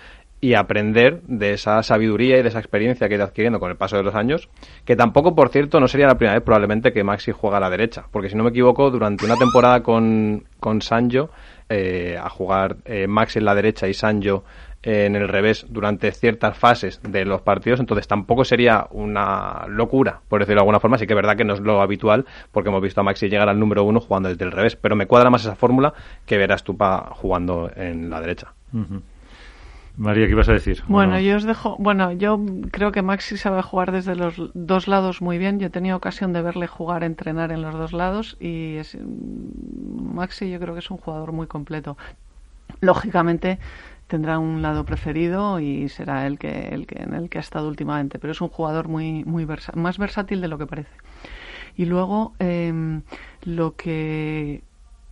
[0.42, 3.76] y aprender de esa sabiduría y de esa experiencia que ha ido adquiriendo con el
[3.76, 4.48] paso de los años,
[4.84, 7.70] que tampoco, por cierto, no sería la primera vez probablemente que Maxi juega a la
[7.70, 11.30] derecha, porque si no me equivoco, durante una temporada con, con Sanjo,
[11.68, 14.42] eh, a jugar eh, Maxi en la derecha y Sanjo
[14.82, 20.40] en el revés durante ciertas fases de los partidos, entonces tampoco sería una locura, por
[20.40, 22.82] decirlo de alguna forma, sí que es verdad que no es lo habitual, porque hemos
[22.82, 25.44] visto a Maxi llegar al número uno jugando desde el revés, pero me cuadra más
[25.44, 25.94] esa fórmula
[26.26, 28.54] que ver a Stupa jugando en la derecha.
[29.96, 30.82] María, ¿qué ibas a decir?
[30.88, 31.76] Bueno, yo os dejo.
[31.78, 32.40] Bueno, yo
[32.70, 35.58] creo que Maxi sabe jugar desde los dos lados muy bien.
[35.60, 40.50] Yo he tenido ocasión de verle jugar, entrenar en los dos lados y es, Maxi
[40.50, 41.96] yo creo que es un jugador muy completo.
[42.80, 43.58] Lógicamente
[44.08, 47.68] tendrá un lado preferido y será el que, el que en el que ha estado
[47.68, 50.92] últimamente, pero es un jugador muy, muy versa- más versátil de lo que parece.
[51.76, 53.02] Y luego em,
[53.44, 54.62] lo que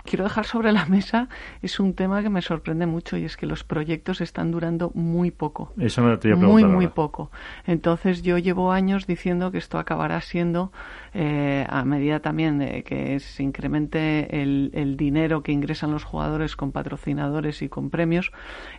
[0.04, 1.28] quiero dejar sobre la mesa
[1.62, 5.30] es un tema que me sorprende mucho y es que los proyectos están durando muy
[5.30, 5.72] poco.
[5.78, 7.30] Eso me lo Muy, muy poco.
[7.66, 10.72] Entonces yo llevo años diciendo que esto acabará siendo,
[11.14, 16.56] eh, a medida también de que se incremente el, el, dinero que ingresan los jugadores
[16.56, 18.32] con patrocinadores y con premios,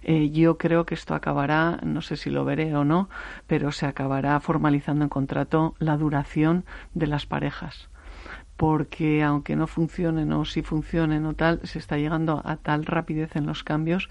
[0.03, 3.10] eh, yo creo que esto acabará, no sé si lo veré o no,
[3.48, 7.91] pero se acabará formalizando en contrato la duración de las parejas
[8.62, 13.36] porque aunque no funcionen o si funcionen o tal, se está llegando a tal rapidez
[13.36, 14.08] en los cambios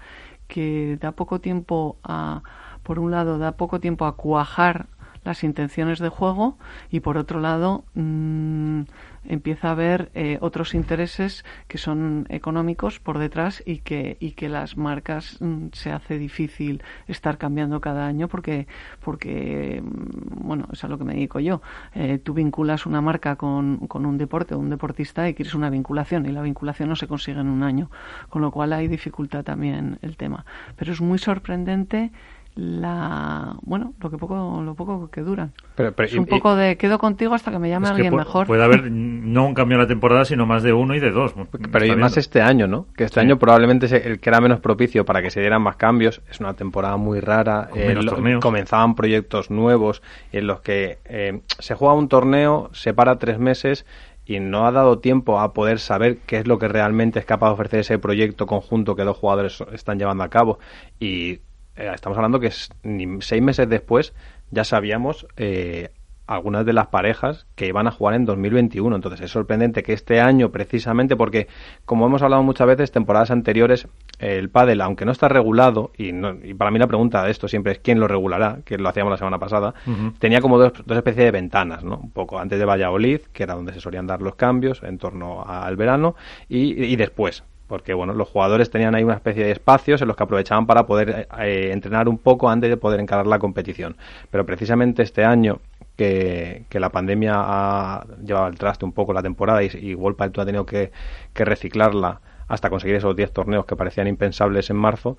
[0.49, 2.43] que da poco tiempo a,
[2.83, 4.87] por un lado, da poco tiempo a cuajar
[5.23, 6.57] las intenciones de juego
[6.89, 8.81] y por otro lado mmm,
[9.25, 14.49] empieza a haber eh, otros intereses que son económicos por detrás y que, y que
[14.49, 18.67] las marcas mmm, se hace difícil estar cambiando cada año porque,
[19.03, 21.61] porque mmm, bueno, es a lo que me dedico yo.
[21.93, 25.69] Eh, tú vinculas una marca con, con un deporte o un deportista y quieres una
[25.69, 27.89] vinculación y la vinculación no se consigue en un año,
[28.29, 30.45] con lo cual hay dificultad también el tema.
[30.75, 32.11] Pero es muy sorprendente
[32.55, 36.55] la bueno lo que poco lo poco que duran pero, pero, es un y, poco
[36.55, 38.47] de quedo contigo hasta que me llame es alguien puede, mejor.
[38.47, 41.33] puede haber no un cambio en la temporada sino más de uno y de dos.
[41.71, 43.25] Pero y más este año no que este sí.
[43.25, 46.21] año probablemente el que era menos propicio para que se dieran más cambios.
[46.29, 50.01] Es una temporada muy rara eh, lo, comenzaban proyectos nuevos
[50.31, 53.85] en los que eh, se juega un torneo se para tres meses
[54.25, 57.47] y no ha dado tiempo a poder saber qué es lo que realmente es capaz
[57.47, 60.59] de ofrecer ese proyecto conjunto que dos jugadores están llevando a cabo.
[60.99, 61.39] Y
[61.75, 62.51] eh, estamos hablando que
[62.83, 64.13] ni seis meses después
[64.51, 65.89] ya sabíamos eh,
[66.27, 68.95] algunas de las parejas que iban a jugar en 2021.
[68.95, 71.47] Entonces es sorprendente que este año, precisamente, porque
[71.85, 73.87] como hemos hablado muchas veces, temporadas anteriores,
[74.19, 77.47] el pádel, aunque no está regulado, y, no, y, para mí la pregunta de esto
[77.47, 80.13] siempre es quién lo regulará, que lo hacíamos la semana pasada, uh -huh.
[80.19, 81.97] tenía como dos, dos especies de ventanas, ¿no?
[81.97, 85.43] Un poco antes de Valladolid, que era donde se solían dar los cambios en torno
[85.45, 86.15] al verano,
[86.47, 90.17] y, y después, porque bueno, los jugadores tenían ahí una especie de espacios en los
[90.17, 93.95] que aprovechaban para poder eh, entrenar un poco antes de poder encarar la competición.
[94.29, 95.61] Pero precisamente este año
[95.95, 100.21] que, que la pandemia ha llevado al traste un poco la temporada y, y World
[100.21, 100.91] ha tenido que,
[101.33, 102.19] que, reciclarla
[102.49, 105.17] hasta conseguir esos 10 torneos que parecían impensables en marzo,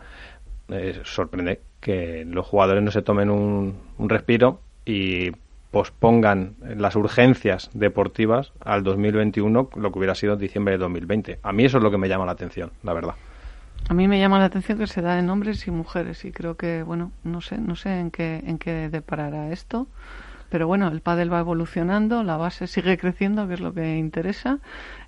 [0.68, 5.30] eh, sorprende que los jugadores no se tomen un, un respiro y
[5.72, 11.40] pospongan las urgencias deportivas al 2021, lo que hubiera sido diciembre de 2020.
[11.42, 13.14] A mí eso es lo que me llama la atención, la verdad.
[13.88, 16.56] A mí me llama la atención que se da en hombres y mujeres y creo
[16.56, 19.88] que, bueno, no sé, no sé en qué, en qué deparará esto,
[20.50, 24.58] pero bueno, el pádel va evolucionando, la base sigue creciendo, que es lo que interesa,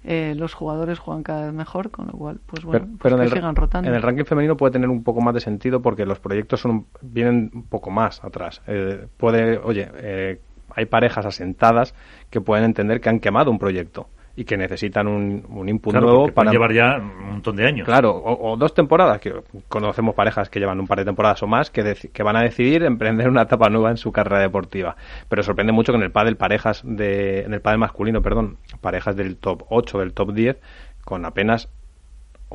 [0.03, 3.12] eh, los jugadores juegan cada vez mejor, con lo cual, pues bueno, pero, pero pues
[3.12, 3.91] en, que el, sigan rotando.
[3.91, 6.86] en el ranking femenino puede tener un poco más de sentido porque los proyectos son
[7.03, 8.62] vienen un poco más atrás.
[8.66, 10.41] Eh, puede, oye, eh,
[10.75, 11.95] hay parejas asentadas
[12.31, 16.07] que pueden entender que han quemado un proyecto y que necesitan un, un input claro,
[16.07, 17.85] nuevo para llevar ya un montón de años.
[17.87, 19.33] Claro, o, o, dos temporadas, que
[19.69, 22.83] conocemos parejas que llevan un par de temporadas o más que, que van a decidir
[22.83, 24.97] emprender una etapa nueva en su carrera deportiva.
[25.29, 29.15] Pero sorprende mucho que en el pádel parejas de en el pádel masculino, perdón, parejas
[29.15, 30.61] del top 8, del top 10
[31.05, 31.69] con apenas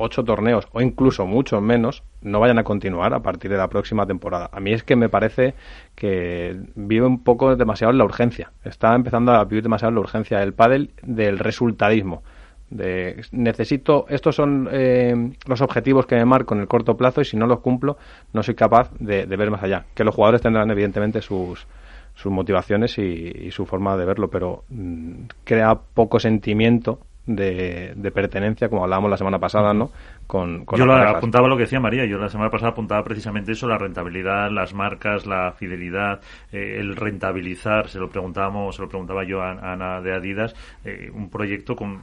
[0.00, 4.06] ocho torneos o incluso mucho menos no vayan a continuar a partir de la próxima
[4.06, 4.48] temporada.
[4.52, 5.54] A mí es que me parece
[5.94, 8.52] que vive un poco demasiado en la urgencia.
[8.64, 12.22] Está empezando a vivir demasiado en la urgencia del pádel del resultadismo.
[12.70, 17.24] De, necesito, estos son eh, los objetivos que me marco en el corto plazo y
[17.24, 17.96] si no los cumplo
[18.32, 19.86] no soy capaz de, ver más allá.
[19.94, 21.66] Que los jugadores tendrán evidentemente sus,
[22.14, 27.00] sus motivaciones y, su forma de verlo, pero mmm, crea poco sentimiento
[27.34, 29.90] de, de, pertenencia, como hablábamos la semana pasada, ¿no?
[30.26, 33.52] Con, con yo lo apuntaba lo que decía María, yo la semana pasada apuntaba precisamente
[33.52, 36.20] eso, la rentabilidad, las marcas, la fidelidad,
[36.52, 40.54] eh, el rentabilizar, se lo preguntábamos, se lo preguntaba yo a, a Ana de Adidas,
[40.84, 42.02] eh, un proyecto con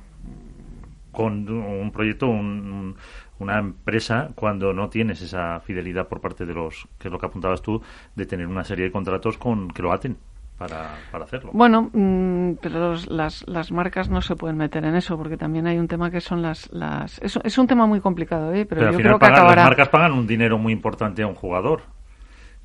[1.11, 2.95] con un proyecto, un,
[3.39, 7.25] una empresa cuando no tienes esa fidelidad por parte de los, que es lo que
[7.25, 7.81] apuntabas tú,
[8.15, 10.15] de tener una serie de contratos con que lo aten
[10.57, 11.51] para, para hacerlo.
[11.53, 15.67] Bueno, mmm, pero los, las, las marcas no se pueden meter en eso porque también
[15.67, 16.71] hay un tema que son las...
[16.71, 18.65] las es, es un tema muy complicado, ¿eh?
[18.65, 19.61] pero, pero yo al final creo que pagan, acabará...
[19.61, 21.84] Las marcas pagan un dinero muy importante a un jugador.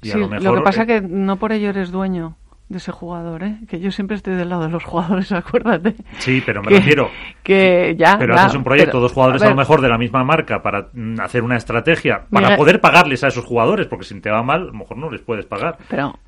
[0.00, 1.00] Y sí, a lo, mejor, lo que pasa es eh...
[1.00, 2.36] que no por ello eres dueño
[2.72, 3.58] de ese jugador, ¿eh?
[3.68, 5.94] Que yo siempre estoy del lado de los jugadores, acuérdate.
[6.18, 7.10] Sí, pero me que, refiero.
[7.42, 8.16] Que ya.
[8.18, 10.62] Pero haces un proyecto, pero, dos jugadores a, a, lo mejor de la misma marca
[10.62, 14.30] para mm, hacer una estrategia para Miguel, poder pagarles a esos jugadores, porque si te
[14.30, 15.76] va mal, a lo mejor no les puedes pagar.
[15.88, 16.18] Pero,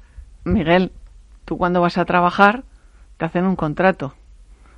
[0.45, 0.93] Miguel,
[1.45, 2.65] tú cuando vas a trabajar
[3.17, 4.15] te hacen un contrato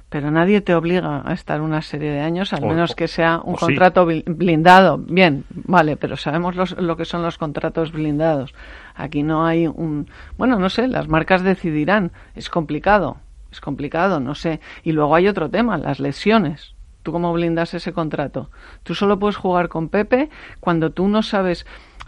[0.08, 3.40] pero nadie te obliga a estar una serie de años, al o, menos que sea
[3.42, 4.22] un contrato sí.
[4.26, 4.98] blindado.
[4.98, 8.54] Bien, vale, pero sabemos los, lo que son los contratos blindados.
[8.94, 10.08] Aquí no hay un...
[10.38, 12.12] Bueno, no sé, las marcas decidirán.
[12.36, 13.18] Es complicado,
[13.50, 14.60] es complicado, no sé.
[14.84, 16.74] Y luego hay otro tema, las lesiones.
[17.02, 18.50] ¿Tú cómo blindas ese contrato?
[18.84, 20.30] Tú solo puedes jugar con Pepe
[20.60, 21.66] cuando tú no sabes...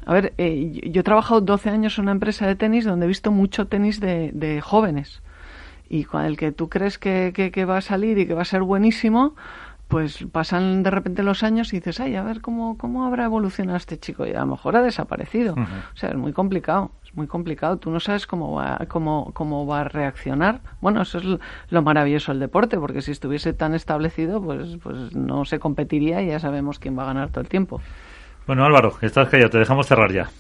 [0.08, 3.08] A ver, eh, yo he trabajado 12 años en una empresa de tenis donde he
[3.08, 5.20] visto mucho tenis de, de jóvenes.
[5.90, 8.40] Y con el que tú crees que, que, que va a salir y que va
[8.40, 9.34] a ser buenísimo,
[9.86, 13.76] pues pasan de repente los años y dices, ay, a ver cómo, cómo habrá evolucionado
[13.76, 14.26] este chico.
[14.26, 15.52] Y a lo mejor ha desaparecido.
[15.52, 17.76] O sea, es muy complicado, es muy complicado.
[17.76, 20.62] Tú no sabes cómo va, cómo, cómo va a reaccionar.
[20.80, 21.24] Bueno, eso es
[21.68, 26.28] lo maravilloso del deporte, porque si estuviese tan establecido, pues, pues no se competiría y
[26.28, 27.82] ya sabemos quién va a ganar todo el tiempo.
[28.48, 30.30] Bueno, Álvaro, estás callado, te dejamos cerrar ya.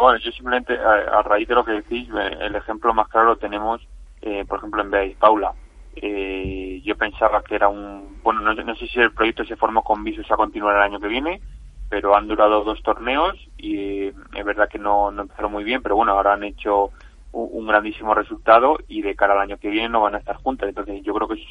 [0.00, 2.08] bueno, yo simplemente, a, raíz de lo que decís,
[2.40, 3.80] el ejemplo más claro lo tenemos,
[4.20, 5.52] eh, por ejemplo, en Beis Paula
[5.94, 10.02] eh, yo pensaba que era un, bueno, no, sé si el proyecto se formó con
[10.02, 11.40] visos a continuar el año que viene,
[11.88, 15.82] pero han durado dos torneos y eh, es verdad que no, no empezaron muy bien,
[15.84, 16.90] pero bueno, ahora han hecho
[17.30, 20.68] un, grandísimo resultado y de cara al año que viene no van a estar juntas.
[20.68, 21.46] Entonces yo creo que es,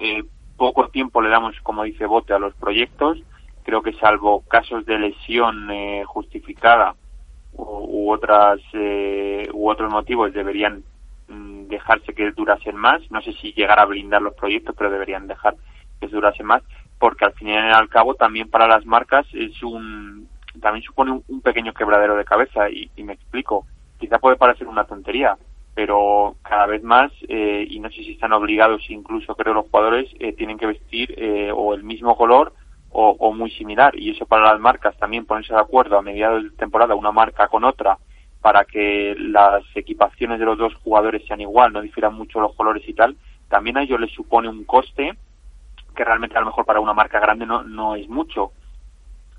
[0.00, 0.24] eh,
[0.56, 3.22] poco tiempo le damos, como dice Bote, a los proyectos.
[3.68, 6.94] Creo que salvo casos de lesión eh, justificada
[7.52, 10.82] u, otras eh, u otros motivos deberían
[11.28, 13.02] Mm, dejarse que durasen más.
[13.10, 15.56] No sé si llegar a blindar los proyectos, pero deberían dejar
[16.00, 16.62] que durasen más,
[16.98, 20.28] porque al fin y al cabo también para las marcas es un
[20.60, 23.66] también supone un, pequeño quebradero de cabeza y, me explico.
[23.98, 25.36] Quizá puede parecer una tontería,
[25.74, 30.08] pero cada vez más, eh, y no sé si están obligados, incluso creo los jugadores
[30.18, 32.52] eh, tienen que vestir eh, o el mismo color
[32.90, 33.98] o, o, muy similar.
[33.98, 37.48] Y eso para las marcas también ponerse de acuerdo a mediados de temporada una marca
[37.48, 37.98] con otra
[38.40, 42.88] para que las equipaciones de los dos jugadores sean igual, no difieran mucho los colores
[42.88, 43.16] y tal,
[43.48, 45.16] también a ellos les supone un coste
[45.94, 48.52] que realmente a lo mejor para una marca grande no, no es mucho,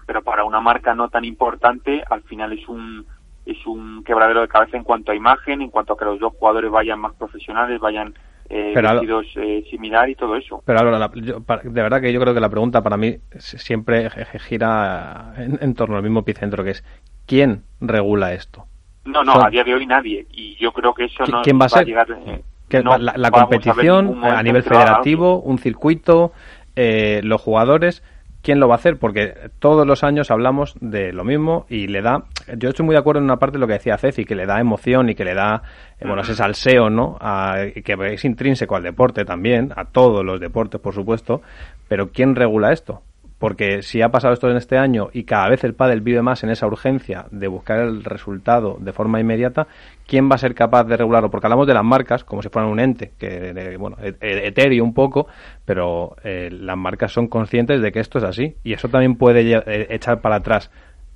[0.06, 3.06] pero para una marca no tan importante al final es un
[3.46, 6.34] es un quebradero de cabeza en cuanto a imagen, en cuanto a que los dos
[6.38, 8.14] jugadores vayan más profesionales, vayan
[8.50, 10.64] eh, vestidos eh, similar y todo eso.
[10.66, 14.10] Pero de verdad que yo creo que la pregunta para mí siempre
[14.48, 16.84] gira en, en torno al mismo epicentro, que es
[17.26, 18.66] ¿quién regula esto?
[19.06, 20.26] No, no, a día de hoy nadie.
[20.32, 21.86] Y yo creo que eso no ¿quién va, a ser?
[21.86, 22.08] llegar.
[22.12, 26.32] Eh, la, competición a, nivel federativo, un circuito,
[26.76, 28.04] eh, los jugadores.
[28.42, 28.98] ¿Quién lo va a hacer?
[28.98, 32.24] Porque todos los años hablamos de lo mismo y le da.
[32.58, 34.46] Yo estoy muy de acuerdo en una parte de lo que decía Ceci, que le
[34.46, 35.62] da emoción y que le da,
[36.00, 37.18] eh, bueno, ese salseo, ¿no?
[37.20, 41.42] A, que es intrínseco al deporte también, a todos los deportes, por supuesto.
[41.90, 43.02] Pero ¿quién regula esto?
[43.40, 46.44] Porque si ha pasado esto en este año y cada vez el pádel vive más
[46.44, 49.68] en esa urgencia de buscar el resultado de forma inmediata,
[50.06, 51.32] ¿quién va a ser capaz de regularlo?
[51.32, 54.84] Porque hablamos de las marcas como si fueran un ente, que bueno, e-, e-, etéreo
[54.84, 55.28] un poco,
[55.66, 59.50] pero eh, las marcas son conscientes de que esto es así y eso también puede
[59.50, 60.70] eh, echar para atrás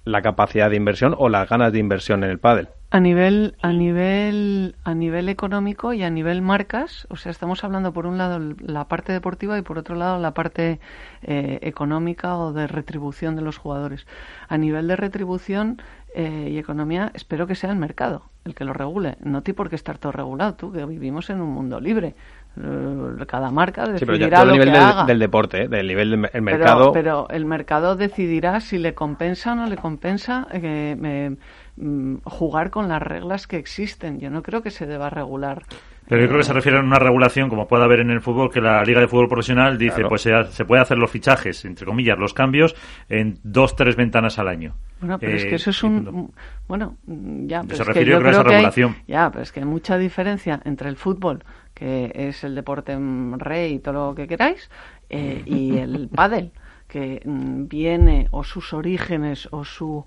[0.05, 2.69] la capacidad de inversión o las ganas de inversión en el pádel.
[2.93, 7.91] A nivel, a nivel, a nivel económico y a nivel marcas, o sea, estamos hablando
[7.91, 10.79] por un lado la parte deportiva y por otro lado la parte
[11.23, 14.05] eh, económica o de retribución de los jugadores.
[14.47, 15.81] A nivel de retribución
[16.13, 19.17] eh, y economía, espero que sea el mercado el que lo regule.
[19.21, 22.15] No tiene por qué estar todo regulado, tú, que vivimos en un mundo libre.
[22.61, 25.05] Eh, cada marca decidirá lo nivel que del, haga.
[25.05, 25.67] del deporte, ¿eh?
[25.67, 26.91] del nivel del mercado.
[26.91, 31.35] Pero, el mercado decidirá si le compensa o no le compensa eh,
[32.23, 34.19] jugar con las reglas que existen.
[34.19, 35.63] Yo no creo que se deba regular
[36.07, 38.51] pero yo creo que se refiere a una regulación, como puede haber en el fútbol,
[38.51, 42.17] que la Liga de Fútbol Profesional dice, pues se, puede hacer los fichajes, entre comillas,
[42.17, 42.75] los cambios,
[43.07, 44.75] en dos, tres ventanas al año.
[44.99, 46.33] Bueno, pero es que eso es un...
[46.67, 48.95] Bueno, ya, pero se es refiere que yo creo a esa regulación.
[49.07, 51.43] ya, pero es que hay mucha diferencia entre el fútbol
[51.73, 52.95] que es el deporte
[53.37, 54.69] rey y todo lo que queráis,
[55.09, 56.51] eh, y el pádel,
[56.87, 60.05] que mm, viene o sus orígenes o su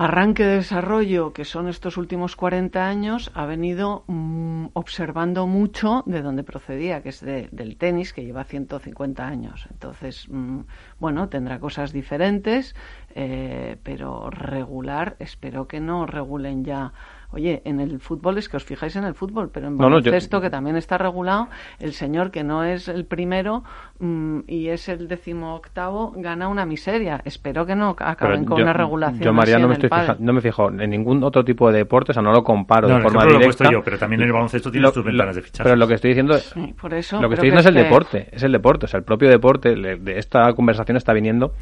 [0.00, 6.22] arranque de desarrollo, que son estos últimos 40 años, ha venido mm, observando mucho de
[6.22, 9.68] dónde procedía, que es del tenis, que lleva 150 años.
[9.70, 10.60] Entonces, mm,
[10.98, 12.74] bueno, tendrá cosas diferentes,
[13.14, 16.94] eh, pero regular, espero que no regulen ya
[17.32, 20.50] Oye, en el fútbol es que os fijáis en el fútbol, pero en baloncesto, que
[20.50, 21.48] también está regulado,
[21.78, 23.62] el señor que no es el primero
[24.00, 27.20] mm, y es el decimoctavo gana una miseria.
[27.24, 29.22] Espero que no acaben con una regulación.
[29.22, 32.14] Yo, María, no, me estoy no me fijo en ningún otro tipo de deporte, o
[32.14, 33.38] sea, no lo comparo de forma directa.
[33.38, 35.64] Lo he puesto yo, pero también en el baloncesto tienes tus ventanas de fichaje.
[35.64, 36.36] Pero lo que estoy diciendo,
[36.80, 39.04] por eso, lo que estoy diciendo es el deporte, es el deporte, o sea, el
[39.04, 41.52] propio deporte, de esta conversación está viniendo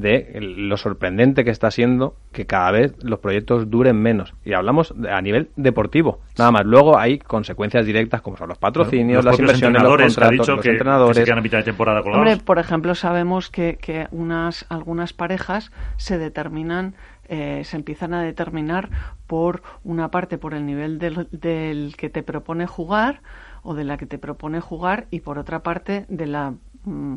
[0.00, 4.34] de lo sorprendente que está siendo que cada vez los proyectos duren menos.
[4.44, 6.66] Y hablamos a nivel deportivo, nada más.
[6.66, 11.30] Luego hay consecuencias directas como son los patrocinios, las inversiones, los contratos, los entrenadores.
[11.30, 16.94] a mitad de temporada Hombre, por ejemplo, sabemos que, que unas, algunas parejas se determinan
[17.28, 18.88] eh, se empiezan a determinar
[19.26, 23.20] por una parte por el nivel del, del, que te propone jugar
[23.64, 26.54] o de la que te propone jugar y por otra parte de la
[26.84, 27.16] mm,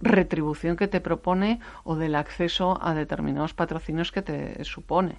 [0.00, 5.16] retribución que te propone o del acceso a determinados patrocinios que te supone.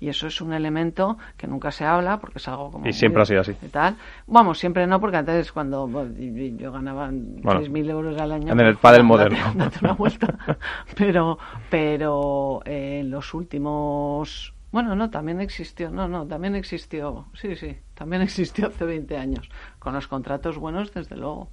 [0.00, 3.22] Y eso es un elemento que nunca se habla porque es algo como y siempre
[3.22, 3.54] ha sido así.
[3.70, 3.94] tal.
[4.26, 8.76] Vamos siempre no porque antes cuando yo ganaba bueno, 6.000 euros al año en el
[8.78, 9.38] padre moderno.
[9.80, 10.58] una vuelta.
[10.96, 11.38] Pero
[11.70, 17.76] pero eh, en los últimos bueno, no, también existió, no, no, también existió, sí, sí,
[17.94, 21.50] también existió hace 20 años, con los contratos buenos, desde luego.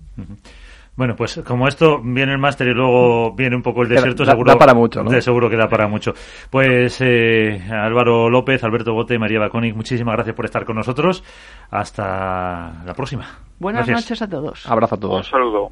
[0.99, 4.33] Bueno, pues como esto viene el máster y luego viene un poco el desierto, da,
[4.33, 5.21] seguro, para mucho, ¿no?
[5.21, 6.11] seguro que da para mucho.
[6.49, 11.23] Pues eh, Álvaro López, Alberto Bote, María Baconic, muchísimas gracias por estar con nosotros.
[11.71, 13.39] Hasta la próxima.
[13.59, 14.69] Buenas noches a todos.
[14.69, 15.27] Abrazo a todos.
[15.27, 15.71] Un saludo.